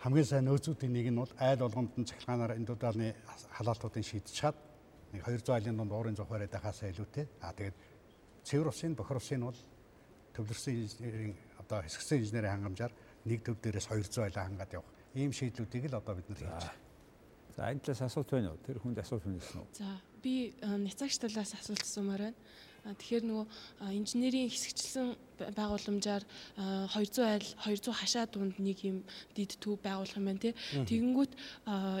хамгийн 0.00 0.24
сайн 0.24 0.48
нөөцүүдийн 0.48 0.92
нэг 0.96 1.06
нь 1.12 1.20
бол 1.20 1.32
айл 1.36 1.60
болгонд 1.60 1.92
нь 2.00 2.08
цахилгаанаар 2.08 2.56
индивидуалны 2.56 3.12
халаалтуудыг 3.52 4.00
шийдэж 4.00 4.32
чад 4.32 4.56
нэг 5.12 5.20
200 5.28 5.52
айлын 5.52 5.76
донд 5.76 5.92
уурын 5.92 6.16
зов 6.16 6.28
бариад 6.32 6.56
байхаасаа 6.56 6.88
илүүтэй. 6.88 7.28
Аа 7.44 7.52
тэгээд 7.52 7.76
цэвэр 8.48 8.72
усын 8.72 8.96
бохор 8.96 9.20
усын 9.20 9.44
бол 9.44 9.58
төвлөрсөн 10.32 10.74
инженерийн 10.88 11.36
одоо 11.60 11.84
хэсэгсэн 11.84 12.24
инженерийн 12.24 12.54
хангамжаар 12.56 12.92
нэг 13.28 13.44
төв 13.44 13.60
дээрээс 13.60 13.92
200 13.92 14.24
айлаа 14.24 14.44
хангаад 14.48 14.72
явах. 14.72 14.92
Ийм 15.12 15.32
шийдлүүдийг 15.36 15.92
л 15.92 16.00
одоо 16.00 16.14
бид 16.16 16.28
нар 16.32 16.38
хийж 16.40 16.48
байна. 16.48 16.72
За 17.52 17.68
энэ 17.68 17.84
талаас 17.84 18.02
асуулт 18.08 18.30
байна 18.32 18.56
уу? 18.56 18.64
Тэр 18.64 18.78
хүнд 18.80 18.98
асуулт 19.04 19.24
хүнсэн 19.28 19.60
үү? 19.60 19.68
За 19.76 20.00
би 20.24 20.56
няцаагч 20.64 21.20
талаас 21.20 21.52
асуулт 21.60 21.84
асуумаар 21.84 22.32
байна. 22.32 22.38
Тэгэхээр 22.84 23.24
нөгөө 23.28 23.46
инженерийн 23.92 24.48
хэсэгчлэн 24.48 25.16
байгууламжаар 25.52 26.24
200 26.56 27.20
айл 27.28 27.46
200 27.76 27.92
хашаа 27.92 28.24
дунд 28.26 28.56
нэг 28.56 28.80
юм 28.84 29.04
дид 29.36 29.56
төв 29.60 29.76
байгуулах 29.84 30.16
юм 30.16 30.28
байна 30.28 30.40
тий. 30.40 30.54
Тэгэнгүүт 30.88 31.32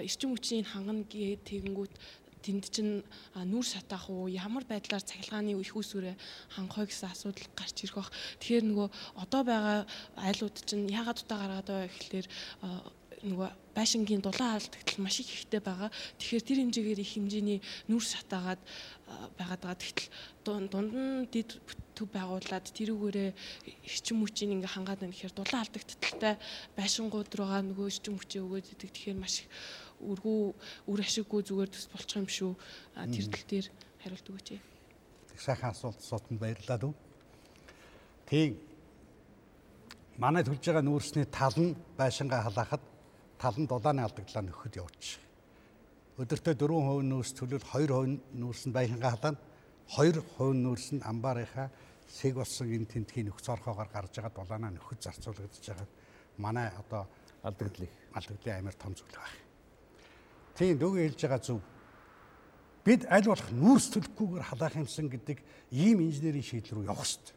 эрчим 0.04 0.32
хүчийн 0.32 0.64
хангана 0.64 1.04
гээ 1.04 1.40
тэгэнгүүт 1.44 1.94
тэнд 2.40 2.64
чинь 2.72 3.04
нүүр 3.36 3.66
шатаах 3.66 4.08
уу 4.08 4.28
ямар 4.32 4.64
байдлаар 4.64 5.04
цахилгааны 5.04 5.52
их 5.60 5.76
усүрээ 5.76 6.16
хангах 6.56 6.88
гэсэн 6.88 7.12
асуудал 7.12 7.48
гарч 7.52 7.84
ирэх 7.84 7.96
бах. 8.00 8.10
Тэгэхээр 8.40 8.64
нөгөө 8.64 8.88
одоо 9.20 9.42
байгаа 9.44 9.78
айлууд 10.16 10.56
чинь 10.64 10.88
яагаад 10.88 11.20
удаа 11.20 11.38
гаргаад 11.44 11.68
байгаа 11.68 11.88
гэхэлэр 11.92 12.26
нөгөө 13.28 13.48
байшингийн 13.80 14.20
дулаан 14.20 14.60
алдагдал 14.60 15.00
маш 15.00 15.16
их 15.24 15.32
ихтэй 15.32 15.60
байгаа. 15.64 15.88
Тэгэхээр 16.20 16.44
тэр 16.44 16.58
хэмжээгээр 16.60 17.00
их 17.00 17.12
хэмжээний 17.16 17.58
нүүр 17.88 18.04
шатаагаад 18.04 18.60
байгаад 19.40 19.62
байгаа. 19.64 19.80
Тэгтэл 19.80 20.08
дунд 20.44 20.72
нь 20.92 21.24
дид 21.32 21.56
төв 21.96 22.08
байгуулад 22.12 22.66
тэрүүгээрээ 22.76 23.30
эрчим 23.88 24.20
хүчийг 24.20 24.52
ингээ 24.52 24.74
хангаад 24.76 25.00
байна 25.00 25.16
гэхээр 25.16 25.36
дулаан 25.36 25.64
алдагдaltaй 25.64 26.34
байшингууд 26.76 27.32
руугаа 27.32 27.60
нөгөө 27.64 27.86
эрчим 27.88 28.16
хүчээ 28.20 28.44
өгөөд 28.44 28.66
идэг. 28.76 28.90
Тэгэхээр 28.92 29.18
маш 29.20 29.44
их 29.44 29.48
үргүү 30.00 30.40
үр 30.88 31.00
ашиггүй 31.00 31.40
зүгээр 31.44 31.70
төс 31.72 31.86
болчих 31.92 32.20
юм 32.20 32.28
шүү. 32.28 32.52
Тэр 33.08 33.26
тал 33.28 33.46
дээр 33.48 33.66
хариулт 34.04 34.28
өгөөч. 34.28 34.48
Их 35.36 35.40
сайхан 35.40 35.72
асуулт 35.72 36.00
сотонд 36.00 36.40
баярлалаа 36.40 36.78
дүү. 36.80 36.92
Тийм. 38.28 38.56
Манай 40.20 40.44
төлж 40.44 40.60
байгаа 40.64 40.84
нүүрсний 40.84 41.26
тал 41.28 41.56
нь 41.56 41.76
байшингаа 41.96 42.44
халаахад 42.48 42.82
тал 43.40 43.56
нь 43.56 43.66
дулааны 43.66 44.04
алдагдлаа 44.04 44.44
нөхөд 44.44 44.76
явуучих. 44.76 45.16
Өдөртөө 46.20 46.54
4% 46.60 47.08
нүүрс 47.08 47.32
төлөвлөл 47.40 47.64
2% 47.64 48.36
нүүрс 48.36 48.68
нь 48.68 48.76
байшингаа 48.76 49.16
халаана. 49.16 49.40
2% 49.88 50.60
нүүрс 50.60 50.88
нь 51.00 51.00
амбаарынхаа 51.00 51.72
сэг 52.04 52.36
болсон 52.36 52.68
энэ 52.68 52.84
тентхийн 52.92 53.32
нөхц 53.32 53.48
орхоогоор 53.48 53.88
гарч 53.88 54.20
байгаа 54.20 54.36
дулаанаа 54.36 54.70
нөхөд 54.76 55.00
зарцуулагдаж 55.00 55.64
байгаа. 55.64 55.88
Манай 56.36 56.68
одоо 56.76 57.08
алдагдлыг 57.42 57.88
алдагдлын 58.12 58.58
амар 58.60 58.76
том 58.76 58.92
зүйл 58.92 59.16
байна. 59.16 59.40
Тийм 60.52 60.76
дүүгээ 60.76 61.08
хэлж 61.08 61.20
байгаа 61.24 61.40
зөв. 61.40 61.60
Бид 62.84 63.08
аль 63.08 63.24
болох 63.24 63.48
нүүрс 63.56 63.86
төлөхгүйгээр 63.96 64.48
халаах 64.52 64.76
юмсан 64.76 65.08
гэдэг 65.08 65.38
ийм 65.72 66.04
инженерийн 66.04 66.44
шийдэл 66.44 66.76
рүү 66.76 66.92
явах 66.92 67.08
хэрэгтэй. 67.08 67.36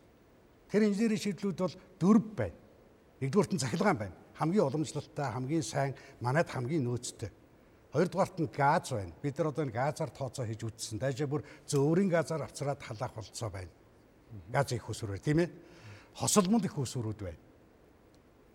Тэр 0.68 0.84
инженерийн 0.92 1.24
шийдлүүд 1.24 1.60
бол 1.64 1.76
дөрв 2.00 2.26
байна. 2.36 2.60
Нэгдүгürt 3.24 3.56
нь 3.56 3.64
цахилгаан 3.64 4.00
байна. 4.00 4.23
Хамгийн 4.38 4.66
уламжлалтай, 4.66 5.32
хамгийн 5.32 5.64
сайн, 5.64 5.94
манайд 6.20 6.50
хамгийн 6.50 6.84
нөөцтэй. 6.84 7.30
Хоёрдугаарт 7.94 8.40
нь 8.42 8.50
газ 8.50 8.90
байна. 8.90 9.14
Бид 9.22 9.38
нар 9.38 9.54
одоо 9.54 9.64
энэ 9.66 9.78
газаар 9.78 10.10
тооцоо 10.10 10.46
хийж 10.46 10.66
үзсэн. 10.66 10.98
Дайжаа 10.98 11.30
бүр 11.30 11.46
зөөврийн 11.70 12.10
газаар 12.10 12.50
авцраад 12.50 12.82
халаах 12.82 13.14
болцоо 13.14 13.50
байна. 13.54 13.70
Газ 14.50 14.74
их 14.74 14.90
усрээр 14.90 15.22
тийм 15.22 15.46
ээ. 15.46 15.50
Хосолмол 16.18 16.66
их 16.66 16.74
усрүүд 16.74 17.20
байна. 17.22 17.38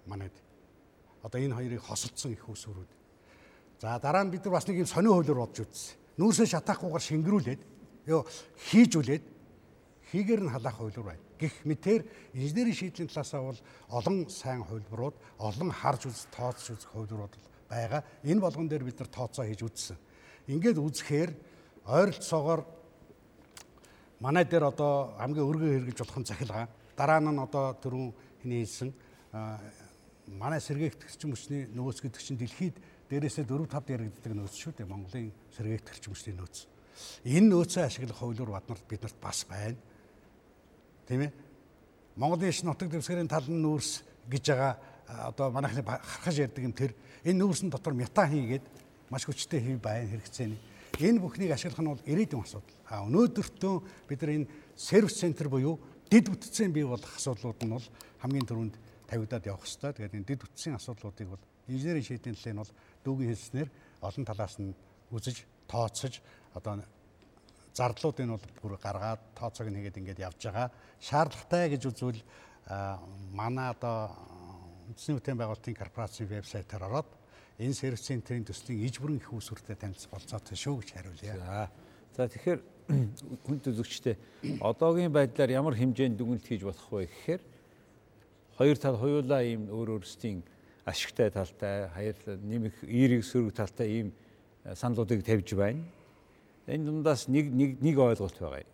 Манайд. 0.07 0.35
Одоо 1.23 1.39
энэ 1.39 1.55
хоёрыг 1.55 1.83
хосолдсон 1.87 2.33
их 2.35 2.49
усрүүд. 2.49 2.91
За 3.79 3.99
дараа 4.03 4.27
нь 4.27 4.31
бид 4.35 4.43
нар 4.43 4.59
бас 4.59 4.67
нэг 4.67 4.83
юм 4.83 4.91
сонио 4.91 5.15
хуулиар 5.15 5.39
бодж 5.39 5.63
үзсэн. 5.63 5.95
Нүүрсээ 6.19 6.59
шатаахгүйгээр 6.59 7.07
шингэрүүлээд 7.07 7.61
ёо 8.11 8.27
хийжүүлээд 8.75 9.38
хийгээр 10.13 10.41
нь 10.45 10.53
халаах 10.53 10.77
хуулиар 10.81 11.05
байна. 11.05 11.25
Гэх 11.39 11.55
мэтэр 11.65 12.03
инженерийн 12.33 12.77
шийдлийн 12.77 13.09
талаасаа 13.13 13.43
бол 13.45 13.61
олон 13.89 14.19
сайн 14.29 14.65
хувилбарууд, 14.65 15.17
олон 15.39 15.71
харж 15.71 16.09
үз, 16.09 16.27
тооцож 16.33 16.77
үзэх 16.77 16.91
хувилбарууд 16.93 17.35
байгаа. 17.69 18.03
Энэ 18.25 18.41
болгон 18.41 18.69
дээр 18.69 18.85
бид 18.89 18.99
нар 18.99 19.11
тооцоо 19.13 19.45
хийж 19.45 19.63
үзсэн. 19.63 19.97
Ингээд 20.49 20.81
үзэхээр 20.81 21.31
ойролцоогоор 21.85 22.65
манай 24.21 24.45
дээр 24.45 24.73
одоо 24.73 25.13
хамгийн 25.21 25.45
өргөө 25.45 25.71
хэрэгж 25.77 25.99
болох 26.01 26.19
нь 26.19 26.29
захилгаан. 26.29 26.69
Дараа 26.97 27.21
нь 27.21 27.39
одоо 27.39 27.77
түрүүн 27.77 28.11
хний 28.43 28.65
хэлсэн 28.65 28.91
манай 30.41 30.61
сэргээгтгэгч 30.61 31.21
мөчний 31.29 31.69
нөөц 31.69 32.01
гэдэг 32.01 32.23
чинь 32.25 32.41
дэлхийд 32.41 32.77
дээрээсээ 33.09 33.45
4 33.45 33.69
5 33.69 33.93
яригддаг 33.93 34.33
нөөц 34.33 34.55
шүү 34.57 34.73
дээ. 34.77 34.89
Монголын 34.89 35.33
сэргээгт 35.57 35.89
хэрчмчлийн 35.89 36.37
нөөц. 36.41 36.57
Энэ 37.25 37.49
нөөцөө 37.49 37.83
ашиглах 37.87 38.19
хуулиур 38.21 38.53
баднарт 38.53 38.85
биднэрт 38.85 39.17
бас 39.23 39.45
байна. 39.49 39.79
Тийм 41.09 41.25
ээ. 41.25 41.33
Монголын 42.21 42.53
иш 42.53 42.61
нутаг 42.63 42.93
дэвсгэрийн 42.93 43.33
талын 43.33 43.63
нүүрс 43.65 44.05
гэж 44.29 44.45
байгаа 44.53 44.77
одоо 45.33 45.49
манайхны 45.49 45.81
харахаж 45.81 46.37
ярьдаг 46.37 46.65
юм 46.65 46.77
тэр 46.77 46.93
энэ 47.25 47.41
нүүрсэн 47.41 47.73
дотор 47.73 47.97
метан 47.97 48.29
хийгээд 48.29 48.65
маш 49.09 49.25
хүчтэй 49.25 49.65
хэв 49.65 49.81
байна 49.81 50.05
хэрэгцээний. 50.05 50.61
Энэ 51.01 51.23
бүхнийг 51.25 51.57
ашиглах 51.57 51.81
нь 51.81 51.89
бол 51.89 52.05
ирээдүйн 52.05 52.45
асуудал. 52.45 52.77
А 52.93 53.09
өнөөдөртөө 53.09 53.75
бид 54.05 54.21
нар 54.21 54.33
энэ 54.37 54.51
сервис 54.77 55.17
центр 55.17 55.49
буюу 55.49 55.81
дид 56.13 56.29
бүтцийн 56.29 56.77
бий 56.77 56.85
болох 56.85 57.09
асуудлууд 57.17 57.57
нь 57.65 57.73
бол 57.73 57.87
хамгийн 58.21 58.45
түрүүнд 58.45 58.75
тавигдаад 59.09 59.49
явах 59.49 59.65
хэрэгтэй. 59.65 59.93
Тэгээд 59.97 60.17
энэ 60.19 60.29
дид 60.29 60.41
бүтцийн 60.45 60.77
асуудлуудыг 60.77 61.29
бол 61.33 61.45
Инженерийн 61.73 62.05
шийдвэрийн 62.05 62.37
талыг 62.37 62.53
нь 62.53 62.61
бол 62.61 62.73
дүүгийн 63.05 63.33
хэлснээр 63.33 63.69
олон 64.05 64.25
талаас 64.29 64.57
нь 64.61 64.77
үзэж, 65.09 65.37
тооцож 65.65 66.21
одоо 66.53 66.85
зардлуудыг 67.79 68.27
нь 68.27 68.35
бол 68.35 68.47
бүр 68.59 68.75
гаргаад 68.83 69.23
тооцоог 69.39 69.71
нь 69.71 69.79
хийгээд 69.79 70.01
ингээд 70.03 70.25
явж 70.27 70.41
байгаа. 70.43 70.69
Шаардлагатай 70.99 71.71
гэж 71.71 71.83
үзвэл 71.87 72.23
манай 73.31 73.71
одоо 73.71 74.11
үндэсний 74.91 75.17
бүтээн 75.17 75.39
байгуулалтын 75.39 75.79
корпорацийн 75.79 76.29
вебсайтаар 76.29 76.91
ороод 76.91 77.09
энэ 77.59 77.75
сервис 77.75 78.03
центрийн 78.03 78.43
төслийн 78.43 78.83
иж 78.83 78.99
бүрэн 78.99 79.23
их 79.23 79.31
усүртэй 79.31 79.79
танилцах 79.79 80.11
болцоотой 80.11 80.57
шүү 80.59 80.83
гэж 80.83 80.89
хариулъя. 80.99 81.71
За 82.17 82.27
тэгэхээр 82.27 82.61
хүнд 83.47 83.65
үзэгчтэй 83.69 84.17
одоогийн 84.65 85.13
байдлаар 85.13 85.51
ямар 85.55 85.75
хэмжээнд 85.77 86.19
дүгнэлт 86.19 86.47
хийж 86.47 86.63
болох 86.67 86.89
вэ 86.91 87.07
гэхээр 87.07 87.43
хоёр 88.59 88.77
тал 88.81 88.97
хоёулаа 88.97 89.43
ийм 89.45 89.69
өөр 89.71 90.03
өөрсдийн 90.03 90.43
ашигтай 90.89 91.31
талтай, 91.31 91.93
хоёр 91.93 92.17
нэмэх 92.27 92.81
эерэг 92.83 93.23
сөрөг 93.23 93.53
талтай 93.53 93.89
ийм 94.03 94.09
саналуудыг 94.75 95.21
тавьж 95.23 95.53
байна. 95.53 95.85
Энэ 96.69 96.85
дундаас 96.85 97.29
нэг 97.33 97.49
нэг 97.49 97.81
нэг 97.81 97.97
ойлголт 97.97 98.37
байгаа. 98.37 98.69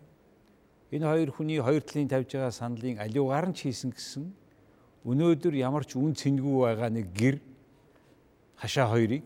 Энэ 0.91 1.05
хоёр 1.07 1.29
хүний 1.31 1.63
хоёр 1.63 1.79
талын 1.79 2.11
тавьж 2.11 2.35
байгаа 2.35 2.51
саналын 2.51 2.99
аливаар 2.99 3.47
нь 3.47 3.55
ч 3.55 3.71
хийсэн 3.71 3.95
гэсэн 3.95 4.25
өнөөдөр 5.07 5.55
ямар 5.55 5.87
ч 5.87 5.95
үн 5.95 6.11
цэнгүй 6.11 6.59
байгаа 6.59 6.91
нэг 6.91 7.07
гэр 7.15 7.39
хашаа 8.59 8.91
хоёрыг 8.91 9.23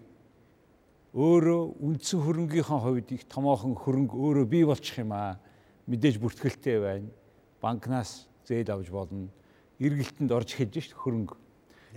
өөрөө 1.18 1.62
үндсэн 1.82 2.20
хөрөнгийнхөө 2.22 2.80
хувьд 2.86 3.10
их 3.10 3.26
томоохон 3.26 3.74
хөрөнгө 3.74 4.14
өөрөө 4.14 4.46
бий 4.46 4.64
болчих 4.70 5.02
юм 5.02 5.18
аа. 5.18 5.42
Мэдээж 5.90 6.22
бүртгэлтэй 6.22 6.78
байна. 6.78 7.10
Банкнаас 7.58 8.30
зээл 8.46 8.70
авч 8.70 8.94
болно. 8.94 9.34
Иргэлтэнд 9.82 10.30
орж 10.30 10.54
эхэлж 10.54 10.78
шít 10.78 10.94
хөрөнгө. 10.94 11.34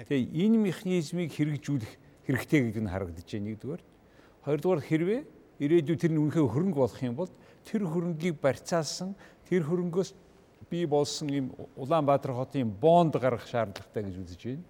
Тэгээ 0.09 0.49
энэ 0.49 0.57
механизмыг 0.73 1.29
хэрэгжүүлэх 1.37 1.93
хэрэгтэй 2.25 2.61
гэдэг 2.73 2.83
нь 2.83 2.89
харагдаж 2.89 3.29
байна 3.29 3.47
нэгдүгээр. 3.53 3.83
Хоёрдугаар 4.49 4.81
хэрвээ 4.81 5.21
ирээдүйд 5.61 6.01
тэр 6.01 6.13
нь 6.13 6.23
үнэхээр 6.23 6.49
хөрөнгө 6.49 6.79
болох 6.81 7.03
юм 7.03 7.17
бол 7.17 7.31
тэр 7.67 7.85
хөрөнгийг 7.85 8.41
барьцаалсан 8.41 9.15
тэр 9.49 9.67
хөрөнгөөс 9.69 10.11
бий 10.71 10.87
болсон 10.87 11.29
юм 11.29 11.47
Улаанбаатар 11.77 12.33
хотын 12.33 12.71
бонд 12.71 13.17
гаргах 13.21 13.47
шаардлагатай 13.47 14.03
гэж 14.09 14.17
үзэж 14.25 14.43
байна. 14.49 14.65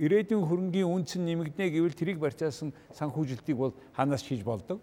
Ирээдүйн 0.00 0.42
хөрөнгийн 0.48 0.88
үнц 0.88 1.20
нь 1.20 1.26
нэмэгдэнэ 1.28 1.68
гэвэл 1.68 1.92
тэрийг 1.92 2.18
барьцаалсан 2.18 2.72
санхүүжилтийг 2.96 3.56
бол 3.56 3.76
ханаас 3.92 4.24
хийж 4.24 4.40
болдог. 4.40 4.80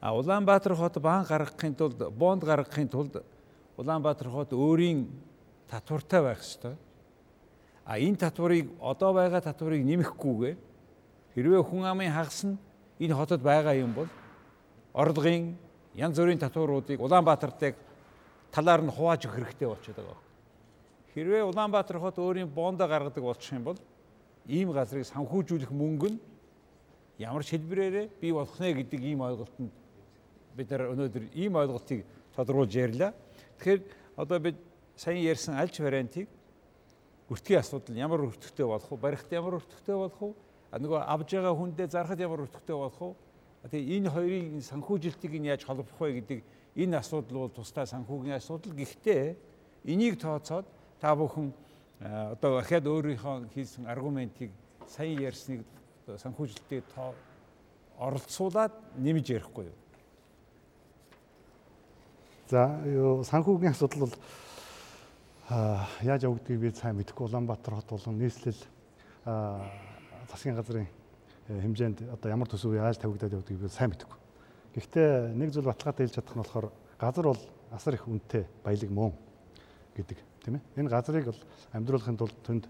А 0.00 0.16
Улаанбаатар 0.16 0.74
хот 0.74 0.96
баан 0.98 1.28
гаргахын 1.28 1.76
тулд 1.76 2.00
бонд 2.16 2.42
гаргахын 2.42 2.88
тулд 2.88 3.20
Улаанбаатар 3.76 4.32
хот 4.32 4.56
өөрийн 4.56 5.06
татвартай 5.68 6.22
байх 6.24 6.40
ёстой. 6.40 6.74
А 7.84 7.98
энэ 8.00 8.16
татварыг 8.16 8.72
одоо 8.80 9.12
байгаа 9.12 9.44
татварыг 9.44 9.84
нэмэхгүйгээр 9.84 10.56
хэрвээ 11.36 11.62
хүн 11.62 11.84
амын 11.84 12.10
хагас 12.16 12.48
нь 12.48 12.56
энэ 13.00 13.14
хотод 13.16 13.40
байгаа 13.40 13.74
юм 13.74 13.94
бол 13.96 14.08
орлогын 14.92 15.56
янз 15.94 16.18
бүрийн 16.18 16.38
татваруудыг 16.38 17.00
Улаанбаатартай 17.00 17.74
талаар 18.52 18.82
нь 18.84 18.92
хувааж 18.92 19.24
өгөх 19.24 19.36
хэрэгтэй 19.40 19.68
болчиход 19.68 19.96
байгаа. 20.04 20.20
Хэрвээ 21.14 21.42
Улаанбаатар 21.48 21.98
хот 21.98 22.18
өөрийн 22.18 22.48
бондо 22.48 22.86
гаргадаг 22.86 23.24
болчих 23.24 23.56
юм 23.56 23.64
бол 23.64 23.78
ийм 24.46 24.72
газрыг 24.72 25.08
санхүүжүүлэх 25.08 25.72
мөнгө 25.72 26.08
нь 26.12 26.20
ямар 27.18 27.42
шилбэрээрээ 27.42 28.06
бий 28.20 28.32
болох 28.32 28.58
нэ 28.60 28.74
гэдэг 28.84 29.00
ийм 29.00 29.20
ойлголтод 29.20 29.72
бид 30.56 30.70
нар 30.70 30.92
өнөөдөр 30.92 31.24
ийм 31.34 31.56
ойлголтыг 31.56 32.04
тодруулж 32.36 32.72
ярьлаа. 32.74 33.14
Тэгэхээр 33.58 33.80
одоо 34.16 34.38
бид 34.38 34.56
сайн 34.96 35.24
ярьсан 35.24 35.56
аль 35.56 35.70
ч 35.72 35.80
вариантыг 35.80 36.28
өртгийн 37.30 37.60
асуудал 37.60 37.96
ямар 37.96 38.20
өртөгтэй 38.26 38.66
болох 38.66 38.90
вэ? 38.90 38.96
Барихт 38.96 39.32
ямар 39.32 39.56
өртөгтэй 39.58 39.96
болох 39.96 40.20
вэ? 40.20 40.34
Нөгөө 40.78 41.00
авж 41.02 41.28
байгаа 41.34 41.54
хүндээ 41.58 41.88
зархад 41.90 42.20
ямар 42.22 42.46
өртөгтэй 42.46 42.76
болох 42.76 43.00
вэ? 43.02 43.70
Тэгээ 43.70 43.96
энэ 43.98 44.10
хоёрын 44.14 44.62
санхүүжилтийг 44.62 45.32
нь 45.42 45.50
яаж 45.50 45.66
холбох 45.66 45.98
вэ 45.98 46.22
гэдэг 46.22 46.38
энэ 46.78 46.96
асуудал 47.02 47.50
бол 47.50 47.52
тусдаа 47.52 47.86
санхүүгийн 47.86 48.38
асуудал. 48.38 48.72
Гэхдээ 48.72 49.36
энийг 49.90 50.20
тооцоод 50.22 50.66
та 51.02 51.16
бүхэн 51.18 51.50
одоо 52.00 52.62
дахиад 52.62 52.86
өөрийнхөө 52.86 53.50
хийсэн 53.50 53.90
аргументыг 53.90 54.54
сайн 54.86 55.18
ярьсныг 55.18 55.66
санхүүжилтээр 56.06 56.84
тоо 56.94 57.14
оролцуулаад 57.98 58.72
нэмж 58.96 59.26
ярихгүй 59.28 59.68
юу? 59.68 59.78
За 62.48 62.80
юу 62.86 63.24
санхүүгийн 63.26 63.74
асуудал 63.74 64.06
бол 64.06 64.14
яаж 66.02 66.24
явагдгийг 66.24 66.60
би 66.60 66.70
сайн 66.72 66.96
мэдэхгүй 66.96 67.26
Улаанбаатар 67.28 67.74
хот 67.74 67.90
болон 67.90 68.18
нийслэл 68.18 68.58
засгийн 70.30 70.56
газрын 70.56 70.86
э, 70.86 71.60
хэмжээнд 71.60 72.06
одоо 72.14 72.28
ямар 72.30 72.48
төсөв 72.48 72.78
яаж 72.78 73.02
тавигдаад 73.02 73.34
явдгийг 73.34 73.60
би 73.60 73.68
сайн 73.68 73.90
мэдэхгүй. 73.90 74.18
Гэхдээ 74.78 75.34
нэг 75.34 75.50
зүйл 75.50 75.66
баталгаатай 75.66 76.06
хэлж 76.06 76.14
чадах 76.14 76.34
нь 76.38 76.42
болохоор 76.46 76.66
газар 76.96 77.26
бол 77.26 77.42
асар 77.74 77.94
их 77.98 78.06
үнэтэй 78.06 78.46
баялаг 78.62 78.90
мөн 78.90 79.12
гэдэг 79.98 80.18
тийм 80.46 80.54
ээ. 80.56 80.62
Энэ 80.78 80.88
газрыг 80.88 81.26
бол 81.26 81.40
амьдруулахын 81.74 82.16
тулд 82.16 82.36
түнд 82.46 82.64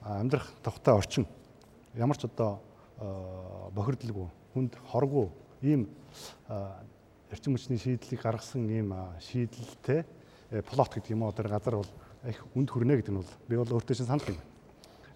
амьдрах 0.00 0.46
тогттой 0.62 0.94
орчин 0.94 1.26
ямар 1.98 2.16
ч 2.16 2.30
одоо 2.30 2.62
бохирдлгүй 3.74 4.28
хүнд 4.54 4.78
хоргүй 4.94 5.28
ийм 5.62 5.88
эрчим 7.34 7.56
хүчний 7.56 7.78
шийдлийг 7.78 8.22
гаргасан 8.22 8.70
ийм 8.70 8.94
шийдэлтэй 9.18 10.04
э, 10.50 10.62
плот 10.62 10.94
гэдэг 10.94 11.10
юм 11.10 11.26
уу 11.26 11.32
тэр 11.32 11.48
газар 11.48 11.82
бол 11.82 11.90
их 12.28 12.38
үнд 12.54 12.70
хүрнэ 12.70 13.02
гэдэг 13.02 13.10
нь 13.10 13.18
бол 13.18 13.32
би 13.48 13.56
бол 13.56 13.74
өөртөө 13.74 13.96
чинь 13.96 14.06
санал 14.06 14.28
юм. 14.30 14.38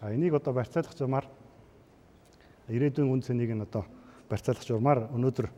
А 0.00 0.10
энийг 0.10 0.34
одоо 0.34 0.52
барьцаалах 0.52 0.96
замаар 0.98 1.26
ирээдүйн 2.68 3.08
үн 3.08 3.22
цэнийг 3.22 3.52
нь 3.56 3.64
одоо 3.64 3.84
барьцаалах 4.28 4.64
журмаар 4.64 5.08
өнөөдөр 5.12 5.48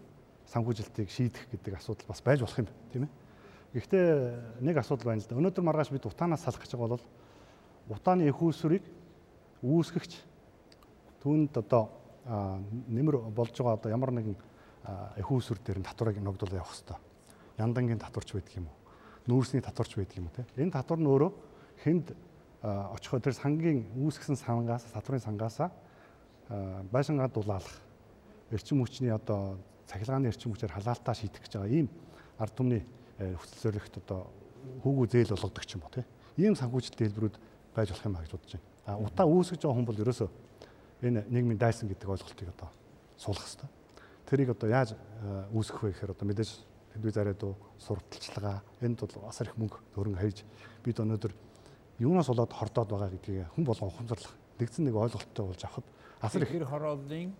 санхүүжилтийг 0.51 1.11
шийдэх 1.11 1.51
гэдэг 1.51 1.79
асуудал 1.79 2.07
бас 2.11 2.23
байж 2.23 2.41
болох 2.43 2.59
юм 2.59 2.69
тийм 2.91 3.03
ээ. 3.07 3.13
Гэхдээ 3.75 4.07
нэг 4.63 4.77
асуудал 4.79 5.15
байна 5.15 5.23
л 5.23 5.29
да. 5.31 5.39
Өнөөдөр 5.39 5.65
маргааш 5.67 5.91
бид 5.95 6.07
утаанаас 6.07 6.43
салах 6.43 6.63
гэж 6.63 6.75
байгаа 6.75 6.99
бол 6.99 7.07
утааны 7.91 8.27
их 8.27 8.39
үүсвэрийг 8.39 8.85
үүсгэгч 9.63 10.13
түүнд 11.23 11.55
одоо 11.59 11.91
нэмэр 12.91 13.31
болж 13.31 13.55
байгаа 13.55 13.79
одоо 13.79 13.91
ямар 13.91 14.11
нэгэн 14.11 14.37
их 15.19 15.29
үүсвэр 15.31 15.59
дээр 15.63 15.79
нь 15.83 15.87
татварыг 15.87 16.19
ногдуул 16.19 16.55
явах 16.55 16.75
хэрэгтэй. 16.75 16.99
Яндангийн 17.59 18.03
татварч 18.03 18.35
байдаг 18.35 18.55
юм 18.59 18.67
уу? 18.67 18.77
Нүүрсний 19.27 19.63
татварч 19.63 19.95
байдаг 19.95 20.17
юм 20.19 20.27
уу 20.31 20.35
те? 20.35 20.47
Энэ 20.59 20.75
татвар 20.75 20.99
нь 20.99 21.11
өөрөө 21.11 21.31
хэнд 21.85 22.07
очихоо 22.63 23.21
тэр 23.21 23.35
сангийн 23.35 23.87
үүсгэсэн 23.95 24.37
сангаас 24.37 24.89
татварын 24.91 25.23
сангаасаа 25.23 25.71
байшингаа 26.91 27.29
дулаалах 27.29 27.79
эрчим 28.51 28.83
хүчний 28.83 29.13
одоо 29.15 29.59
цахилгааны 29.87 30.29
эрчим 30.29 30.53
хүчээр 30.53 30.73
халаалтаа 30.75 31.15
шийдэх 31.15 31.43
гэж 31.47 31.53
байгаа 31.55 31.71
ийм 31.71 31.89
ард 32.39 32.55
түмний 32.55 32.83
э, 33.19 33.35
хүсэл 33.39 33.71
зорилгот 33.71 33.97
одоо 34.03 34.27
хүүгүү 34.83 35.07
зээл 35.11 35.35
болгодог 35.35 35.65
ч 35.65 35.75
юм 35.79 35.83
уу 35.87 35.95
тийм 35.95 36.07
ийм 36.39 36.55
санхүүжилтийн 36.59 37.11
хэлбэрүүд 37.11 37.37
байж 37.75 37.89
болох 37.91 38.07
юм 38.07 38.17
а 38.17 38.23
гэж 38.23 38.33
бодож 38.35 38.53
байна. 38.55 38.67
А 38.87 38.99
утаа 38.99 39.27
үүсгэж 39.27 39.61
байгаа 39.63 39.77
хүн 39.79 39.87
бол 39.87 40.03
ерөөсөө 40.03 40.29
энэ 41.07 41.21
нийгмийн 41.31 41.59
дайсан 41.59 41.87
гэдэг 41.89 42.09
ойлголтыг 42.11 42.49
одоо 42.51 42.69
суулгах 43.17 43.47
хэрэгтэй. 43.47 43.71
Тэрийг 44.27 44.51
одоо 44.51 44.69
яаж 44.71 44.91
э, 44.95 45.47
үүсгэх 45.55 45.83
вэ 45.83 45.91
гэхээр 45.95 46.15
одоо 46.15 46.27
мэдээж 46.27 46.51
хэдвээ 46.95 47.15
зарайд 47.15 47.43
уу 47.47 47.55
сурталчилгаа 47.79 48.63
энд 48.83 48.99
бол 48.99 49.31
асар 49.31 49.47
их 49.47 49.57
мөнгө 49.59 49.79
төгрөн 49.95 50.19
хайж 50.19 50.43
бид 50.83 50.99
өнөөдөр 50.99 51.33
юунаас 52.03 52.29
болоод 52.31 52.53
хордоод 52.53 52.91
байгаа 52.91 53.11
гэдгийг 53.15 53.47
хүн 53.55 53.65
болгон 53.65 53.91
ухамсарлах 53.91 54.35
нэгдсэн 54.61 54.85
нэг 54.85 54.95
ойлголттой 54.95 55.45
болж 55.47 55.65
авахд 55.65 55.87
асар 56.21 56.43
их 56.45 56.53
хэр 56.53 56.67
хорооллын 56.69 57.33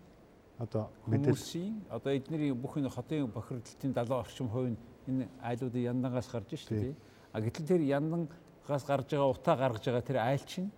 одоо 0.59 0.91
хүмүүсийн 1.07 1.85
одоо 1.89 2.13
эдний 2.13 2.53
бүх 2.53 2.77
энэ 2.77 2.91
хотын 2.91 3.29
бохирдлтын 3.29 3.93
70 3.93 4.13
орчим 4.13 4.49
хувь 4.49 4.73
нь 4.73 4.79
энэ 5.09 5.29
айлуудын 5.41 5.89
яндангаас 5.93 6.29
гарч 6.33 6.57
шүү 6.57 6.77
дээ. 6.77 6.95
А 7.33 7.41
гэтэл 7.41 7.67
тэр 7.67 7.83
яндангаас 7.85 8.85
гарч 8.85 9.09
байгаа 9.13 9.31
утаа 9.33 9.57
гаргаж 9.57 9.85
байгаа 9.85 10.05
тэр 10.05 10.19
айл 10.21 10.45
чинь 10.45 10.71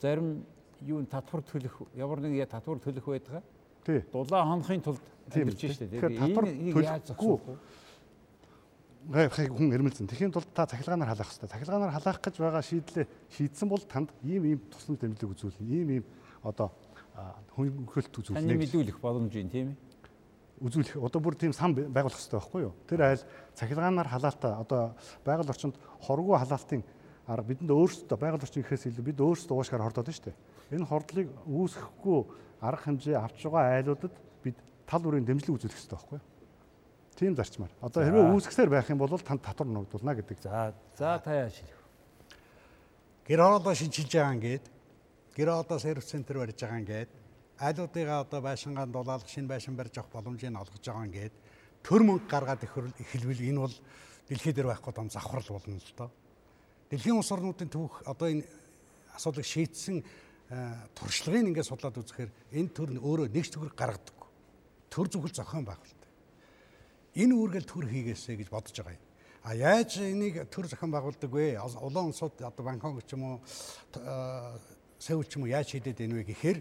зарим 0.00 0.44
юу 0.80 1.02
татвар 1.06 1.42
төлөх 1.42 1.74
ямар 1.94 2.20
нэг 2.20 2.48
татвар 2.48 2.78
төлөх 2.78 3.06
байдгаа. 3.06 3.42
Тий. 3.84 4.00
Дулаан 4.12 4.62
хонохын 4.62 4.82
тулд 4.82 5.02
амьдж 5.32 5.58
шүү 5.58 5.90
дээ. 5.90 5.90
Тэгэхээр 5.98 6.18
татвар 6.18 6.44
төлөхгүй 6.50 7.58
гайхыг 9.10 9.52
хүн 9.52 9.74
эрмэлзэн. 9.74 10.08
Тэхийн 10.08 10.32
тулд 10.32 10.48
та 10.54 10.66
цахилгаанаар 10.66 11.12
халаах 11.12 11.28
хэрэгтэй. 11.28 11.50
Цахилгаанаар 11.52 11.92
халаах 11.92 12.18
гэж 12.22 12.34
байгаа 12.40 12.62
шийдлээ 12.62 13.06
шийдсэн 13.34 13.68
бол 13.68 13.82
танд 13.84 14.10
ийм 14.24 14.44
ийм 14.44 14.60
тусламж 14.70 15.00
тэмдэглэг 15.00 15.32
үзүүлнэ. 15.34 15.68
Ийм 15.68 15.88
ийм 16.00 16.04
одоо 16.42 16.72
хөнгөлөлт 17.56 18.14
үзүүлнэ. 18.14 18.40
Таны 18.40 18.58
мэдүүлэх 18.58 18.98
боломж 19.00 19.34
юм 19.36 19.50
тийм 19.52 19.66
ээ 19.72 19.78
үзүүлэх 20.64 20.96
одоо 21.02 21.20
бүр 21.20 21.34
тийм 21.34 21.52
сан 21.52 21.74
байгуулах 21.74 22.14
хэрэгтэй 22.14 22.38
байхгүй 22.38 22.62
юу? 22.62 22.74
Тэр 22.86 23.00
айл 23.02 23.22
цахилгаанаар 23.58 24.08
халаалтаа 24.08 24.52
одоо 24.62 24.82
байгаль 25.26 25.50
орчинд 25.50 25.76
хоргүй 26.06 26.38
халаалтын 26.38 26.82
арга 27.26 27.48
бидэнд 27.48 27.70
өөрсдөө 27.70 28.18
байгаль 28.18 28.44
орчин 28.44 28.62
гэхээс 28.62 28.86
илүү 28.88 29.04
бид 29.04 29.18
өөрсдөө 29.18 29.54
уушгаар 29.54 29.82
хордоод 29.82 30.06
байна 30.06 30.16
шүү 30.16 30.26
дээ. 30.30 30.36
Энэ 30.78 30.88
хордлыг 30.88 31.28
үүсгэхгүй 31.44 32.18
арга 32.62 32.82
хэмжээ 32.86 33.16
авч 33.18 33.40
байгаа 33.50 33.76
айлуудад 33.82 34.14
бид 34.44 34.56
тал 34.86 35.02
бүрийн 35.02 35.26
дэмжлэг 35.26 35.54
үзүүлэх 35.58 35.74
хэрэгтэй 35.74 35.98
байхгүй 35.98 36.18
юу? 36.18 36.24
Тийм 37.14 37.34
зарчмаар. 37.38 37.70
Одоо 37.80 38.02
хэрвээ 38.02 38.26
үүсгэсээр 38.34 38.70
байх 38.70 38.90
юм 38.90 38.98
бол 38.98 39.14
танд 39.18 39.42
татвар 39.42 39.68
ногдуулна 39.70 40.14
гэдэг. 40.18 40.38
За 40.42 40.74
за 40.98 41.18
та 41.22 41.46
яаж 41.46 41.62
хэлэх 41.62 41.78
вэ? 41.78 41.84
Гэр 43.30 43.40
хороолоо 43.40 43.74
шинжилж 43.74 44.10
байгаа 44.10 44.34
ингээд 44.34 44.64
гэрээ 45.38 45.56
одоо 45.62 45.78
сервис 45.78 46.10
центр 46.10 46.42
барьж 46.42 46.58
байгаа 46.58 46.82
ингээд 46.82 47.10
айлуудыгаа 47.58 48.20
одоо 48.26 48.40
байшингаан 48.42 48.90
дулаалах 48.90 49.30
шинэ 49.30 49.46
байшин 49.46 49.76
барьж 49.78 49.94
авах 49.98 50.10
боломжийг 50.10 50.58
олгож 50.58 50.82
байгаа 50.82 51.06
ингээд 51.06 51.34
төр 51.86 52.02
мөнгө 52.02 52.26
гаргаад 52.26 52.66
эхэлвэл 52.66 53.46
энэ 53.46 53.62
бол 53.62 53.76
дэлхий 54.28 54.52
дээр 54.52 54.68
байхгүй 54.74 54.92
том 54.92 55.08
завхрал 55.10 55.48
болно 55.54 55.78
л 55.78 55.94
доо. 55.96 56.10
Дэлхийн 56.90 57.16
улс 57.16 57.30
орнуудын 57.30 57.70
түүх 57.70 58.02
одоо 58.10 58.28
энэ 58.28 58.44
асуудлыг 59.14 59.46
шийдсэн 59.46 60.02
туршлагыг 60.98 61.48
ингээд 61.48 61.70
судлаад 61.70 61.96
үзэхээр 61.96 62.30
энэ 62.58 62.74
төр 62.74 62.88
өөрөө 62.98 63.30
нэгч 63.30 63.54
төгрөг 63.54 63.74
гаргадаг. 63.78 64.18
Төр 64.90 65.06
зүгэл 65.08 65.32
зохион 65.32 65.64
байгуулалт. 65.64 66.03
Энэ 67.14 67.34
үүргээл 67.34 67.70
төр 67.70 67.86
хийгээсэй 67.90 68.36
гэж 68.42 68.48
бодож 68.50 68.74
байгаа 68.74 68.98
юм. 68.98 69.02
А 69.44 69.54
яаж 69.54 70.00
энийг 70.02 70.50
төр 70.50 70.66
зохион 70.66 70.90
байгуулдаг 70.90 71.30
вэ? 71.30 71.60
Улаан 71.60 72.10
улсууд 72.10 72.40
одоо 72.42 72.64
Бангкок 72.64 73.04
ч 73.06 73.14
юм 73.14 73.38
уу 73.38 73.40
Сеул 74.98 75.24
ч 75.28 75.36
юм 75.36 75.44
уу 75.44 75.52
яаж 75.52 75.70
хийдэд 75.70 76.00
байна 76.00 76.18
вэ 76.18 76.24
гэхээр 76.32 76.58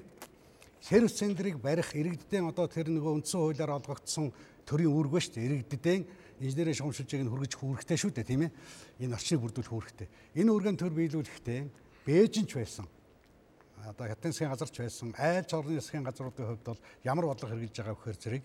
сервис 0.84 1.16
центрийг 1.16 1.58
барих 1.64 1.96
иргэддээ 1.96 2.44
одоо 2.44 2.68
тэр 2.68 2.92
нөгөө 2.92 3.24
үндсэн 3.24 3.40
хуулиар 3.40 3.72
олгогдсон 3.80 4.36
төрийн 4.68 4.92
үүрэг 4.92 5.12
ба 5.16 5.20
шүү 5.24 5.34
дээ. 5.40 5.48
Иргэддээ 5.48 5.98
инженерийн 6.44 6.76
шугамшилжийг 6.76 7.24
нь 7.24 7.32
хүргэж 7.32 7.54
хүүрэхтэй 7.56 7.98
шүү 7.98 8.12
дээ, 8.12 8.28
тийм 8.28 8.42
ээ. 8.46 8.52
Энэ 9.00 9.16
орчныг 9.16 9.40
бүрдүүлэх 9.48 9.72
хүүрэхтэй. 9.72 10.08
Энэ 10.44 10.52
үүргэн 10.52 10.76
төр 10.76 10.92
биелүүлэхдээ 10.92 11.60
Бээжинч 12.04 12.52
байсан. 12.52 12.88
Одоо 13.80 14.12
хятадын 14.12 14.36
засгийн 14.36 14.52
газарч 14.52 14.76
байсан. 14.76 15.16
Айл 15.16 15.48
чорны 15.48 15.80
засгийн 15.80 16.04
газруудын 16.04 16.48
хувьд 16.52 16.68
бол 16.68 16.82
ямар 17.04 17.26
бодлого 17.32 17.56
хэрэгжилж 17.56 17.80
байгаа 17.80 17.96
вэхээр 17.96 18.20
зэрэг 18.20 18.44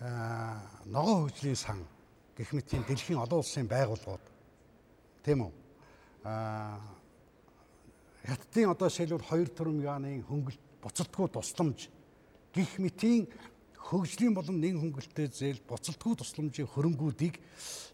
ногоо 0.00 1.24
хөгжлийн 1.24 1.56
сан 1.56 1.80
гэх 2.36 2.52
мэт 2.52 2.68
тийм 2.68 2.84
дэлхийн 2.84 3.18
олон 3.18 3.40
улсын 3.40 3.64
байгууллагууд 3.64 4.24
тийм 5.24 5.48
үү 5.48 5.52
аа 6.28 6.80
хятадын 8.28 8.74
одоо 8.74 8.88
шилбэл 8.92 9.24
2 9.24 9.56
төрмгийн 9.56 10.20
хөнгөлт 10.28 10.62
буцалтгүй 10.82 11.28
тусламж 11.32 11.88
гих 12.52 12.76
мэтийн 12.76 13.24
хөгжлийн 13.86 14.34
болон 14.34 14.60
нэн 14.60 14.76
хөнгөлтэй 14.82 15.30
зээл 15.30 15.62
буцалтгүй 15.64 16.18
тусламжийн 16.18 16.68
хөрөнгүүдийг 16.68 17.38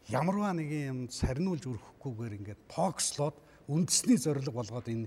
ямарваа 0.08 0.56
нэгэн 0.56 0.88
юм 0.88 1.00
сарниулж 1.12 1.68
өрөхгүйгээр 1.68 2.36
ингээд 2.40 2.60
фокслоод 2.72 3.36
үндэсний 3.68 4.16
зорилго 4.16 4.56
болгоод 4.56 4.88
энэ 4.88 5.06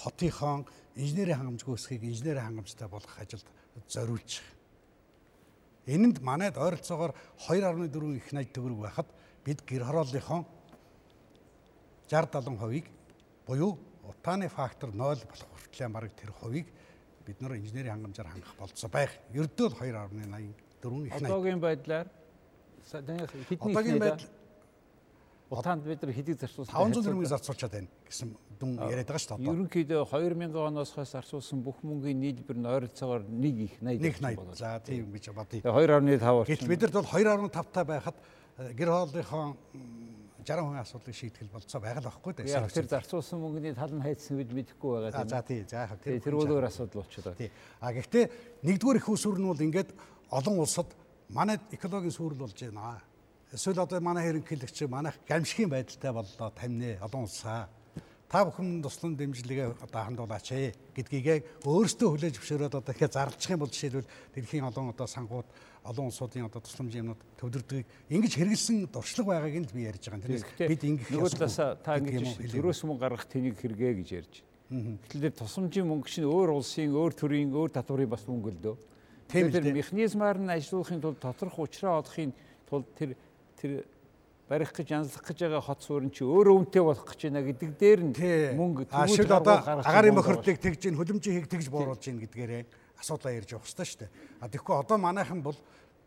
хотынхон 0.00 0.64
инженерийн 0.96 1.38
хангамжгүй 1.38 1.74
өсхийг 1.76 2.02
инженерийн 2.08 2.48
хангамжтай 2.48 2.88
болгох 2.88 3.14
ажилд 3.20 3.44
байгаа. 3.44 4.40
Энэнд 5.86 6.20
манайд 6.20 6.56
ойролцоогоор 6.56 7.14
2.4 7.48 8.16
их 8.16 8.32
найд 8.32 8.52
төгрөг 8.52 8.80
байхад 8.80 9.08
бид 9.44 9.60
гэр 9.66 9.84
хорооллынхон 9.84 10.46
60 12.08 12.32
70%-ийг 12.32 12.86
буюу 13.46 13.78
утааны 14.04 14.48
фактор 14.48 14.90
0 14.92 14.98
болох 14.98 15.48
хүртлээр 15.52 15.90
бараг 15.92 16.12
тэр 16.16 16.32
хувийг 16.32 16.68
бид 17.26 17.40
нар 17.40 17.56
инженерийн 17.56 17.94
хангамжаар 17.94 18.28
хангах 18.28 18.54
болцоо 18.58 18.90
байх. 18.90 19.10
Ердөө 19.32 19.68
л 19.68 19.76
2.84 19.80 21.06
их 21.06 21.20
найд. 21.20 21.24
Одоогийн 21.24 21.60
байдлаар 21.60 22.08
хэдний 22.90 23.72
одоогийн 23.72 23.98
байдал 23.98 24.28
утаанд 25.50 25.84
бид 25.84 26.02
нар 26.02 26.12
хэдийг 26.12 26.38
зарцуулсан 26.40 26.74
500 26.74 27.04
тэрбумыг 27.04 27.28
зарцуулчаад 27.28 27.72
байна 27.72 27.88
гэсэн 28.08 28.28
дүн 28.58 28.78
яриад 28.78 29.08
байгаа 29.08 29.22
шүү 29.22 29.38
дээ. 29.38 29.52
Ерөнхийдөө 29.52 30.02
2000 30.10 30.56
оноос 30.64 30.90
хойш 30.94 31.10
зарцуулсан 31.14 31.60
бүх 31.64 31.78
мөнгөний 31.82 32.34
нийлбэр 32.34 32.58
нь 32.58 32.68
ойролцоогоор 32.68 33.22
1 33.26 33.64
их 33.66 33.74
80 33.80 34.00
нэг 34.00 34.14
80. 34.20 34.54
За 34.58 34.78
тийм 34.80 35.10
гэж 35.12 35.30
бодъё. 35.34 35.62
2.5 35.62 36.48
Гэтэл 36.48 36.70
бид 36.70 36.82
нар 36.82 36.92
бол 36.94 37.08
2.5 37.08 37.72
та 37.72 37.84
байхад 37.84 38.16
э, 38.58 38.72
гэр 38.72 38.88
хоолныхон 38.88 39.56
60% 40.44 40.80
асуудлыг 40.80 41.14
шийтгэл 41.16 41.52
болцоо 41.52 41.80
байгаа 41.80 42.02
л 42.04 42.08
байхгүй 42.08 42.32
дээ. 42.38 42.68
Тэр 42.68 42.88
зарцуулсан 42.88 43.38
мөнгөний 43.40 43.74
тал 43.74 43.92
нь 43.92 44.04
хайцсан 44.04 44.36
бид 44.38 44.52
мэдэхгүй 44.52 45.10
байгаа 45.10 45.24
тийм. 45.24 45.32
За 45.32 45.42
тий. 45.42 45.60
За 45.64 45.88
яг 45.88 45.98
тэр 46.04 46.20
тэр 46.20 46.34
өөр 46.36 46.68
асуудал 46.68 47.04
байна. 47.04 47.36
Тий. 47.36 47.50
А 47.80 47.92
гэхдээ 47.92 48.24
нэгдүгээр 48.62 49.00
их 49.00 49.08
усүр 49.08 49.40
нь 49.40 49.48
бол 49.48 49.58
ингээд 49.58 49.90
олон 50.30 50.56
улсад 50.60 50.92
манай 51.28 51.56
экологийн 51.72 52.12
сүрэл 52.12 52.44
болж 52.44 52.58
байна 52.60 53.00
эсвэл 53.54 53.80
одоо 53.86 54.00
манай 54.00 54.28
ерөнхийлөгч 54.28 54.82
манайх 54.90 55.14
гамшигын 55.28 55.70
байдалтай 55.70 56.12
боллоо 56.12 56.50
тамины 56.50 56.98
олон 57.00 57.22
улсаа 57.22 57.68
та 58.34 58.42
бүхэн 58.42 58.82
туслан 58.82 59.14
дэмжлэгээ 59.14 59.78
одоо 59.78 60.02
хандуулаач 60.02 60.50
ээ 60.50 60.74
гэдгийг 60.90 61.62
өөрсдөө 61.62 62.08
хүлээж 62.18 62.34
зөвшөөрөөд 62.34 62.74
одоо 62.82 62.90
ихэ 62.90 63.06
зарлчих 63.06 63.54
юм 63.54 63.62
бол 63.62 63.70
жишээлбэл 63.70 64.10
дэлхийн 64.34 64.66
олон 64.66 64.90
одоо 64.90 65.06
сангууд 65.06 65.46
олон 65.86 66.10
улсуудын 66.10 66.50
одоо 66.50 66.58
тусламжийн 66.58 67.14
юмнууд 67.14 67.22
төвлөрдгийг 67.38 67.86
ингэж 68.10 68.34
хэрэгэлсэн 68.34 68.90
дуршлаг 68.90 69.26
байгааг 69.30 69.54
нь 69.54 69.70
би 69.70 69.86
ярьж 69.86 70.10
байгаа. 70.10 70.26
Тэрээс 70.26 70.44
бид 70.66 70.82
ингэж 70.82 71.08
нөгөө 71.14 71.30
талаас 71.30 71.58
та 71.78 71.94
ингэж 71.94 72.50
дөрөөс 72.50 72.80
мөнгө 72.82 73.02
гаргах 73.06 73.30
тэнийг 73.30 73.54
хэрэгэ 73.54 74.02
гэж 74.02 74.08
ярьж. 74.18 74.34
Гэтэл 75.14 75.38
тусламжийн 75.38 75.86
мөнгө 75.86 76.10
чинь 76.10 76.26
өөр 76.26 76.58
улсын 76.58 76.90
өөр 76.90 77.12
төрийн 77.14 77.54
өөр 77.54 77.70
татварын 77.70 78.10
бас 78.10 78.26
мөнгө 78.26 78.50
л 78.50 78.60
дөө. 78.66 78.76
Тэр 79.30 79.46
механизмаар 79.62 80.42
нь 80.42 80.50
ажилуулахын 80.50 80.98
тулд 80.98 81.22
тодорхой 81.22 81.70
учраа 81.70 82.02
олохын 82.02 82.34
тулд 82.66 82.90
тэр 82.98 83.14
тэр 83.54 83.86
барих 84.48 84.72
гэж 84.76 84.92
янзлах 84.92 85.24
гэж 85.24 85.38
байгаа 85.48 85.62
хот 85.64 85.80
суурин 85.80 86.12
чи 86.12 86.24
өөрөө 86.24 86.68
үнэтэй 86.68 86.84
болох 86.84 87.08
гэж 87.08 87.20
байна 87.32 87.42
гэдэг 87.48 87.70
дээр 87.80 88.00
нь 88.04 88.12
мөнгө 88.60 88.92
ашиг 88.92 89.30
одоо 89.32 89.56
агаарын 89.80 90.20
бохирдлыг 90.20 90.60
тэгж 90.60 90.92
ин 90.92 91.00
хөлөмжийг 91.00 91.48
тэгж 91.48 91.72
бууруулж 91.72 92.04
ийн 92.04 92.20
гэдгээрээ 92.20 92.62
асуудлаа 93.00 93.32
ярьж 93.32 93.56
явах 93.56 93.64
хэрэгтэй 93.64 93.88
шүү 93.88 94.00
дээ. 94.04 94.10
А 94.44 94.48
тэгэхгүй 94.52 94.74
одоо 94.76 94.98
манайхан 95.00 95.40
бол 95.40 95.56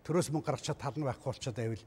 төрөөс 0.06 0.30
мөнгө 0.32 0.48
гаргачаад 0.54 0.78
тал 0.78 0.96
нь 0.96 1.04
байхгүй 1.04 1.28
болчиход 1.34 1.58
байвал 1.58 1.84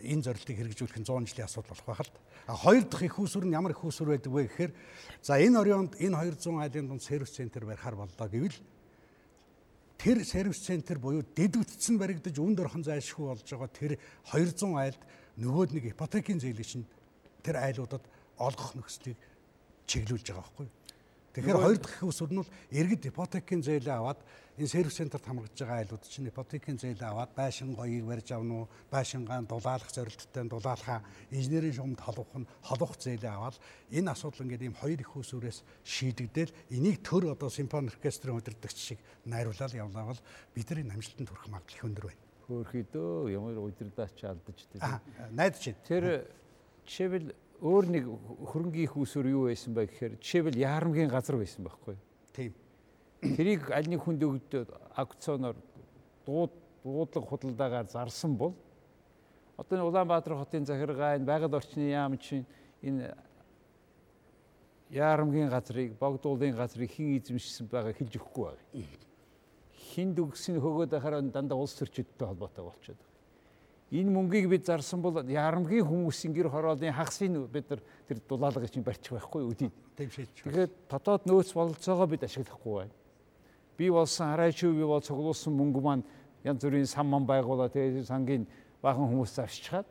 энэ 0.00 0.24
зорилтыг 0.24 0.56
хэрэгжүүлэх 0.56 0.98
нь 0.98 1.06
100 1.06 1.28
жилийн 1.28 1.46
асуудал 1.46 1.70
болох 1.70 1.86
байхад. 1.86 2.12
А 2.48 2.56
хоёр 2.56 2.84
дахь 2.88 3.04
их 3.04 3.16
усүр 3.20 3.44
нь 3.44 3.54
ямар 3.54 3.76
их 3.76 3.84
усүр 3.84 4.10
байдаг 4.10 4.32
вэ 4.32 4.48
гэхээр 4.48 4.72
за 5.22 5.36
энэ 5.36 5.60
орионд 5.60 5.92
энэ 6.00 6.16
200 6.16 6.64
айлын 6.64 6.88
дунд 6.88 7.04
сервис 7.04 7.30
центр 7.30 7.68
барихаар 7.68 7.94
боллоо 7.94 8.26
гэвэл 8.26 8.58
тэр 10.00 10.24
сервис 10.24 10.64
центр 10.64 10.98
буюу 10.98 11.22
дэд 11.22 11.60
үтцэн 11.60 12.00
баригдаж 12.00 12.34
үнд 12.40 12.58
орхон 12.58 12.82
зайлшгүй 12.82 13.36
болж 13.36 13.44
байгаа 13.44 13.70
тэр 13.70 13.92
200 14.32 14.64
айлд 14.80 15.02
нөгөөд 15.36 15.70
нэг 15.76 15.84
ипотекийн 15.94 16.40
зээлийг 16.40 16.66
чинь 16.66 16.86
тэр 17.44 17.60
айлуудад 17.60 18.02
олгох 18.38 18.74
нөхцөлийг 18.74 19.18
чиглүүлж 19.86 20.26
байгаа 20.32 20.42
байхгүй 20.42 20.66
юу? 20.66 20.78
Тэгэхээр 21.30 21.62
хоёр 21.62 21.78
дахь 21.78 22.02
усүр 22.02 22.30
нь 22.34 22.42
бол 22.42 22.54
иргэд 22.74 23.06
ипотекийн 23.06 23.62
зээлээ 23.62 24.02
аваад 24.02 24.18
энэ 24.58 24.66
сервис 24.66 24.98
центрт 24.98 25.22
хамрагдж 25.22 25.62
байгаа 25.62 25.78
айлууд 25.86 26.02
чинь 26.10 26.26
ипотекийн 26.26 26.74
зээлээ 26.74 27.06
аваад 27.06 27.30
байшин 27.38 27.78
гоёыг 27.78 28.02
барьж 28.02 28.28
авна 28.34 28.66
уу, 28.66 28.68
байшингаан 28.90 29.46
дулаалах 29.46 29.94
зорилттой 29.94 30.44
дулаалхаа 30.50 31.06
инженерийн 31.30 31.76
шугамд 31.78 32.02
холбох 32.02 32.34
нь 32.34 32.50
холбох 32.66 32.98
зээлээ 32.98 33.30
аваад 33.30 33.56
энэ 33.94 34.10
асуудал 34.10 34.42
ингээд 34.42 34.66
ийм 34.66 34.74
хоёр 34.74 34.98
их 34.98 35.14
усүрээс 35.14 35.62
шийдэгдэл 35.86 36.50
энийг 36.74 36.98
төр 37.06 37.30
одоо 37.30 37.46
симфони 37.46 37.94
оркестрийн 37.94 38.34
удирдагч 38.34 38.74
шиг 38.74 38.98
найруулаад 39.22 39.70
явлаа 39.78 40.10
бол 40.10 40.20
бидний 40.50 40.82
намжилтанд 40.82 41.30
хүрэх 41.30 41.46
магадлал 41.46 41.78
их 41.78 41.86
өндөр 41.86 42.06
байна. 42.10 42.29
Хөөхөдөө 42.50 43.30
ямар 43.30 43.58
удирдаач 43.62 44.24
алдаж 44.26 44.66
тийм. 44.66 44.82
Найдаж 45.30 45.62
байна. 45.70 45.86
Тэр 45.86 46.04
жишээлбэл 46.82 47.30
өөр 47.62 47.86
нэг 47.94 48.04
хөрөнгийн 48.50 48.88
их 48.90 48.96
усүр 48.96 49.30
юу 49.30 49.46
байсан 49.46 49.76
бэ 49.76 49.86
гэхээр 49.86 50.18
жишээлбэл 50.18 50.58
яарамгийн 50.58 51.12
газар 51.12 51.38
байсан 51.38 51.62
байхгүй. 51.62 51.96
Тийм. 52.34 52.54
Тэрийг 53.22 53.70
аль 53.70 53.86
нэг 53.86 54.02
хүнд 54.02 54.26
өгдөө 54.26 54.64
аукционоор 54.98 55.56
дууд 56.26 56.52
дуудлага 56.82 57.28
худалдаагаар 57.28 57.86
зарсан 57.86 58.34
бол 58.36 58.54
одоо 59.56 59.76
энэ 59.76 59.86
Улаанбаатар 59.86 60.34
хотын 60.34 60.66
захиргаа 60.66 61.16
энэ 61.16 61.28
байгаль 61.28 61.54
орчны 61.54 61.92
яам 61.92 62.16
чинь 62.16 62.46
энэ 62.82 63.12
яарамгийн 64.90 65.50
газрыг 65.52 65.98
богдуулын 66.00 66.56
газрыг 66.56 66.90
хэн 66.90 67.20
эзэмшсэн 67.20 67.68
байгаа 67.68 67.92
хэлж 67.92 68.16
өгөхгүй 68.16 68.44
байгаа. 68.48 69.09
Хинд 69.90 70.18
өгсөн 70.22 70.62
хөгөөд 70.62 70.94
ахаар 70.94 71.22
дандаа 71.26 71.58
улс 71.58 71.74
төрчидтэй 71.74 72.26
холбоотой 72.26 72.64
болчиход 72.64 73.10
энэ 73.90 74.10
мөнгийг 74.10 74.46
бид 74.48 74.66
зарсан 74.66 75.02
бол 75.02 75.18
ярамгийн 75.18 75.82
хүмүүсийн 75.82 76.30
гэр 76.30 76.48
хорооллын 76.48 76.94
хагасыг 76.94 77.50
бид 77.50 77.66
нар 77.70 77.82
тэр 78.06 78.18
дулаалгыг 78.28 78.70
чинь 78.70 78.86
барьчих 78.86 79.18
байхгүй 79.18 79.42
үдий. 79.42 79.70
Тэгэхээр 79.98 80.70
дотоод 80.86 81.26
нөөц 81.26 81.50
бололцоогоо 81.50 82.06
бид 82.06 82.22
ашиглахгүй 82.22 82.86
байна. 82.86 82.94
Би 83.76 83.90
болсон 83.90 84.30
хараач 84.30 84.62
би 84.62 84.86
бол 84.86 85.02
цуглуулсан 85.02 85.50
мөнгө 85.58 85.82
маань 85.82 86.04
янз 86.46 86.62
бүрийн 86.62 86.86
сан 86.86 87.06
ман 87.10 87.26
байгуулаа 87.26 87.66
тэгээ 87.66 88.06
сангийн 88.06 88.46
бахан 88.78 89.10
хүмүүс 89.10 89.34
зарччихад 89.34 89.86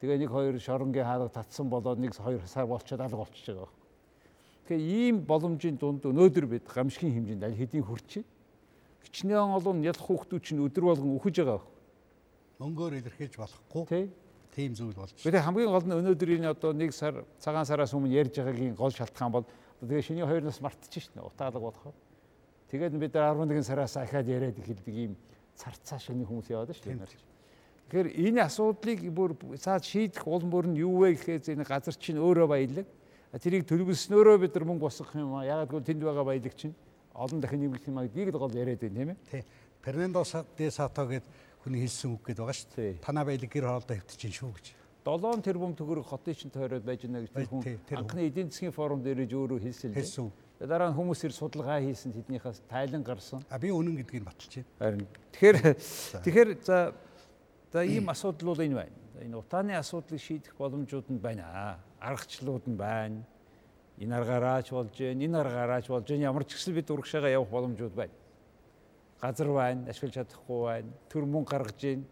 тэгээ 0.00 0.24
нэг 0.24 0.30
хоёр 0.32 0.56
шоронгийн 0.56 1.04
хаалга 1.04 1.28
татсан 1.28 1.68
болоод 1.68 2.00
нэг 2.00 2.16
хоёр 2.16 2.40
сар 2.48 2.64
болчиход 2.64 3.04
алга 3.04 3.28
болчихж 3.28 3.52
байгаа. 3.52 3.68
Тэгээ 4.64 4.88
ийм 4.88 5.16
боломжийн 5.20 5.76
дунд 5.76 6.00
өнөөдөр 6.00 6.46
бид 6.48 6.64
гамшигын 6.64 7.12
хэмжээнд 7.12 7.44
аль 7.44 7.60
хэдийн 7.60 7.84
хүрч 7.84 8.24
байна. 8.24 8.33
Хичнээн 9.04 9.54
олон 9.60 9.84
ялах 9.84 10.04
хүүхдүүд 10.04 10.42
чинь 10.42 10.64
өдөр 10.64 10.84
болгон 10.88 11.16
үхэж 11.20 11.44
байгаа 11.44 11.60
мөнгөөр 12.64 12.98
илэрхийлж 13.00 13.36
болохгүй. 13.38 13.84
Тий. 13.88 14.04
Тийм 14.54 14.74
зүйл 14.78 14.94
болж. 14.94 15.14
Гэхдээ 15.18 15.42
хамгийн 15.42 15.70
гол 15.70 15.82
нь 15.82 15.96
өнөөдөр 15.98 16.30
энэ 16.38 16.52
одоо 16.54 16.70
нэг 16.70 16.94
сар 16.94 17.26
цагаан 17.42 17.66
сараас 17.66 17.90
өмнө 17.90 18.14
ярьж 18.14 18.38
байгаагийн 18.38 18.78
гол 18.78 18.94
шалтгаан 18.94 19.32
бол 19.34 19.46
тэгээ 19.82 20.06
шиний 20.06 20.22
хоёр 20.22 20.46
нас 20.46 20.62
мартчих 20.62 21.10
шнэ 21.10 21.26
утаалаг 21.26 21.58
болохоор. 21.58 21.94
Тэгээд 22.70 22.94
бид 22.94 23.14
11 23.18 23.66
сараас 23.66 23.96
ахаад 23.98 24.30
яриад 24.30 24.54
эхэлдэг 24.54 24.94
ийм 24.94 25.18
царцаа 25.58 25.98
шиний 25.98 26.22
хүмүүс 26.22 26.54
яваад 26.54 26.70
шүү 26.70 26.94
дээ. 26.94 27.10
Тэгэхээр 27.90 28.08
энэ 28.30 28.46
асуудлыг 28.46 29.00
бүр 29.10 29.34
цаад 29.58 29.82
шийдэх 29.82 30.22
улам 30.22 30.54
бүр 30.54 30.70
нь 30.70 30.78
юу 30.78 31.02
вэ 31.02 31.18
гэхээр 31.18 31.58
энэ 31.58 31.66
газар 31.66 31.98
чинь 31.98 32.22
өөрөө 32.22 32.46
баялаг. 32.46 32.86
Тэрийг 33.34 33.66
төлөвлөснөөрөө 33.66 34.46
бид 34.46 34.54
нар 34.54 34.64
мөнгө 34.70 34.86
босгох 34.86 35.10
юм 35.18 35.34
аа. 35.34 35.42
Ягаад 35.42 35.74
гэвэл 35.74 35.88
тэнд 35.90 36.02
байгаа 36.06 36.22
баялаг 36.22 36.54
чинь 36.54 36.74
олон 37.14 37.40
дахин 37.40 37.60
нэмэгдэх 37.62 37.88
юм 37.88 37.98
аа 37.98 38.06
гэдгийг 38.10 38.34
л 38.34 38.42
гол 38.42 38.54
яриад 38.54 38.80
байна 38.82 38.98
тийм 38.98 39.10
ээ. 39.10 39.18
Тий. 39.30 39.42
Фернандо 39.82 40.22
де 40.58 40.70
Сато 40.70 41.06
гээд 41.06 41.24
хүний 41.62 41.80
хэлсэн 41.86 42.10
үг 42.12 42.22
гээд 42.26 42.38
байгаа 42.42 42.56
шүү 42.58 42.70
дээ. 42.76 42.92
Танаа 43.00 43.24
баялаг 43.24 43.50
гэр 43.50 43.64
хороолдоо 43.64 43.96
хөвтөж 43.96 44.22
шүү 44.34 44.52
гэж. 44.52 44.66
7 45.04 45.44
тэрбум 45.44 45.76
төгрөг 45.76 46.04
хотын 46.08 46.34
чинь 46.34 46.50
тойроод 46.50 46.84
байж 46.84 47.04
байна 47.04 47.20
гэж 47.20 47.48
хүн 47.48 47.62
анхны 47.92 48.24
эдийн 48.24 48.48
засгийн 48.48 48.72
форум 48.72 49.04
дээр 49.04 49.28
иж 49.28 49.32
өөрөө 49.36 49.60
хэлсэн 49.60 49.92
л 49.92 49.96
хэлсэн. 50.00 50.32
Дараа 50.64 50.88
нь 50.88 50.96
хүмүүс 50.96 51.20
ир 51.28 51.32
судалгаа 51.36 51.80
хийсэн 51.84 52.16
тэднийхээс 52.16 52.64
тайлан 52.64 53.04
гарсан. 53.04 53.44
А 53.52 53.60
би 53.60 53.68
үнэн 53.68 54.00
гэдгийг 54.00 54.24
баталж 54.24 54.64
Харин 54.80 55.04
байна. 55.04 55.20
тэгэхээр 55.36 55.56
тэгэхээр 56.24 56.48
за 56.64 56.96
за 57.68 57.84
ийм 57.84 58.08
асуудал 58.08 58.56
бол 58.56 58.64
энэ 58.64 58.80
байна. 58.80 58.96
Энэ 59.20 59.36
утааны 59.36 59.76
асуудлыг 59.76 60.20
шийдэх 60.20 60.56
боломжууд 60.56 61.12
нь 61.12 61.20
байна. 61.20 61.76
Аргачлалууд 62.00 62.64
нь 62.64 62.76
байна. 62.80 63.20
Энэ 63.98 64.16
аргаараач 64.16 64.70
болж 64.70 64.98
байна, 64.98 65.24
энэ 65.24 65.38
аргаараач 65.38 65.86
болж 65.88 66.08
байна. 66.08 66.28
Ямар 66.30 66.44
ч 66.44 66.58
гэсэн 66.58 66.74
бид 66.74 66.90
урагшаага 66.90 67.30
явах 67.30 67.50
боломжууд 67.50 67.94
байна. 67.94 68.12
Газар 69.20 69.48
байна, 69.52 69.90
ашиглаж 69.90 70.14
чадахгүй 70.14 70.60
байна. 70.66 70.90
Төр 71.08 71.24
мөнгө 71.24 71.50
гаргаж 71.50 71.80
байна. 71.80 72.04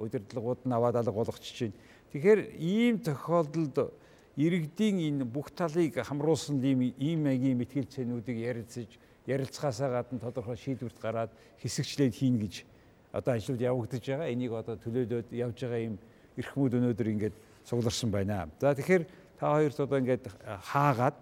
Удирдлагууд 0.00 0.64
нь 0.64 0.72
аваад 0.72 0.96
алга 0.96 1.12
болгочихж 1.12 1.60
байна 1.60 1.76
Тэгэхээр 2.10 2.58
ийм 2.58 2.98
тохиолдолд 2.98 3.94
иргэдийн 4.34 4.98
энэ 4.98 5.24
бүх 5.24 5.54
талыг 5.54 5.94
хамруулсан 5.94 6.58
ийм 6.58 6.90
ийм 6.98 7.22
маягийн 7.22 7.54
мэтгэл 7.54 7.86
цэнүүдийг 7.86 8.38
ярилцаж 8.50 8.98
ярилцгаасаа 9.30 10.02
гадна 10.02 10.18
тодорхой 10.18 10.58
шийдвэрт 10.58 10.98
гараад 10.98 11.30
хэсэгчлээд 11.62 12.14
хийн 12.18 12.34
гэж 12.42 12.66
одоо 13.14 13.38
ажлууд 13.38 13.62
явагдаж 13.62 14.02
байгаа. 14.02 14.26
Энийг 14.26 14.52
одоо 14.58 14.74
төлөөлөөд 14.74 15.30
явж 15.30 15.58
байгаа 15.62 15.78
ийм 15.86 15.94
эрхмүүд 16.34 16.72
өнөөдөр 16.82 17.08
ингээд 17.14 17.36
цугларсан 17.62 18.10
байна. 18.10 18.50
За 18.58 18.74
тэгэхээр 18.74 19.06
та 19.40 19.56
хоёрт 19.56 19.80
одоо 19.80 19.98
ингээд 19.98 20.24
хаагаад 20.68 21.16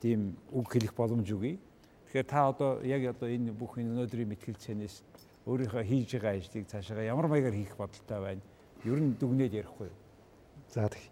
тийм 0.00 0.32
үг 0.48 0.72
хэлэх 0.72 0.96
боломж 0.96 1.28
өгье. 1.28 1.60
Тэгэхээр 2.08 2.26
та 2.26 2.48
одоо 2.48 2.80
яг 2.80 3.04
одоо 3.12 3.28
энэ 3.28 3.52
бүх 3.52 3.76
энэ 3.76 3.92
өнөөдрийн 3.92 4.32
мэтгэл 4.32 4.56
цэнээс 4.56 5.04
өөрийнхөө 5.44 5.84
хийж 5.84 6.16
байгаа 6.16 6.40
ажлыг 6.40 6.64
цаашаа 6.72 7.04
ямар 7.04 7.28
маягаар 7.28 7.52
хийх 7.52 7.76
бодолтой 7.76 8.20
байна 8.20 8.42
ер 8.84 8.98
нь 8.98 9.14
дүгнээд 9.14 9.54
ярихгүй 9.54 9.86
юу? 9.92 9.98
За 10.72 10.88
тэг. 10.88 11.04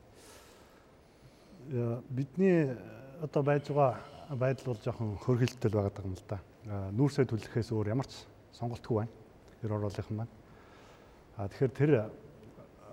Бидний 2.10 2.74
одоо 3.22 3.42
байж 3.42 3.68
байгаа 3.68 4.00
байдал 4.34 4.74
бол 4.74 4.82
жоохон 4.82 5.18
хөргөлтөл 5.22 5.76
байгаа 5.76 6.02
юм 6.02 6.16
л 6.16 6.24
да. 6.26 6.40
Нүүрсээ 6.96 7.28
түлхэхээс 7.30 7.70
өөр 7.70 7.92
ямар 7.94 8.08
ч 8.10 8.26
сонголтгүй 8.58 9.04
байна. 9.04 9.12
Ер 9.62 9.70
юм 9.70 10.16
байна. 10.18 10.32
А 11.36 11.48
тэгэхээр 11.48 11.72
тэр 11.78 11.92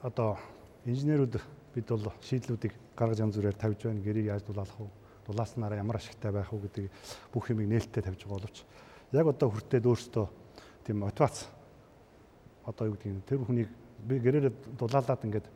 одоо 0.04 0.38
инженерүүд 0.86 1.42
бид 1.74 1.88
бол 1.90 2.14
шийдлүүдийг 2.22 2.74
гаргаж 2.98 3.20
янз 3.22 3.38
бүрээр 3.38 3.56
тавьж 3.56 3.86
байна. 3.86 4.02
Гэрийг 4.02 4.26
яаж 4.34 4.44
дулаалах 4.44 4.76
вэ? 4.80 4.90
Дулааснараа 5.28 5.78
ямар 5.78 6.02
ашигтай 6.02 6.32
байх 6.32 6.52
вэ 6.52 6.66
гэдэг 6.66 6.92
бүх 7.32 7.50
юмыг 7.54 7.70
нээлттэй 7.70 8.04
тавьж 8.04 8.26
байгаа 8.26 8.42
боловч 8.42 8.58
яг 9.14 9.28
одоо 9.28 9.48
хүртээд 9.54 9.86
өөртөө 9.86 10.26
тийм 10.84 10.98
мотивац 11.06 11.48
одоо 12.66 12.88
юу 12.90 12.96
гэдэг 12.98 13.12
нь 13.14 13.22
тэр 13.24 13.40
хүнийг 13.46 13.70
би 14.04 14.20
гэрээр 14.20 14.52
дулаалаад 14.76 15.24
ингээд 15.24 15.48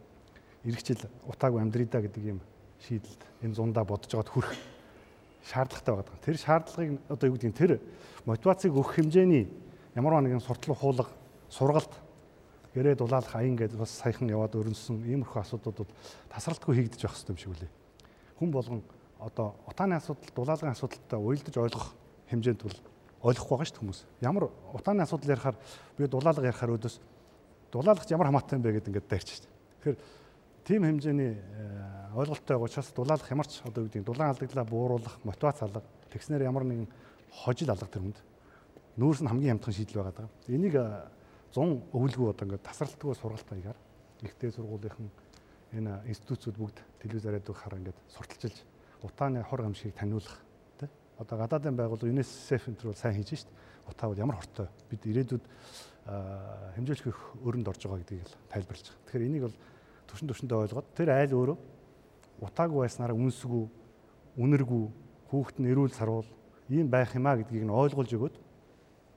эргэжил 0.64 1.04
утаагүй 1.28 1.62
амьдрий 1.62 1.88
да 1.90 2.00
гэдэг 2.00 2.24
юм 2.24 2.40
шийдэлд 2.80 3.22
энэ 3.42 3.56
зундаа 3.56 3.84
бодож 3.84 4.12
байгаад 4.12 4.30
хүрэх 4.30 4.54
шаардлагатай 5.50 5.94
байгаа. 5.96 6.24
Тэр 6.24 6.38
шаардлагыг 6.38 7.00
одоо 7.10 7.28
юу 7.28 7.36
гэдгийг 7.36 7.58
тэр 7.58 7.72
мотивацийг 8.26 8.72
өгөх 8.72 8.96
хэмжээний 8.96 9.50
ямар 9.96 10.22
нэгэн 10.22 10.40
суртлах 10.40 10.78
хуулга 10.78 11.08
сургалт 11.50 11.92
гэрээ 12.74 12.96
дулаалах 12.96 13.36
аян 13.36 13.56
гэдээ 13.60 13.80
бас 13.80 13.92
саяхан 14.00 14.32
яваад 14.32 14.56
өрнөсөн 14.56 15.04
иймэрхүү 15.04 15.42
асуудлууд 15.44 15.92
тасралтгүй 16.32 16.76
хийгдэж 16.80 17.02
байх 17.04 17.16
хэрэгтэй 17.16 17.34
юм 17.36 17.40
шиг 17.40 17.52
үлээ. 17.52 17.72
Хүн 18.40 18.52
болгон 18.52 18.82
одоо 19.20 19.56
утааны 19.68 20.00
асуудал, 20.00 20.32
дулаалгын 20.36 20.72
асуудалтай 20.72 21.20
уялдаж 21.20 21.56
ойлгох 21.58 21.88
хэмжээнд 22.32 22.62
бол 22.64 22.80
ойлгохгүй 23.28 23.56
байгаа 23.58 23.68
шүү 23.68 23.76
дээ 23.76 23.84
хүмүүс. 23.84 24.02
Ямар 24.24 24.44
утааны 24.74 25.04
асуудал 25.04 25.30
ярихаар 25.36 25.58
би 25.98 26.08
дулаалга 26.08 26.48
ярихаар 26.48 26.74
өөдөөс 26.80 26.96
дулаалагч 27.72 28.10
ямар 28.12 28.28
хамаатай 28.32 28.58
юм 28.58 28.64
бэ 28.64 28.72
гэдэг 28.80 28.90
ингээд 28.90 29.10
дайрч 29.12 29.30
байна. 29.30 29.52
Тэгэхээр 29.78 29.98
тийм 30.66 30.82
хэмжээний 30.88 31.32
э, 31.38 32.18
ойлголттой 32.18 32.56
байгаа 32.58 32.68
учраас 32.72 32.90
дулаалах 32.96 33.30
ямар 33.30 33.48
ч 33.48 33.62
одоо 33.62 33.84
үгдийн 33.86 34.04
дулаан 34.04 34.34
алдагдлаа 34.34 34.66
бууруулах, 34.66 35.20
мотивац 35.24 35.62
алга, 35.62 35.84
тэгснээр 36.10 36.50
ямар 36.50 36.64
нэгэн 36.66 36.88
хожил 37.46 37.70
алга 37.70 37.86
тэр 37.88 38.02
хүнд 38.02 38.20
нүүрс 38.98 39.22
нь 39.22 39.30
хамгийн 39.30 39.56
хямдхан 39.56 39.74
шийдэл 39.74 40.02
байгаа 40.02 40.16
даа. 40.18 40.30
Энийг 40.50 40.76
100 41.52 41.60
э, 41.60 41.82
өвөлгөө 41.92 42.32
одоо 42.32 42.46
ингээд 42.48 42.64
тасралтгүй 42.64 43.16
сургалт 43.16 43.48
маягаар 43.52 43.80
ихтэй 44.24 44.52
сургуулийнхан 44.56 45.10
энэ 45.76 45.94
институцүүд 46.08 46.56
бүгд 46.56 46.78
телевизээр 47.04 47.40
яддаг 47.40 47.56
хараа 47.60 47.80
ингээд 47.80 48.00
сурталчилж 48.08 48.58
утааны 49.04 49.44
хор 49.44 49.62
гамшигыг 49.64 49.96
таниулах 49.96 50.38
тий. 50.80 50.88
Одоо 51.20 51.38
гадаадын 51.38 51.76
байгууллага 51.76 52.08
UNICEF 52.08 52.68
энэ 52.72 52.78
төр 52.80 52.92
бол 52.92 53.02
сайн 53.02 53.16
хийж 53.20 53.44
шít. 53.44 53.50
Утаа 53.90 54.10
бол 54.10 54.20
ямар 54.20 54.40
хортой. 54.40 54.68
Бид 54.88 55.04
ирээдүйд 55.04 55.44
хэмжээлэх 56.76 57.20
өрөнд 57.44 57.68
орж 57.68 57.84
байгаа 57.84 58.00
гэдгийг 58.00 58.26
л 58.26 58.36
тайлбарлаж 58.48 58.88
байгаа. 58.88 59.04
Тэгэхээр 59.12 59.28
энийг 59.28 59.44
бол 59.48 59.58
төвшин 60.08 60.28
төвшөндөө 60.32 60.60
ойлгоод 60.66 60.88
тэр 60.96 61.10
айл 61.12 61.34
өөрөө 61.36 61.58
утаагүй 62.42 62.80
байснараа 62.84 63.16
үнсгүй, 63.16 63.66
үнэргүй, 64.40 64.86
хүүхэд 65.30 65.58
нь 65.62 65.70
эрүүл 65.72 65.94
сарвал 65.94 66.30
ийм 66.70 66.90
байх 66.90 67.14
юмаа 67.14 67.38
гэдгийг 67.38 67.68
нь 67.68 67.74
ойлгуулж 67.74 68.12
өгөөд 68.18 68.36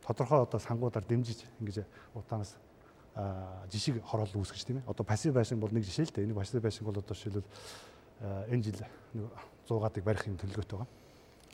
тодорхой 0.07 0.43
одоо 0.45 0.61
сангуудаар 0.61 1.05
дэмжиж 1.05 1.45
ингэж 1.61 1.85
утаанаас 2.15 2.57
жишг 3.71 4.03
хороол 4.05 4.33
үүсгэж 4.35 4.65
тийм 4.65 4.79
ээ. 4.83 4.89
Одоо 4.91 5.05
пассив 5.05 5.35
байшин 5.35 5.61
бол 5.61 5.71
нэг 5.71 5.85
жишээ 5.85 6.07
л 6.07 6.15
дээ. 6.15 6.25
Энэ 6.29 6.35
пассив 6.35 6.63
байшин 6.63 6.85
бол 6.85 6.99
одоо 6.99 7.15
жишээлбэл 7.15 7.47
энэ 8.51 8.63
жил 8.63 8.79
нэг 9.15 9.31
100-аад 9.69 9.97
барих 10.05 10.27
юм 10.27 10.37
төлөвлөгөөтэй 10.37 10.79
байгаа. 10.79 10.91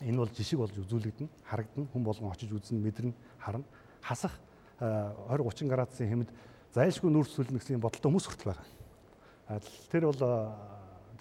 Энэ 0.01 0.17
бол 0.17 0.31
жишг 0.33 0.57
болж 0.57 0.75
үзүүлэгдэн, 0.81 1.29
харагдана, 1.45 1.87
хүн 1.93 2.03
болгон 2.03 2.31
очиж 2.33 2.49
үзнэ, 2.49 2.81
мэдэрнэ, 2.81 3.13
харна. 3.37 3.63
Хасах 4.01 4.33
20 4.81 5.45
30 5.45 5.69
градусын 5.69 6.09
хэмэд 6.09 6.29
зайлшгүй 6.73 7.11
нүүрс 7.13 7.37
сүлнэ 7.37 7.61
гэсэн 7.61 7.77
бодолтой 7.77 8.09
хүмүүс 8.09 8.25
хүртэл 8.25 8.49
байгаа. 8.49 9.61
Тэр 9.93 10.09
бол 10.09 10.21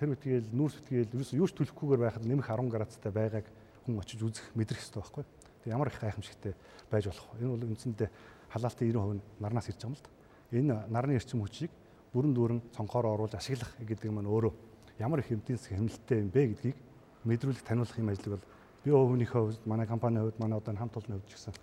тэр 0.00 0.16
үтгээл 0.16 0.48
нүүрс 0.56 0.80
үтгээл 0.80 1.12
ерөөсөө 1.12 1.40
юуч 1.44 1.52
төлөхгүйгээр 1.60 2.00
байхад 2.00 2.24
нэмэх 2.24 2.48
10 2.48 2.72
градустай 2.72 3.12
байгааг 3.12 3.46
хүн 3.84 4.00
очиж 4.00 4.24
үзэх 4.24 4.48
мэдрэх 4.56 4.80
хэрэгтэй 4.80 4.96
байхгүй. 4.96 5.24
Тэг 5.64 5.72
ямар 5.72 5.88
их 5.88 6.00
гайхамшигтай 6.00 6.54
байж 6.90 7.04
болох 7.06 7.26
вэ? 7.34 7.44
Энэ 7.44 7.52
бол 7.56 7.68
үндсэндээ 7.70 8.08
халаалтын 8.50 8.92
90% 8.92 9.20
нарнаас 9.40 9.68
ирж 9.68 9.80
байгаа 9.80 9.88
юм 9.88 9.96
л 9.96 10.02
да. 10.02 10.10
Энэ 10.58 10.74
нарны 10.90 11.14
эрчим 11.14 11.40
хүчийг 11.40 11.70
бүрэн 12.12 12.34
дүүрэн 12.34 12.60
цонхоор 12.74 13.06
оруулж 13.06 13.34
ашиглах 13.38 13.70
гэдэг 13.78 14.10
нь 14.10 14.26
өөрөө 14.26 14.52
ямар 14.98 15.20
их 15.20 15.30
хэмтээс 15.30 15.70
хэмнэлттэй 15.70 16.18
юм 16.20 16.30
бэ 16.30 16.42
гэдгийг 16.50 16.76
мэдрүүлэх 17.24 17.62
таниулах 17.62 17.98
юм 17.98 18.10
ажлыг 18.10 18.34
бол 18.34 18.46
би 18.84 18.90
өвөнийхөө 18.90 19.42
хувьд 19.46 19.66
манай 19.66 19.86
компанийн 19.86 20.24
хувьд 20.24 20.40
манай 20.40 20.58
одоо 20.58 20.74
хамт 20.74 20.96
олонны 20.96 21.20
хувьд 21.20 21.28
ч 21.28 21.34
гэсэн 21.38 21.54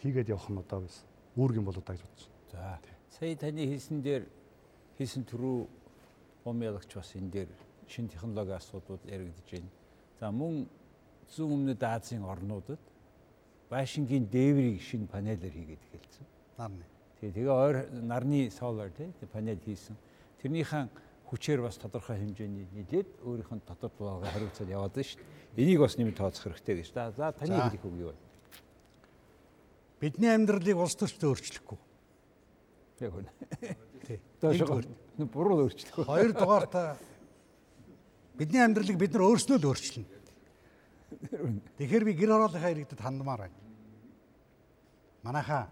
хийгээд 0.00 0.28
явах 0.30 0.48
нь 0.52 0.60
одоо 0.60 0.80
бас 0.86 1.02
үүрэг 1.36 1.56
юм 1.58 1.66
болоо 1.66 1.82
та 1.82 1.92
гэж 1.92 2.02
бодож 2.04 2.28
байна. 2.52 2.78
За. 2.78 3.18
Сая 3.18 3.36
таны 3.36 3.66
хийсэн 3.66 4.02
дээр 4.02 4.24
хийсэн 4.98 5.24
төрөө 5.24 5.66
бомбялагч 6.44 6.94
бас 6.94 7.10
энэ 7.16 7.30
дээр 7.30 7.50
шин 7.88 8.08
технологи 8.08 8.52
асуудлууд 8.52 9.02
яригдж 9.08 9.48
байна. 9.50 9.70
За 10.20 10.30
мөн 10.30 10.68
зүүн 11.34 11.52
өмнөд 11.52 11.82
Азийн 11.82 12.22
орнуудад 12.22 12.78
байшингийн 13.70 14.28
дээврийг 14.28 14.80
шинэ 14.82 15.06
панелээр 15.08 15.52
хийгээд 15.52 15.82
эхэлсэн. 15.94 16.26
Нарны. 16.58 16.84
Тэгээ 17.20 17.34
тэгээ 17.34 17.54
ойр 17.54 17.76
нарны 17.90 18.50
солар 18.50 18.90
тий 18.90 19.08
панел 19.32 19.58
хийсэн. 19.64 19.96
Тэрнийхэн 20.42 20.88
хүчээр 21.30 21.60
бас 21.64 21.80
тодорхой 21.80 22.20
хэмжээний 22.20 22.68
нийлээд 22.70 23.08
өөрийнх 23.24 23.52
нь 23.56 23.64
дотоод 23.64 23.94
байгаа 23.96 24.28
хариуцаад 24.28 24.68
яваад 24.68 24.92
байна 24.92 25.08
шүү 25.08 25.20
дээ. 25.56 25.64
Энийг 25.64 25.80
бас 25.80 25.96
нэмэлт 25.96 26.18
тооцох 26.20 26.44
хэрэгтэй 26.44 26.74
гэж. 26.84 26.88
За 27.16 27.32
таны 27.32 27.56
хэлэх 27.56 27.84
үг 27.84 27.96
юу 27.96 28.12
вэ? 28.12 28.18
Бидний 30.00 30.30
амьдралыг 30.30 30.76
улс 30.76 30.94
төрчтэй 31.00 31.28
өөрчлөхгүй. 31.32 31.78
Яг 33.00 33.12
үнэ. 33.16 33.30
Тий. 34.04 34.20
Доошоо 34.40 34.84
буруу 35.32 35.64
өөрчлөх. 35.64 36.04
Хоёр 36.04 36.32
дугаар 36.36 36.66
та 36.68 36.98
бидний 38.36 38.60
амьдралыг 38.60 38.98
бид 38.98 39.14
нар 39.14 39.24
өөрснөө 39.30 39.58
л 39.58 39.68
өөрчилнө. 39.72 40.06
Тэгэхээр 41.78 42.04
би 42.04 42.12
гэр 42.14 42.30
хорооллынхаа 42.32 42.72
иргэдэд 42.72 43.00
хандмаар 43.00 43.46
байна. 43.46 43.58
Манайхаа 45.22 45.70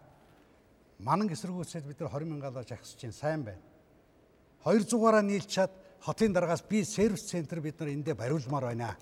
манан 0.99 1.29
эсэргүүцээд 1.29 1.87
бид 1.87 2.01
нар 2.01 2.11
20 2.11 2.31
мянгаалаа 2.31 2.65
жагсаж 2.65 2.97
чинь 2.97 3.13
сайн 3.13 3.45
байна. 3.45 3.63
200-аараа 4.65 5.23
нийлж 5.23 5.47
чад 5.47 5.71
хотын 6.01 6.33
дараагаас 6.33 6.63
би 6.63 6.85
сервис 6.85 7.27
центр 7.27 7.61
бид 7.61 7.79
нар 7.81 7.91
эндээ 7.91 8.15
бариулмаар 8.15 8.71
байна. 8.71 8.97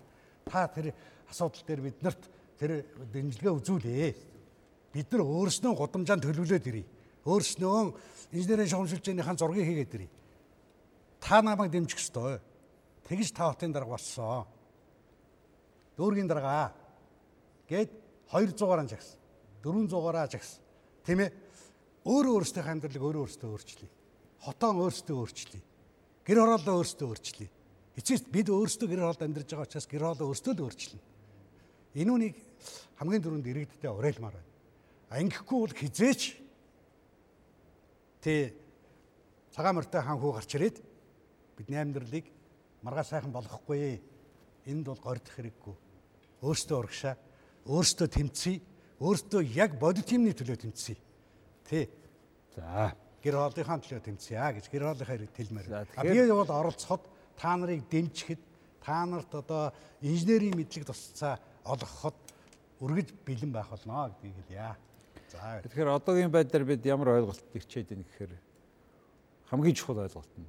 Та 0.44 0.68
тэр 0.68 0.94
асуудал 1.28 1.62
дээр 1.66 1.80
биднэрт 1.80 2.22
тэр 2.58 2.84
дэмжлэгээ 3.12 3.56
үзүүлээ 3.56 4.10
бид 4.92 5.08
нар 5.12 5.22
өөрснөө 5.22 5.72
гудамжаанд 5.76 6.24
төлөвлөөд 6.24 6.66
ирье. 6.66 6.84
Өөрснөө 7.24 7.94
инженерийн 8.32 8.70
шугамшилжийнхаа 8.72 9.36
зургийг 9.36 9.68
хийгээд 9.68 9.94
ирье. 9.96 10.10
Та 11.20 11.42
намайг 11.42 11.70
дэмжих 11.70 12.00
ёстой. 12.00 12.40
Тэгж 13.08 13.32
та 13.32 13.52
хотын 13.52 13.72
дарга 13.72 13.94
болсон. 13.94 14.48
Дүүргийн 16.00 16.30
дарга 16.32 16.72
гээд 17.68 17.90
200-аар 18.32 18.88
жагс. 18.88 19.20
400-аар 19.60 20.32
жагс. 20.32 20.56
Тийм 21.04 21.20
ээ. 21.28 21.30
Өөрөө 22.08 22.40
өөрсдөө 22.40 22.64
амьдралыг 22.64 23.04
өөрөө 23.04 23.22
өөрсдөө 23.28 23.50
өөрчлөе. 23.52 23.90
Хотоо 24.40 24.72
өөрсдөө 24.88 25.16
өөрчлөе. 25.20 25.62
Гэр 26.24 26.38
хорооллоо 26.40 26.80
өөрсдөө 26.80 27.08
өөрчлөе. 27.12 27.48
Эцэст 28.00 28.32
бид 28.32 28.48
өөрсдөө 28.48 28.88
гэр 28.88 29.04
хоолд 29.04 29.20
амьдарч 29.20 29.52
байгаа 29.52 29.68
учраас 29.68 29.84
гэр 29.84 30.04
хоолоо 30.08 30.32
өөрсдөө 30.32 30.52
л 30.56 30.64
өөрчилнө. 30.64 31.04
Энэ 32.00 32.12
үнийг 32.16 32.36
хамгийн 32.96 33.20
түрүүнд 33.20 33.50
иргэдтэй 33.52 33.92
уриалмаар 33.92 34.40
байна. 34.40 34.50
А 35.12 35.20
ингэхгүй 35.20 35.58
бол 35.60 35.74
хизээч 35.76 36.22
тэ 38.24 38.56
цагаан 39.52 39.76
морьтой 39.76 40.00
хаан 40.00 40.16
хүү 40.16 40.32
гарч 40.38 40.50
ирээд 40.56 40.76
бидний 41.58 41.82
амьдралыг 41.82 42.24
маргаа 42.80 43.04
сайхан 43.04 43.34
болгохгүй. 43.34 44.00
Энд 44.70 44.86
бол 44.86 45.00
гордох 45.02 45.34
хэрэггүй. 45.34 45.89
Өөртөө 46.40 46.76
урагшаа, 46.80 47.14
өөртөө 47.68 48.08
тэмцэе, 48.08 48.60
өөртөө 49.00 49.42
яг 49.56 49.76
бодитимний 49.80 50.32
төлөө 50.32 50.56
тэмцэе. 50.64 50.96
Тэ. 51.68 51.88
За. 52.56 52.94
Гэр 53.20 53.36
хоолынхаа 53.36 53.78
төлөө 53.84 54.00
тэмцэе 54.00 54.36
аа 54.40 54.52
гэж 54.56 54.72
гэр 54.72 54.84
хоолынхаа 54.88 55.16
хэрэг 55.16 55.32
тэлмээр. 55.36 55.68
За, 55.68 55.84
А 55.96 56.02
би 56.04 56.24
бол 56.32 56.48
оролцоход 56.48 57.04
та 57.36 57.56
нарыг 57.56 57.84
дэмжихэд 57.88 58.40
та 58.80 59.04
нарт 59.04 59.34
одоо 59.34 59.72
инженерийн 60.00 60.56
мэдлэг 60.56 60.88
тусцаа 60.88 61.36
олгоход 61.64 62.16
үргэлж 62.80 63.12
бэлэн 63.28 63.52
байх 63.52 63.68
болно 63.68 64.08
гэдгийг 64.08 64.36
хэлье. 64.48 64.76
За. 65.28 65.60
Тэгэхээр 65.60 65.92
одоогийн 65.92 66.32
байдлаар 66.32 66.64
бид 66.64 66.84
ямар 66.88 67.20
ойлголт 67.20 67.44
ирчээд 67.52 67.92
байна 67.92 68.08
гэхээр 68.08 68.32
хамгийн 69.52 69.76
чухал 69.76 70.00
ойлголт 70.00 70.32
нь 70.40 70.48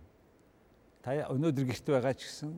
та 1.02 1.18
өнөөдөр 1.34 1.66
гэрт 1.66 1.88
байгаа 1.90 2.14
ч 2.14 2.30
гэсэн 2.30 2.54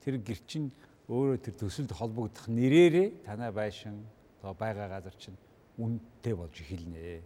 тэр 0.00 0.16
гэр 0.24 0.40
чинь 0.48 0.72
өөрөө 1.06 1.38
тэр 1.38 1.54
төсөлд 1.54 1.94
холбогдох 1.94 2.50
нэрээрээ 2.50 3.22
танай 3.22 3.54
байшин 3.54 4.02
одоо 4.42 4.54
байгаа 4.58 4.88
газар 4.98 5.14
чинь 5.14 5.38
үнэтэй 5.78 6.34
болж 6.34 6.54
эхэлнэ. 6.58 7.22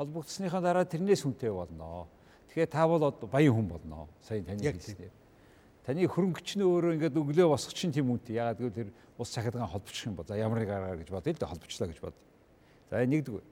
Холбогдсныхаа 0.00 0.62
дараа 0.64 0.84
тэрнээс 0.88 1.28
үнэтэй 1.28 1.52
болно. 1.52 2.08
Тэгэхээр 2.48 2.72
та 2.72 2.88
бол 2.88 3.12
баян 3.28 3.52
хүн 3.52 3.68
болно. 3.68 4.08
Сайн 4.24 4.48
таны 4.48 4.64
хэлснээр. 4.64 5.12
Таны 5.84 6.08
хөрөнгөч 6.08 6.56
нь 6.56 6.64
өөрөө 6.64 6.96
ингээд 6.96 7.20
өглөө 7.20 7.48
босох 7.52 7.76
чинь 7.76 7.92
тийм 7.92 8.08
үнэтэй. 8.08 8.40
Ягаад 8.40 8.60
гэвэл 8.64 8.76
тэр 8.76 8.88
ус 9.20 9.28
цахилгаан 9.28 9.68
холбочих 9.68 10.08
юм 10.08 10.16
бол 10.16 10.24
за 10.24 10.36
ямар 10.40 10.64
нэг 10.64 10.70
аргаар 10.72 11.00
гэж 11.04 11.10
бодъё 11.12 11.32
л 11.36 11.40
да 11.40 11.52
холбочлаа 11.52 11.88
гэж 11.92 12.00
бод. 12.00 12.16
За 12.88 13.04
нэгдүгээр. 13.04 13.46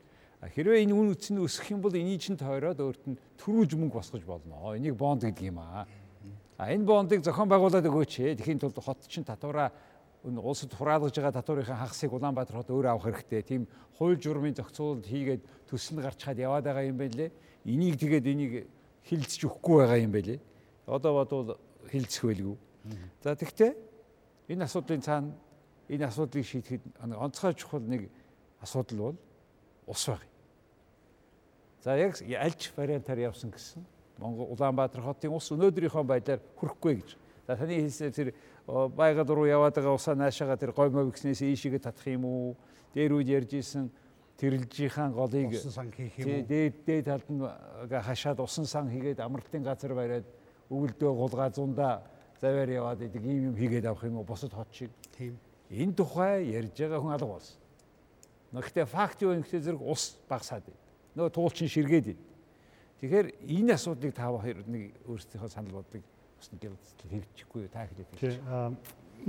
Хэрвээ 0.57 0.85
энэ 0.85 0.95
үн 0.97 1.13
үтс 1.13 1.33
нь 1.33 1.41
өсөх 1.41 1.73
юм 1.73 1.81
бол 1.81 1.97
энийг 1.97 2.21
чинь 2.21 2.37
тойроод 2.37 2.81
өөрт 2.81 3.05
нь 3.09 3.17
төрүүлж 3.41 3.73
мөнгө 3.77 3.99
босгож 3.99 4.25
болно. 4.25 4.77
Энийг 4.77 4.97
бонд 4.97 5.25
гэдэг 5.25 5.49
юм 5.49 5.59
аа. 5.61 5.89
А 6.57 6.73
энэ 6.73 6.85
бондыг 6.89 7.21
зохион 7.21 7.49
байгуулад 7.53 7.85
өгөөч. 7.85 8.41
Тэхийн 8.41 8.57
тулд 8.57 8.81
хот 8.81 9.05
чинь 9.13 9.29
татвараа 9.29 9.73
энэ 10.25 10.41
улсад 10.41 10.73
хураалгаж 10.73 11.13
байгаа 11.13 11.37
татврынхаа 11.37 11.85
хагасыг 11.85 12.13
Улаанбаатар 12.13 12.57
хот 12.57 12.73
өөрөө 12.73 12.93
авах 12.97 13.13
хэрэгтэй. 13.13 13.43
Тийм 13.45 13.69
хууль 14.01 14.17
журмын 14.17 14.57
зохицуулалт 14.57 15.05
хийгээд 15.05 15.45
төсөл 15.69 16.01
нь 16.01 16.03
гарч 16.03 16.17
чад 16.17 16.41
яваад 16.41 16.65
байгаа 16.65 16.89
юм 16.89 16.97
байлээ. 16.97 17.29
Энийг 17.69 18.01
тэгээд 18.01 18.25
энийг 18.25 18.53
хилцэж 19.05 19.41
өгөхгүй 19.45 19.77
байгаа 19.85 20.01
юм 20.01 20.13
байлээ. 20.17 20.41
Одоо 20.89 21.13
бодвол 21.21 21.61
хилцэх 21.93 22.25
байлгүй. 22.25 22.57
За 23.21 23.37
тэгтээ 23.37 23.73
энэ 24.49 24.65
асуудлын 24.65 25.05
цаана 25.05 25.37
энэ 25.93 26.09
асуудлыг 26.09 26.45
шийдэхэд 26.47 26.83
онцгой 27.05 27.53
чухал 27.53 27.85
нэг 27.85 28.09
асуудал 28.65 29.13
бол 29.13 29.19
ус 29.87 30.07
баг. 30.09 30.25
За 31.85 32.01
яг 32.01 32.17
альч 32.17 32.73
вариантаар 32.73 33.29
явсан 33.29 33.53
гэсэн 33.53 33.85
Монгол 34.19 34.53
Улаанбаатар 34.53 35.03
хотын 35.05 35.35
ус 35.37 35.51
өнөөдрийнхөө 35.53 36.05
байдлаар 36.05 36.41
хүрэхгүй 36.57 36.95
гэж. 37.01 37.17
За 37.47 37.57
таны 37.57 37.77
хэлснээр 37.77 38.13
тэр 38.13 38.29
байгаль 38.67 39.29
руу 39.29 39.47
яваад 39.47 39.77
байгаа 39.77 39.95
усаа 39.95 40.17
наашаага 40.17 40.57
тэр 40.57 40.73
гой 40.73 40.91
мов 40.91 41.13
гиснээс 41.13 41.45
ийшээгээ 41.45 41.85
татах 41.85 42.09
юм 42.09 42.25
уу? 42.25 42.57
Дээр 42.95 43.13
үед 43.13 43.29
ярьж 43.29 43.53
исэн 43.61 43.93
тэрэлжийнхаа 44.41 45.13
голыг 45.13 45.53
Усан 45.53 45.73
сан 45.73 45.93
хийх 45.93 46.17
юм 46.19 46.27
уу? 46.27 46.49
дээд 46.49 46.75
дээд 46.85 47.05
талд 47.05 47.29
нь 47.29 47.45
хашаад 47.93 48.41
усан 48.41 48.67
сан 48.67 48.89
хийгээд 48.89 49.21
амралтын 49.21 49.63
газар 49.63 49.93
бариад 49.95 50.27
өвөлдөө 50.73 51.13
гулгаа 51.13 51.51
зундаа 51.53 52.03
заваар 52.41 52.69
яваад 52.73 53.01
идэг 53.05 53.23
ийм 53.23 53.53
юм 53.53 53.57
хийгээд 53.57 53.87
авах 53.87 54.05
юм 54.05 54.19
уу? 54.19 54.25
Босод 54.25 54.53
хот 54.53 54.69
шиг. 54.73 54.91
Тийм. 55.17 55.39
Энэ 55.71 55.93
тухай 55.93 56.51
ярьж 56.57 56.75
байгаа 56.75 57.01
хүн 57.01 57.13
алга 57.13 57.27
болсон. 57.27 57.57
Гэхдээ 58.53 58.87
факт 58.87 59.23
юу 59.23 59.31
вэ 59.37 59.45
гэхээр 59.45 59.63
зэрэг 59.63 59.83
ус 59.83 60.17
багасаад 60.29 60.65
байна. 60.65 60.81
Нөгөө 61.17 61.31
туулчин 61.31 61.69
ширгээд 61.69 62.07
байна. 62.11 62.26
Тэгэхээр 63.01 63.29
энэ 63.45 63.77
асуудлыг 63.77 64.15
та 64.17 64.33
хоёр 64.33 64.65
нэг 64.65 64.97
өөрсдийнхөө 65.05 65.51
санал 65.53 65.85
бодлыг 65.85 66.05
бас 66.41 66.49
нэг 66.49 66.61
хэрэгжихгүй? 67.13 67.69
Та 67.69 67.85
хэлээд 67.85 68.09
хэлж. 68.17 68.41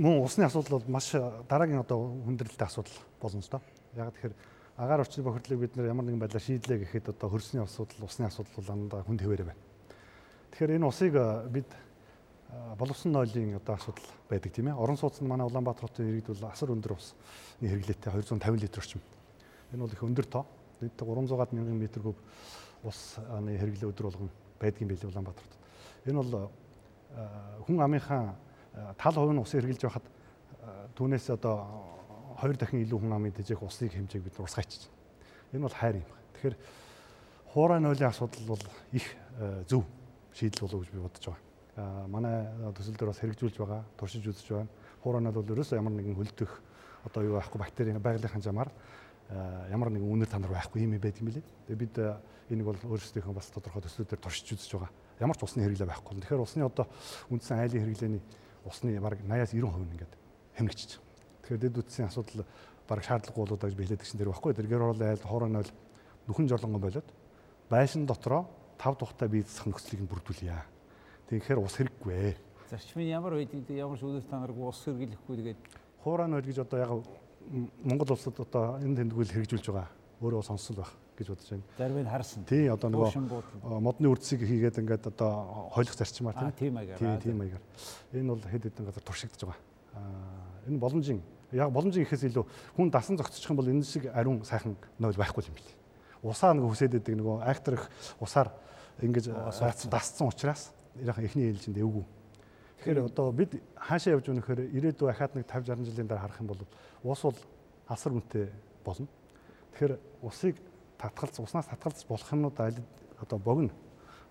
Мөн 0.00 0.24
усны 0.24 0.44
асуудал 0.48 0.80
бол 0.80 0.88
маш 0.88 1.12
дараагийн 1.12 1.84
одоо 1.84 2.16
хүндрэлтэй 2.24 2.64
асуудал 2.64 2.96
болно 3.20 3.44
л 3.44 3.52
доо. 3.52 3.60
Яг 3.92 4.12
тэгэхээр 4.16 4.34
агаар 4.76 5.04
орчны 5.04 5.24
бохирдлыг 5.24 5.60
бид 5.60 5.76
нэр 5.76 5.92
ямар 5.92 6.04
нэгэн 6.08 6.22
байдлаар 6.22 6.44
шийдлээ 6.44 6.80
гэхэд 6.80 7.12
одоо 7.12 7.28
хөрсний 7.28 7.60
асуудал, 7.60 8.08
усны 8.08 8.24
асуудал 8.24 8.56
бол 8.56 8.72
андаа 8.72 9.02
хүнд 9.04 9.20
хэвээрээ 9.20 9.48
байна. 9.52 9.62
Тэгэхээр 10.52 10.76
энэ 10.80 10.88
усыг 10.88 11.12
бид 11.52 11.68
боловсон 12.78 13.12
нойлын 13.12 13.56
одоо 13.60 13.74
асуудал 13.76 14.08
байдаг 14.30 14.52
тийм 14.52 14.72
ээ. 14.72 14.80
Орон 14.80 14.96
сууц 14.96 15.20
нь 15.20 15.28
манай 15.28 15.44
Улаанбаатар 15.44 15.88
хотын 15.88 16.08
иргэд 16.08 16.32
бол 16.32 16.48
асар 16.48 16.72
өндөр 16.72 16.96
усны 16.96 17.68
хэрэглээтэй 17.68 18.12
250 18.12 18.64
литр 18.64 18.80
орчим. 18.80 19.00
Энэ 19.72 19.82
бол 19.82 19.92
их 19.92 20.02
өндөр 20.02 20.24
тоо. 20.24 20.46
Нийт 20.80 20.96
300 20.96 21.52
мянган 21.52 21.76
метр 21.76 22.00
куб 22.00 22.16
усны 22.84 23.58
хэрэглээ 23.58 23.90
өдөр 23.90 24.06
болгон 24.10 24.30
байдгийн 24.60 24.88
байлээ 24.88 25.10
Улаанбаатарт. 25.10 25.52
Энэ 26.06 26.22
бол 26.22 26.50
аа, 27.16 27.58
хүн 27.66 27.80
амынхаа 27.80 28.34
аа, 28.74 28.94
тал 28.98 29.14
хувь 29.14 29.32
нь 29.34 29.42
усыг 29.42 29.62
хэрэглэж 29.62 29.82
байхад 29.82 30.06
аа, 30.62 30.86
түүнээс 30.94 31.30
одоо 31.34 31.56
хоёр 32.38 32.56
дахин 32.56 32.82
илүү 32.82 32.98
хүн 33.02 33.12
амын 33.12 33.34
тэжээх 33.34 33.62
усыг 33.62 33.92
хэмжээг 33.92 34.22
бид 34.22 34.38
урсгаач. 34.38 34.86
Энэ 35.52 35.66
бол 35.66 35.74
хайр 35.74 35.96
юм. 35.98 36.06
Тэгэхээр 36.38 36.56
хуурай 37.50 37.80
нойлын 37.80 38.10
асуудал 38.10 38.46
бол 38.46 38.62
их 38.92 39.06
зөв 39.66 39.82
шийдэл 40.34 40.66
болов 40.66 40.82
гэж 40.86 40.90
би 40.94 41.00
бодож 41.02 41.24
байгаа. 41.26 41.42
Аа, 41.78 42.06
Манай 42.06 42.46
төсөл 42.74 42.94
дээр 42.94 43.10
бас 43.10 43.22
хэрэгжүүлж 43.22 43.56
байгаа, 43.58 43.82
туршиж 43.98 44.26
үзэж 44.26 44.48
байна. 44.54 44.70
Хуурай 45.02 45.22
нойл 45.22 45.34
бол 45.34 45.52
ерөөсөө 45.54 45.78
ямар 45.78 45.94
нэгэн 45.94 46.14
хөлдөх 46.14 46.50
одоо 47.06 47.22
юу 47.22 47.34
байхгүй 47.38 47.58
бактерийн 47.58 48.02
байгалийн 48.02 48.34
ханжаамаар 48.34 48.70
аа, 48.70 48.74
ямар 49.28 49.92
нэгэн 49.92 50.08
үнэр 50.08 50.28
танар 50.28 50.52
байхгүй 50.56 50.88
юм 50.88 50.96
байдаг 50.96 51.20
юм 51.20 51.28
билээ. 51.28 51.44
Тэгээ 51.68 51.82
бид 51.84 51.94
аа, 52.00 52.16
энийг 52.48 52.64
бол 52.64 52.80
өөрсдийнхөө 52.80 53.34
бас 53.36 53.52
тодорхой 53.52 53.84
төслүүдээр 53.84 54.20
туршиж 54.24 54.56
үзэж 54.56 54.72
байгаа. 54.72 54.92
Ямар 55.20 55.36
ч 55.36 55.44
усны 55.44 55.60
хэрэглээ 55.68 55.88
байхгүй. 55.88 56.16
Тэгэхээр 56.24 56.44
усны 56.48 56.64
одоо 56.64 56.88
үндсэн 57.28 57.60
айлын 57.60 57.84
хэрэглээний 57.84 58.22
усны 58.64 58.96
бараг 58.96 59.20
80-аас 59.20 59.52
90% 59.52 59.84
нь 59.84 59.92
ингээд 59.92 60.14
хэмнэгчж 60.56 60.90
байгаа. 60.96 61.08
Тэгэхээр 61.44 61.60
дэд 61.60 61.76
үтсийн 61.76 62.08
асуудал 62.08 62.48
бараг 62.88 63.04
шаардлагагүй 63.04 63.42
болоод 63.44 63.60
байгаа 63.60 63.68
гэж 63.68 63.76
би 63.76 63.84
хэлээд 63.84 64.00
гисэн 64.00 64.18
дэр 64.18 64.30
байхгүй. 64.32 64.52
Тэр 64.56 64.68
гэр 64.72 64.84
хоолой 64.88 65.08
айл 65.12 65.24
хоороо 65.28 65.50
нойл 65.52 65.70
нүхэн 66.24 66.48
жолонгон 66.48 66.80
болоод 66.80 67.08
байшин 67.68 68.08
дотроо 68.08 68.48
тав 68.80 68.96
тухтай 68.96 69.28
бие 69.28 69.44
засах 69.44 69.68
нөхцөлийг 69.68 70.08
нь 70.08 70.08
бүрдүүлье. 70.08 70.56
Тэгэхээр 71.28 71.60
ус 71.60 71.76
хэрэггүй 71.76 72.14
ээ. 72.16 72.34
Зарчмын 72.72 73.12
ямар 73.12 73.36
байдгийг 73.36 73.68
ямар 73.76 74.00
үдээс 74.00 74.28
танаргүй 74.32 74.64
ус 74.64 74.80
хэрэглэхгүй 74.88 75.36
тэгээд 75.36 75.60
Хуурай 76.00 76.28
нойл 76.30 76.46
гэж 76.46 76.64
одоо 76.64 76.78
яг 76.78 76.90
Монгол 77.84 78.12
улсад 78.12 78.36
одоо 78.40 78.76
энэ 78.82 79.04
тэмдгүүл 79.04 79.32
хэрэгжүүлж 79.32 79.66
байгаа. 79.72 79.88
Өөрөө 80.20 80.42
сонсол 80.44 80.82
байх 80.82 80.92
гэж 81.16 81.28
бодож 81.32 81.48
байна. 81.48 81.64
зарим 81.78 81.98
нь 82.04 82.10
харсан. 82.10 82.44
Тий 82.44 82.68
одоо 82.68 82.90
нөгөө 82.92 83.80
модны 83.80 84.06
үрдсийг 84.12 84.44
хийгээд 84.44 84.78
ингээд 84.84 85.08
одоо 85.08 85.70
хойлох 85.72 85.96
зарчмаар 85.96 86.36
Аа 86.36 86.52
тийм 86.52 86.76
аягаар. 86.76 86.98
Тийм 86.98 87.18
тийм 87.18 87.36
маягаар. 87.40 87.64
Энэ 88.12 88.28
бол 88.28 88.42
хэд 88.44 88.64
хэдэн 88.68 88.84
газар 88.84 89.02
туршигдж 89.02 89.40
байгаа. 89.48 89.60
Аа 89.96 90.68
энэ 90.68 90.78
боломжийн 90.78 91.22
яг 91.52 91.72
боломжийн 91.72 92.04
ихээс 92.04 92.28
илүү 92.28 92.44
хүн 92.76 92.90
дасан 92.92 93.16
зогцчих 93.16 93.48
юм 93.48 93.56
бол 93.56 93.68
энэ 93.68 93.84
шиг 93.84 94.12
ариун 94.12 94.44
сайхан 94.44 94.76
нойл 94.98 95.16
байхгүй 95.16 95.48
юм 95.48 95.56
билээ. 95.56 95.76
Усаа 96.22 96.52
нэг 96.52 96.68
хүсээд 96.68 97.00
байдаг 97.00 97.14
нөгөө 97.16 97.36
актер 97.48 97.74
их 97.80 97.84
усаар 98.20 98.52
ингэж 99.00 99.32
дасцсан 99.88 100.28
учраас 100.28 100.74
яг 101.00 101.16
эхний 101.18 101.48
ээлжинд 101.48 101.78
эвгүй. 101.78 102.04
Тэгэхээр 102.78 103.04
одоо 103.10 103.32
бид 103.32 103.58
хаашаа 103.74 104.14
явж 104.16 104.30
өнөхөр 104.30 104.70
ирээдүйн 104.70 105.10
ахаад 105.10 105.34
нэг 105.34 105.46
50 105.50 105.74
60 105.74 105.90
жилийн 105.90 106.08
дараа 106.08 106.30
харах 106.30 106.40
юм 106.40 106.48
бол 106.48 106.62
ус 107.04 107.22
бол 107.22 107.38
асар 107.88 108.12
үнэтэй 108.14 108.46
болно. 108.84 109.08
Тэгэхээр 109.74 109.94
усыг 110.22 110.56
татгалз 110.98 111.38
уснаас 111.42 111.66
татгалзах 111.66 112.08
болох 112.08 112.32
юмнууд 112.32 112.58
аль 112.60 112.80
одоо 113.18 113.38
богино 113.38 113.74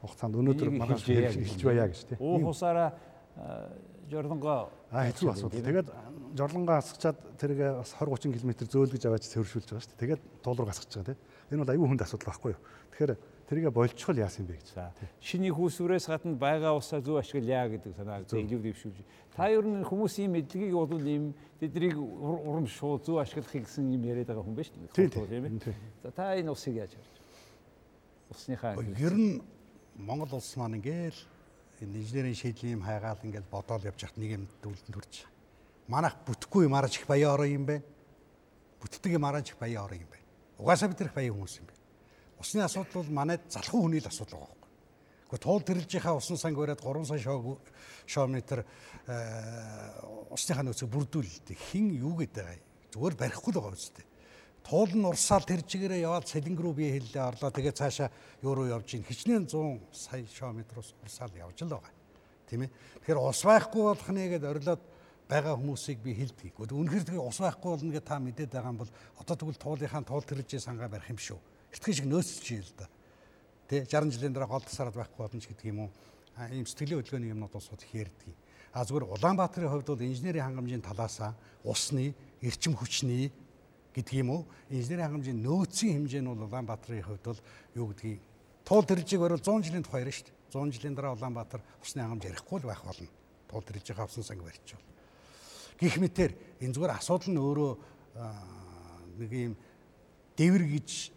хугацаанд 0.01 0.35
өнөөдөр 0.39 0.69
маргааш 0.71 1.07
эхэлж 1.11 1.61
байя 1.63 1.87
гэж 1.91 2.01
тийм. 2.07 2.19
Уух 2.23 2.55
усаараа 2.55 2.95
аа, 3.35 3.67
жордонгоо 4.07 4.71
А 4.87 5.03
хэцүү 5.03 5.27
асуудал. 5.35 5.67
Тэгээд 5.67 5.89
жорлонгоо 6.39 6.79
асгачаад 6.79 7.17
тэргээ 7.35 7.71
бас 7.83 7.91
20 7.91 8.31
30 8.31 8.39
км 8.39 8.51
зөөлгөж 8.71 9.03
аваач 9.03 9.27
цэвэршүүлж 9.27 9.67
байгаа 9.67 9.83
шүү 9.83 9.91
дээ. 9.91 10.03
Тэгээд 10.07 10.21
туул 10.39 10.57
руу 10.63 10.67
гасгаж 10.71 10.91
байгаа 10.95 11.11
тийм. 11.11 11.19
Энэ 11.51 11.59
бол 11.59 11.73
аюу 11.75 11.87
хүнд 11.91 12.03
асуудал 12.07 12.27
байхгүй 12.31 12.51
юу. 12.55 12.61
Тэгэхээр 12.95 13.11
тэргээ 13.47 13.71
болчихвол 13.71 14.19
яасан 14.19 14.45
бэ 14.45 14.59
гэж. 14.59 14.75
Шиний 15.23 15.51
хүүсвэрээс 15.55 16.07
гадна 16.11 16.35
байгаа 16.35 16.75
усаа 16.75 16.99
зөв 16.99 17.15
ашиглая 17.17 17.71
гэдэг 17.71 17.95
санааг 17.95 18.27
зөвлөв 18.27 18.59
дэвшүүлж. 18.59 18.99
Та 19.35 19.47
ер 19.47 19.63
нь 19.63 19.87
хүмүүсийн 19.87 20.27
мэдлэгийг 20.35 20.75
бол 20.75 20.99
ийм 21.07 21.31
тэднийг 21.59 21.95
ур- 21.95 22.43
урам 22.43 22.67
шууд 22.67 23.07
зөв 23.07 23.23
ашиглахыг 23.23 23.63
гэсэн 23.63 23.87
юм 23.87 24.03
яриад 24.03 24.27
байгаа 24.27 24.43
хүн 24.43 24.55
биш 24.55 24.67
үү? 24.75 24.91
Тийм, 24.91 25.09
ээ. 25.63 25.75
За 26.03 26.11
та 26.11 26.35
энэ 26.35 26.51
усыг 26.51 26.75
яаж 26.75 26.91
харж 26.91 27.07
байна? 27.07 27.25
Усныхаа 28.35 28.75
Ер 28.99 29.15
нь 29.15 29.39
Монгол 29.95 30.35
улс 30.35 30.51
маань 30.59 30.75
ингээл 30.83 31.19
энэ 31.81 31.97
инженерийн 32.03 32.35
шийдлийн 32.35 32.77
юм 32.77 32.83
хайгаал 32.83 33.23
ингээл 33.23 33.47
бодоол 33.47 33.87
явж 33.87 34.01
хат 34.03 34.17
нэг 34.19 34.31
юм 34.35 34.43
дүүлдэн 34.59 34.91
төрж. 34.91 35.23
Манайх 35.87 36.19
бүтэхгүй 36.27 36.67
юм 36.67 36.75
араж 36.75 36.99
их 36.99 37.07
баяа 37.07 37.31
ороо 37.31 37.47
юм 37.47 37.63
байна. 37.63 37.83
Бүтдэг 38.83 39.15
юм 39.15 39.23
араж 39.23 39.55
их 39.55 39.57
баяа 39.57 39.87
ороо 39.87 39.95
юм 39.95 40.11
байна. 40.11 40.27
Угаасаа 40.59 40.91
их 40.91 41.15
баяа 41.15 41.31
хүмүүс 41.31 41.63
юм 41.63 41.71
байна. 41.71 41.76
Усны 42.39 42.61
асуудал 42.61 43.03
бол 43.03 43.11
манайд 43.11 43.41
залхуу 43.49 43.85
хүний 43.85 44.01
л 44.01 44.07
асуудал 44.07 44.39
байгаа 44.39 44.53
байхгүй. 44.53 44.71
Гэхдээ 45.27 45.43
туул 45.43 45.63
тэрэлжийнхаа 45.65 46.15
усан 46.15 46.37
санг 46.37 46.57
бариад 46.57 46.79
3 46.79 47.05
сая 47.05 47.21
шометр 48.07 48.65
усныхаа 50.31 50.63
нөөцөг 50.63 50.87
бүрдүүлэлт 50.87 51.47
хин 51.71 51.91
юу 51.97 52.15
гэдэг 52.21 52.45
байгаа 52.45 52.61
зүгээр 52.93 53.15
барихгүй 53.17 53.51
л 53.53 53.59
байгаа 53.59 53.75
үстэй. 53.75 54.05
Туул 54.67 54.91
нь 54.91 55.07
урсаал 55.07 55.47
тэр 55.47 55.63
чигээрээ 55.63 56.03
яваад 56.03 56.27
сэлэнг 56.27 56.59
рүү 56.59 56.73
бие 56.75 56.91
хэллээ 56.99 57.23
орлоо 57.23 57.51
тэгээ 57.51 57.75
цаашаа 57.75 58.11
юу 58.43 58.53
руу 58.55 58.67
явж 58.67 58.99
гин 58.99 59.07
хичнээн 59.07 59.47
100 59.47 59.79
сая 59.95 60.27
шометроос 60.27 60.91
урсаал 61.03 61.31
явж 61.39 61.63
л 61.63 61.71
байгаа. 61.71 61.95
Тийм 62.47 62.67
ээ. 62.67 62.71
Тэгэхээр 63.03 63.19
ус 63.19 63.41
байхгүй 63.47 63.83
болох 63.83 64.09
нэгэд 64.11 64.43
орилоод 64.43 64.81
байгаа 65.27 65.55
хүмүүсийг 65.55 65.99
би 66.03 66.15
хэлдэг. 66.15 66.55
Үнэхээр 66.55 67.03
тэгээ 67.03 67.23
ус 67.23 67.39
байхгүй 67.39 67.69
болно 67.75 67.91
гэж 67.95 68.03
та 68.07 68.19
мэдээд 68.19 68.51
байгаа 68.51 68.71
юм 68.71 68.79
бол 68.83 68.91
одоо 69.19 69.35
тэгвэл 69.35 69.59
туулынхаа 69.59 70.03
туул 70.03 70.23
тэрэлжээ 70.23 70.59
сангаа 70.63 70.91
барих 70.91 71.11
юм 71.11 71.19
шүү. 71.19 71.39
Эртхэн 71.71 71.93
шиг 71.95 72.07
нөөцлж 72.07 72.47
ийл 72.51 72.71
да. 72.77 72.87
Тэ 73.67 73.85
60 73.85 74.15
жилийн 74.15 74.33
дараа 74.33 74.47
гол 74.47 74.63
тасараад 74.63 74.95
байхгүй 74.95 75.19
болно 75.19 75.41
ч 75.41 75.47
гэдэг 75.51 75.67
юм 75.67 75.79
уу. 75.87 75.91
Ийм 76.51 76.65
сэтгэлийн 76.65 77.01
хөдөлгөөний 77.03 77.31
юмнууд 77.35 77.55
усууд 77.55 77.83
их 77.83 77.93
ярьдаг. 77.93 78.33
А 78.71 78.85
зүгээр 78.85 79.09
Улаанбаатарын 79.09 79.71
хувьд 79.73 79.89
бол 79.89 80.05
инженерийн 80.05 80.45
хангамжийн 80.45 80.85
талаасаа 80.85 81.33
усны, 81.65 82.13
эрчим 82.41 82.77
хүчний 82.77 83.33
гэдэг 83.95 84.13
юм 84.21 84.29
уу? 84.29 84.41
Инженерийн 84.69 85.09
хангамжийн 85.09 85.41
нөөцийн 85.41 85.97
хэмжээ 85.97 86.21
нь 86.21 86.29
бол 86.29 86.45
Улаанбаатарын 86.45 87.03
хувьд 87.03 87.25
бол 87.25 87.41
юу 87.73 87.87
гэдгийг 87.91 88.21
туул 88.63 88.85
тэржиг 88.85 89.19
барил 89.19 89.41
100 89.41 89.65
жилийн 89.65 89.83
тухай 89.83 90.05
ярина 90.05 90.13
шүү 90.13 90.27
дээ. 90.29 90.37
100 90.53 90.75
жилийн 90.77 90.95
дараа 90.95 91.15
Улаанбаатар 91.17 91.61
усны 91.81 92.05
хангамж 92.05 92.23
ярихгүй 92.29 92.59
л 92.61 92.69
байх 92.69 92.83
болно. 92.85 93.07
Туул 93.49 93.63
тэржиг 93.65 93.97
авсан 93.97 94.23
санг 94.23 94.43
барьчихвал. 94.43 94.85
Гэх 95.79 95.97
мэтэр 95.97 96.31
энэ 96.61 96.73
зүгээр 96.77 96.97
асуудал 97.01 97.31
нь 97.33 97.41
өөрөө 97.41 97.71
нэг 99.17 99.31
юм 99.33 99.53
дэвэр 100.37 100.63
гэж 100.67 101.16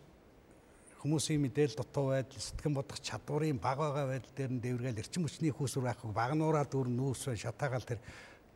хүмүүсийн 1.00 1.40
мэдээлэл 1.40 1.80
дутуу 1.80 2.12
байдал, 2.12 2.44
сэтгэн 2.44 2.74
бодох 2.76 3.00
чадварын 3.00 3.56
баг 3.56 3.78
байгаа 3.80 4.06
байдал 4.06 4.34
дээр 4.36 4.52
нь 4.52 4.60
дэвргээл 4.60 5.00
эрчим 5.00 5.24
хүчний 5.24 5.48
хүүсвэр 5.48 5.88
байхгүй 5.88 6.12
багнуураа 6.12 6.68
дүр 6.68 6.92
нүүс 6.92 7.32
шатаагаал 7.40 7.88
тэр 7.88 8.00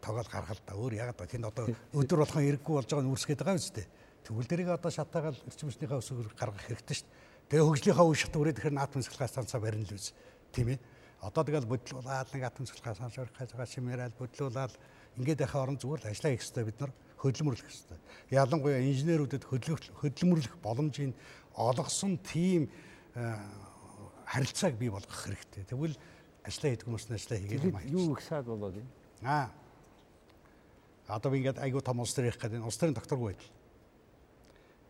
тоглол 0.05 0.29
гаргал 0.29 0.61
та 0.61 0.77
өөр 0.77 0.93
ягаад 1.01 1.25
тэнд 1.25 1.49
одоо 1.49 1.73
өдөр 1.99 2.21
болгон 2.21 2.45
эрэггүй 2.45 2.75
болж 2.77 2.89
байгааг 2.93 3.09
нүрсгээд 3.09 3.41
байгаа 3.41 3.57
юм 3.57 3.65
зү. 3.65 3.89
Тэгвэл 4.29 4.49
дэрийг 4.49 4.69
одоо 4.77 4.91
шатаагаал 4.93 5.41
эрчим 5.49 5.69
хүчнийхээ 5.73 6.01
өсвөр 6.05 6.29
гаргах 6.37 6.65
хэрэгтэй 6.69 6.97
шүү 7.01 7.09
дээ. 7.09 7.49
Тэгээ 7.49 7.65
хөгжлийнхаа 7.65 8.07
үе 8.09 8.17
шат 8.21 8.37
үрээд 8.37 8.57
тэгэхээр 8.61 8.77
наадмын 8.77 9.05
цэцлэгээ 9.05 9.33
станцаа 9.33 9.61
барина 9.65 9.89
л 9.89 9.97
үз. 9.97 10.13
Тийм 10.53 10.69
ээ. 10.77 10.79
Одоо 11.25 11.43
тэгэл 11.45 11.69
бодлуулаад 11.69 12.29
нэг 12.37 12.43
атом 12.45 12.69
цэцлэгээ 12.69 12.97
станц 13.01 13.17
барих 13.17 13.37
гэж 13.37 13.53
шимээрэл 13.73 14.21
бодлуулаад 14.21 14.73
ингээд 15.17 15.41
байхаа 15.41 15.65
орон 15.65 15.81
зүгээр 15.81 16.01
л 16.05 16.09
ажиллаа 16.13 16.33
хийх 16.33 16.45
хэрэгтэй 16.45 16.65
бид 16.69 16.81
нар 16.81 16.93
хөдөлмөрлөх 17.21 17.69
хэрэгтэй. 17.69 17.99
Ялангуяа 18.33 18.81
инженерүүдэд 18.85 19.45
хөдөлмөрлөх 19.49 20.55
боломжийн 20.61 21.13
олгосон 21.57 22.19
тийм 22.19 22.71
э, 23.15 23.37
харилцааг 24.27 24.75
бий 24.79 24.91
болгох 24.91 25.25
хэрэгтэй. 25.25 25.65
Тэгвэл 25.65 25.97
ажиллаа 26.45 26.71
хийдэг 26.71 26.87
хүмүүс 26.87 27.07
нь 27.09 27.17
ажиллаа 27.17 27.39
хийгээд 27.39 27.65
байна. 27.73 27.91
Юу 27.91 28.13
их 28.15 28.23
саад 28.23 28.47
болоод 28.47 28.77
юм? 28.77 28.89
Аа. 29.23 29.51
Одоо 31.09 31.31
би 31.33 31.39
ингээд 31.45 31.63
айгуу 31.63 31.81
том 31.81 32.01
улс 32.01 32.15
төр 32.15 32.29
ярих 32.29 32.41
гэдэг. 32.41 32.65
Улс 32.65 32.79
төрийн 32.81 32.97
докторгүй 32.97 33.35
байдал. 33.35 33.53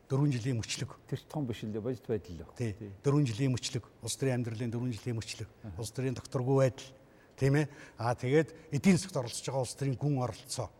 4 0.08 0.30
жилийн 0.30 0.58
мөчлөг. 0.60 0.90
Тэр 1.08 1.20
том 1.28 1.46
биш 1.46 1.64
л 1.64 1.80
бодит 1.80 2.06
байдал 2.06 2.36
л. 2.38 2.54
Тий. 2.56 2.76
4 3.02 3.26
жилийн 3.26 3.52
мөчлөг. 3.52 3.84
Улс 4.02 4.16
төрийн 4.16 4.38
амьдралын 4.38 4.70
4 4.70 4.92
жилийн 4.94 5.16
мөчлөг. 5.18 5.48
Улс 5.78 5.90
төрийн 5.90 6.14
докторгүй 6.14 6.56
байдал. 6.60 6.90
Тийм 7.36 7.56
ээ. 7.56 7.66
Аа 7.98 8.14
тэгээд 8.14 8.54
эдийн 8.70 8.96
засгт 8.96 9.16
оролцож 9.16 9.42
байгаа 9.42 9.64
улс 9.64 9.74
төрийн 9.74 9.98
гүн 9.98 10.22
оролцоо. 10.22 10.70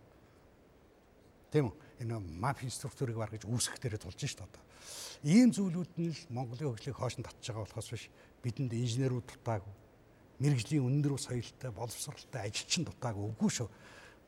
Тийм 1.50 1.72
үү? 1.72 1.74
Энэ 2.04 2.18
мафийн 2.18 2.70
структурыг 2.70 3.16
баг 3.16 3.34
гэж 3.34 3.48
үүсгэх 3.48 3.80
дээрээ 3.82 4.02
тулж 4.06 4.18
шít 4.18 4.38
одоо. 4.38 4.62
Ийм 5.24 5.52
зүйлүүд 5.52 5.92
нь 5.96 6.12
л 6.12 6.20
Монголын 6.28 6.72
хөгжлийг 6.74 6.96
хоош 6.96 7.16
нь 7.16 7.24
татж 7.24 7.40
байгаа 7.48 7.64
болохоос 7.64 7.88
биш 7.90 8.04
бидэнд 8.44 8.72
инженерүүд 8.76 9.24
дутаагүй. 9.24 9.74
Мэргэжлийн 10.42 10.84
өндөр 10.84 11.16
соёлтой, 11.16 11.70
боловсралтай 11.72 12.50
ажилчин 12.50 12.84
дутаагүй 12.84 13.32
үгүй 13.32 13.50
шүү. 13.50 13.68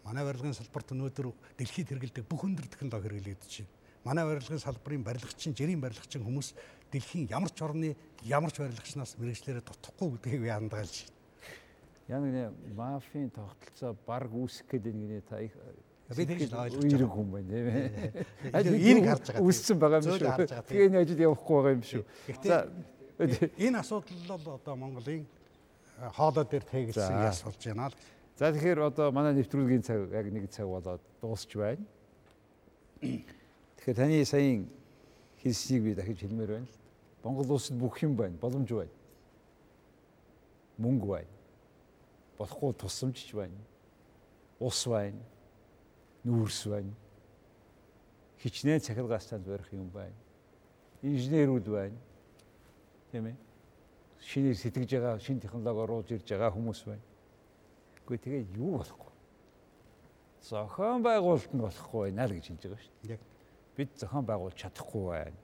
Манай 0.06 0.24
барилгын 0.24 0.54
салбарт 0.54 0.94
өнөөдөр 0.94 1.34
дэлхийд 1.58 1.90
хэрэгэлдэг 1.90 2.24
бүх 2.30 2.46
өндөр 2.46 2.70
технологи 2.70 3.10
хэрэглэгдэж 3.10 3.52
байна. 3.60 3.74
Манай 4.06 4.24
барилгын 4.24 4.62
салбарын 4.62 5.02
барилгачин, 5.02 5.50
жирийн 5.50 5.82
барилгачин 5.82 6.22
хүмүүс 6.22 6.54
дэлхийн 6.94 7.26
ямар 7.26 7.50
ч 7.50 7.58
орны 7.66 7.96
ямар 8.22 8.54
ч 8.54 8.62
барилгачнаас 8.62 9.18
мэрэгчлэрээ 9.18 9.66
дутахгүй 9.66 10.14
гэдгийг 10.14 10.46
яандгаалж 10.46 11.10
байна. 11.10 11.16
Яг 12.06 12.22
нэг 12.22 12.54
мафийн 12.78 13.30
тогтолцоо 13.34 13.98
баг 14.06 14.30
үүсэх 14.30 14.70
гэдэг 14.70 14.94
нэг 14.94 15.26
та 15.26 15.42
их 15.42 15.58
Би 16.06 16.22
тэгж 16.22 16.52
ойлгож 16.54 16.86
байгаа 16.86 17.10
хүн 17.10 17.30
байна 17.34 17.48
тийм 17.50 17.66
ээ. 17.66 17.90
Энийг 18.62 19.06
харж 19.10 19.26
байгаа. 19.26 19.42
Үссэн 19.42 19.78
байгаа 19.82 19.98
юм 19.98 20.14
шүү. 20.14 20.46
Тэгээ 20.70 20.86
энэ 20.86 21.00
ажил 21.02 21.22
явахгүй 21.26 21.56
байгаа 21.58 21.74
юм 21.74 21.82
шүү. 21.82 22.02
За 22.46 22.56
энэ 23.58 23.78
асуудал 23.82 24.38
бол 24.38 24.54
одоо 24.54 24.74
Монголын 24.78 25.26
хоолой 26.14 26.46
дээр 26.46 26.62
тэгэлсэн 26.62 27.26
асуулж 27.26 27.58
байна 27.58 27.90
л. 27.90 27.98
За 28.38 28.54
тэгэхээр 28.54 28.86
одоо 28.86 29.10
манай 29.10 29.34
нэвтрүүлгийн 29.34 29.82
цаг 29.82 30.06
яг 30.14 30.26
нэг 30.30 30.46
цаг 30.46 30.70
болоод 30.70 31.02
дуусч 31.18 31.50
байна. 31.58 31.82
Тэгэхээр 33.02 33.98
таны 33.98 34.22
саяын 34.22 34.70
хэлснийг 35.42 35.82
би 35.82 35.98
дахиж 35.98 36.22
хэлмээр 36.22 36.54
байна 36.54 36.70
л. 36.70 36.78
Монгол 37.26 37.58
улсад 37.58 37.74
бүх 37.82 37.98
юм 38.06 38.14
байна, 38.14 38.38
боломж 38.38 38.70
байна. 38.70 38.94
Мөнгө 40.78 41.06
байна. 41.18 41.32
Болохгүй 42.38 42.78
тусламжч 42.78 43.34
байна. 43.34 43.58
Ус 44.62 44.86
байна 44.86 45.18
нүүрс 46.26 46.60
байна. 46.68 46.92
Хичнээн 48.42 48.82
цахилгаан 48.82 49.22
станц 49.22 49.46
барих 49.46 49.72
юм 49.72 49.88
байна. 49.94 50.14
Инженерүүд 51.02 51.66
байна. 51.70 51.98
Тийм 53.12 53.30
ээ. 53.30 53.36
Шинээр 54.26 54.56
сэтгэж 54.58 54.90
байгаа, 54.98 55.18
шин 55.22 55.40
технологи 55.40 55.82
оруулж 55.86 56.10
ирж 56.10 56.26
байгаа 56.26 56.50
хүмүүс 56.50 56.82
байна. 56.90 57.04
Гэхдээ 58.06 58.18
тэгээ 58.22 58.58
юу 58.58 58.78
болохгүй. 58.78 59.12
Зохион 60.42 61.02
байгуулалт 61.02 61.52
нь 61.54 61.62
болохгүй 61.62 62.00
байна 62.10 62.26
л 62.26 62.34
гэж 62.34 62.46
хэлж 62.50 62.62
байгаа 62.66 62.82
шүү 62.82 62.94
дээ. 63.02 63.14
Яг 63.14 63.22
бид 63.76 63.90
зохион 63.98 64.26
байгуулж 64.26 64.56
чадахгүй 64.58 65.04
байна. 65.10 65.38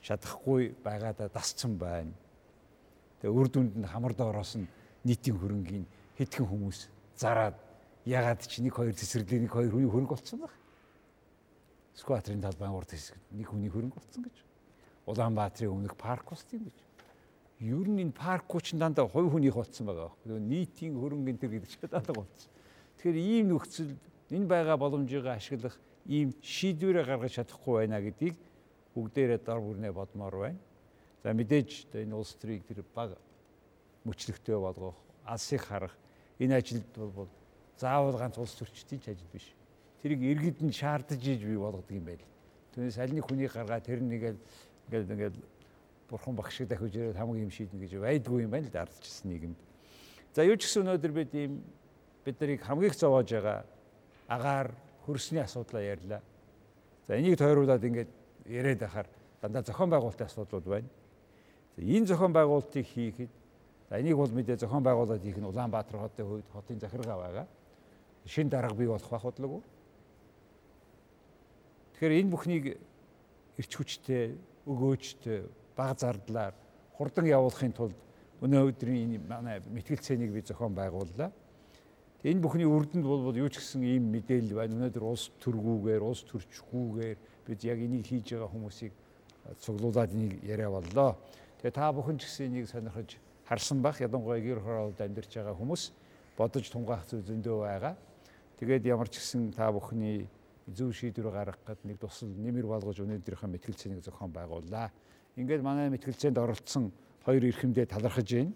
Чадахгүй 0.00 0.62
байгаадаа 0.84 1.28
дасцсан 1.28 1.74
байна. 1.78 2.14
Тэгээ 3.20 3.34
үр 3.34 3.48
дүнд 3.50 3.74
нь 3.76 3.90
хамар 3.90 4.14
доороос 4.14 4.56
нь 4.56 4.70
нийтийн 5.04 5.38
хөрөнгийн 5.38 5.86
хэдхэн 6.16 6.46
хүмүүс 6.46 6.88
зараад 7.16 7.56
ягаад 8.04 8.46
чи 8.46 8.62
нэг 8.62 8.74
хоёр 8.74 8.94
цэцэрлэг 8.94 9.40
нэг 9.44 9.52
хоёр 9.52 9.70
хүний 9.72 9.90
хөрөнгө 9.90 10.14
болцсон 10.14 10.40
баг. 10.40 10.52
Скватрын 11.94 12.40
талбайн 12.40 12.72
урд 12.72 12.90
хэсэг 12.90 13.16
нэг 13.32 13.48
хүний 13.48 13.68
хөрөнгө 13.68 13.96
болцсон 13.96 14.22
гэж. 14.24 14.36
Улаанбаатарын 15.06 15.74
өмнөх 15.74 15.96
парк 15.96 16.32
ус 16.32 16.44
тийм 16.48 16.64
гэж. 16.64 16.76
Ер 17.60 17.88
нь 17.88 18.00
энэ 18.00 18.16
паркууч 18.16 18.72
дандаа 18.72 19.04
хувь 19.04 19.28
хүнийх 19.28 19.54
болцсон 19.54 19.86
байгаа 19.86 20.08
байхгүй. 20.08 20.40
Нийтийн 20.40 20.96
хөрөнгө 20.96 21.28
энэ 21.28 21.40
төр 21.44 21.52
гэдэг 21.52 21.68
чинь 21.68 21.92
дандаа 21.92 22.14
болцсон. 22.16 22.50
Тэгэхээр 22.96 23.18
ийм 23.20 23.46
нөхцөл 23.52 23.92
энэ 24.32 24.46
байгаа 24.48 24.76
боломжийг 24.80 25.26
ашиглах 25.28 25.76
ийм 26.08 26.32
шийдвэрээ 26.40 27.04
гаргаж 27.04 27.36
чадахгүй 27.36 27.84
байна 27.84 28.00
гэдгийг 28.00 28.36
бүгдээрээ 28.94 29.40
дор 29.44 29.60
бүрнээ 29.60 29.92
бодмоор 29.92 30.36
байна. 30.40 30.60
За 31.22 31.36
мэдээж 31.36 31.92
энэ 31.92 32.16
улс 32.16 32.32
төрийг 32.40 32.64
тэр 32.64 32.80
баг 32.94 33.20
мөчлөгтэй 34.08 34.56
болгох, 34.56 34.96
алсыг 35.24 35.60
харах 35.60 35.92
энэ 36.40 36.56
ажилд 36.56 36.88
бол 36.96 37.28
заавал 37.80 38.18
ганц 38.18 38.36
улс 38.36 38.52
төрчдийн 38.60 39.00
ч 39.00 39.08
ажил 39.08 39.30
биш. 39.32 39.46
Тэрийг 40.02 40.20
иргэд 40.20 40.60
нь 40.60 40.72
шаардаж 40.72 41.24
иж 41.24 41.40
бий 41.44 41.56
болгодог 41.56 41.88
юм 41.90 42.04
байл. 42.04 42.24
Түүнээс 42.76 42.98
аль 43.00 43.14
нэг 43.16 43.24
хүнийг 43.24 43.52
гаргаад 43.52 43.84
тэр 43.88 44.04
нэгээл 44.04 44.36
ингээл 44.88 45.12
ингээл 45.16 45.38
бурхан 46.08 46.36
багш 46.36 46.60
шиг 46.60 46.68
дахиж 46.68 46.94
ирээд 46.94 47.16
хамгийн 47.16 47.48
юм 47.48 47.52
шийднэ 47.52 47.80
гэж 47.80 47.92
байдгүй 48.04 48.44
юм 48.44 48.52
байна 48.52 48.68
л 48.68 48.72
да 48.72 48.84
ардчсан 48.84 49.32
нийгэмд. 49.32 49.58
За 50.36 50.44
юу 50.44 50.56
ч 50.60 50.68
гэсэн 50.68 50.84
өнөөдөр 50.84 51.12
бид 51.12 51.32
ийм 51.34 51.64
бид 52.24 52.36
нарыг 52.40 52.60
хамгийн 52.60 52.92
их 52.92 53.00
зовоож 53.00 53.28
байгаа 53.32 53.64
агаар 54.28 54.68
хөрсний 55.06 55.42
асуудлаа 55.42 55.82
ярьлаа. 55.82 56.20
За 57.08 57.16
энийг 57.16 57.38
тойруулаад 57.40 57.84
ингээд 57.84 58.10
яриад 58.46 58.80
байхаар 58.84 59.08
дандаа 59.40 59.62
зохион 59.62 59.90
байгуулалтын 59.90 60.26
асуудлууд 60.28 60.66
байна. 60.68 60.88
Энэ 61.80 62.06
зохион 62.06 62.32
байгуулалтыг 62.32 62.86
хийхэд 62.86 63.32
энийг 63.90 64.16
бол 64.16 64.30
мэдээ 64.30 64.60
зохион 64.60 64.84
байгуулалт 64.84 65.22
хийх 65.22 65.40
нь 65.40 65.48
Улаанбаатар 65.48 65.96
хотын 65.96 66.26
хувьд 66.26 66.48
хотын 66.52 66.78
захиргаа 66.78 67.16
байгаа 67.16 67.46
шин 68.26 68.48
дарга 68.48 68.74
бий 68.74 68.86
болох 68.86 69.10
байх 69.10 69.22
бодлого. 69.22 69.62
Тэгэхээр 71.94 72.20
энэ 72.20 72.30
бүхнийг 72.30 72.64
эрч 73.58 73.72
хүчтэй, 73.76 74.38
өгөөжтэй, 74.66 75.44
баг 75.76 75.98
зардлаар 75.98 76.54
хурдан 76.96 77.26
явуулахын 77.26 77.72
тулд 77.72 77.96
өнөө 78.40 78.72
өдрийн 78.72 79.16
энэ 79.16 79.28
манай 79.28 79.60
мэтгэл 79.60 80.00
цэнийг 80.00 80.32
би 80.32 80.40
зохион 80.40 80.74
байгууллаа. 80.74 81.32
Тэгээ 82.20 82.32
энэ 82.36 82.44
бүхний 82.44 82.68
үрдэнд 82.68 83.04
бол 83.04 83.36
юу 83.36 83.48
ч 83.48 83.60
гэсэн 83.60 83.84
ийм 83.84 84.12
мэдээлэл 84.12 84.56
байна. 84.56 84.76
Өнөөдөр 84.76 85.04
улс 85.04 85.32
төргүүгээр, 85.40 86.02
улс 86.04 86.24
төрчгүүгээр 86.28 87.18
бид 87.48 87.60
яг 87.64 87.78
энийг 87.80 88.04
хийж 88.04 88.36
байгаа 88.36 88.52
хүмүүсийг 88.52 88.92
цуглуулад 89.60 90.12
энийг 90.12 90.44
яриа 90.44 90.68
боллоо. 90.68 91.16
Тэгээ 91.60 91.76
та 91.76 91.92
бүхэн 91.92 92.20
ч 92.20 92.28
гэсэн 92.28 92.46
энийг 92.52 92.68
сонирхож 92.68 93.16
харсан 93.48 93.80
бах 93.80 94.00
ялангуяа 94.00 94.40
гэр 94.40 94.60
хороолд 94.60 95.00
амьдарч 95.00 95.32
байгаа 95.36 95.56
хүмүүс 95.56 95.82
бодож 96.36 96.68
тунгаах 96.68 97.08
зүйл 97.08 97.24
зөндөө 97.24 97.56
байгаа. 97.64 97.94
Тэгээд 98.60 98.84
ямар 98.92 99.08
ч 99.08 99.16
гэсэн 99.16 99.56
та 99.56 99.72
бүхний 99.72 100.28
зөв 100.68 100.92
шийдвэр 100.92 101.32
гаргахад 101.32 101.80
нэг 101.80 101.96
тусал 101.96 102.28
нэмэр 102.28 102.68
болгож 102.68 103.00
өнөөдрийнхөө 103.00 103.48
мэтгэлцээнийг 103.56 104.04
зохион 104.04 104.28
байгууллаа. 104.36 104.92
Ингээд 105.40 105.64
манай 105.64 105.88
мэтгэлцээнд 105.88 106.36
оролцсон 106.36 106.92
хоёр 107.24 107.40
эрхэмдээ 107.48 107.88
талархаж 107.88 108.28
байна. 108.28 108.52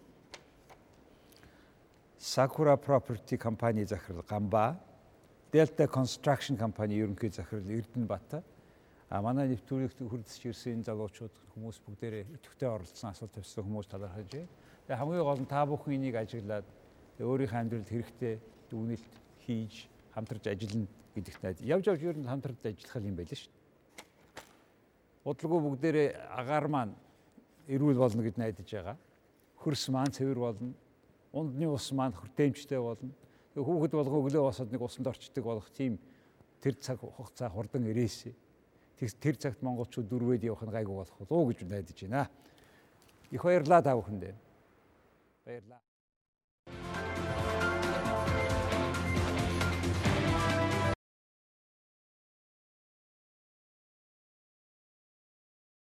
Sakura 2.20 2.76
Property 2.76 3.36
компани 3.40 3.84
захирал 3.84 4.24
Гамба, 4.28 4.76
Delta 5.52 5.88
Construction 5.88 6.57
компани 6.57 7.00
ерөнхий 7.00 7.30
захирал 7.32 7.64
Эрдэнэбат. 7.64 8.44
А 9.09 9.22
манай 9.22 9.48
нэвтрүүлэгт 9.48 10.05
хүрдэж 10.05 10.52
ирсэн 10.52 10.84
залуучууд 10.84 11.32
хүмүүс 11.57 11.80
бүгдээрээ 11.80 12.28
идэвхтэй 12.36 12.68
оролцсон 12.68 13.11
асуулт 13.12 13.32
тавьсан 13.32 13.64
хүмүүс 13.64 13.88
талархаж 13.88 14.28
байна. 14.28 14.48
Тэгээ 14.84 15.00
хамгийн 15.00 15.24
гол 15.24 15.40
нь 15.40 15.48
та 15.48 15.64
бүхэн 15.64 15.96
энийг 15.96 16.16
ажиглаад 16.20 16.66
өөрийнхөө 17.20 17.61
амьдралд 17.61 17.88
хэрэгтэй 17.88 18.34
дүгнэлт 18.68 19.14
хийж 19.44 19.93
хамтарч 20.15 20.47
ажиллана 20.47 20.87
гэдэгт 21.15 21.43
найд. 21.43 21.59
Явж 21.61 21.91
явж 21.91 22.03
ер 22.03 22.17
нь 22.19 22.27
хамтарч 22.31 22.62
ажиллах 22.62 23.03
юм 23.03 23.17
байл 23.19 23.29
шүү 23.35 23.51
дээ. 23.51 23.62
Бодлого 25.25 25.61
бүгдээрээ 25.61 26.09
агаар 26.39 26.67
маань 26.69 26.95
эрүүл 27.67 27.99
болно 27.99 28.23
гэд 28.23 28.39
найдаж 28.39 28.69
байгаа. 28.71 28.97
Хөрс 29.59 29.89
маань 29.91 30.15
цэвэр 30.15 30.39
болно. 30.39 30.75
Ундны 31.33 31.67
ус 31.67 31.91
маань 31.93 32.15
хүртээмжтэй 32.15 32.79
болно. 32.79 33.11
Хүүхэд 33.57 33.93
болго 33.97 34.21
өглөө 34.23 34.43
босоод 34.47 34.71
нэг 34.71 34.83
усанд 34.83 35.07
орчдөг 35.11 35.45
болох 35.45 35.71
тийм 35.71 35.99
тэр 36.61 36.75
цаг 36.79 37.01
хугацаа 37.01 37.51
хурдан 37.51 37.87
ирээсэй. 37.91 38.35
Тэр 38.99 39.37
цагт 39.37 39.62
монголчууд 39.62 40.07
дөрвөөд 40.07 40.45
явах 40.45 40.62
нь 40.62 40.75
гайгүй 40.75 40.95
болох 40.95 41.17
уу 41.31 41.51
гэж 41.51 41.67
найдаж 41.67 41.99
байна. 42.05 42.29
Их 43.31 43.43
баярлалаа 43.43 43.83
та 43.83 43.97
бүхэндээ. 43.97 44.35
Баярлалаа. 45.45 45.81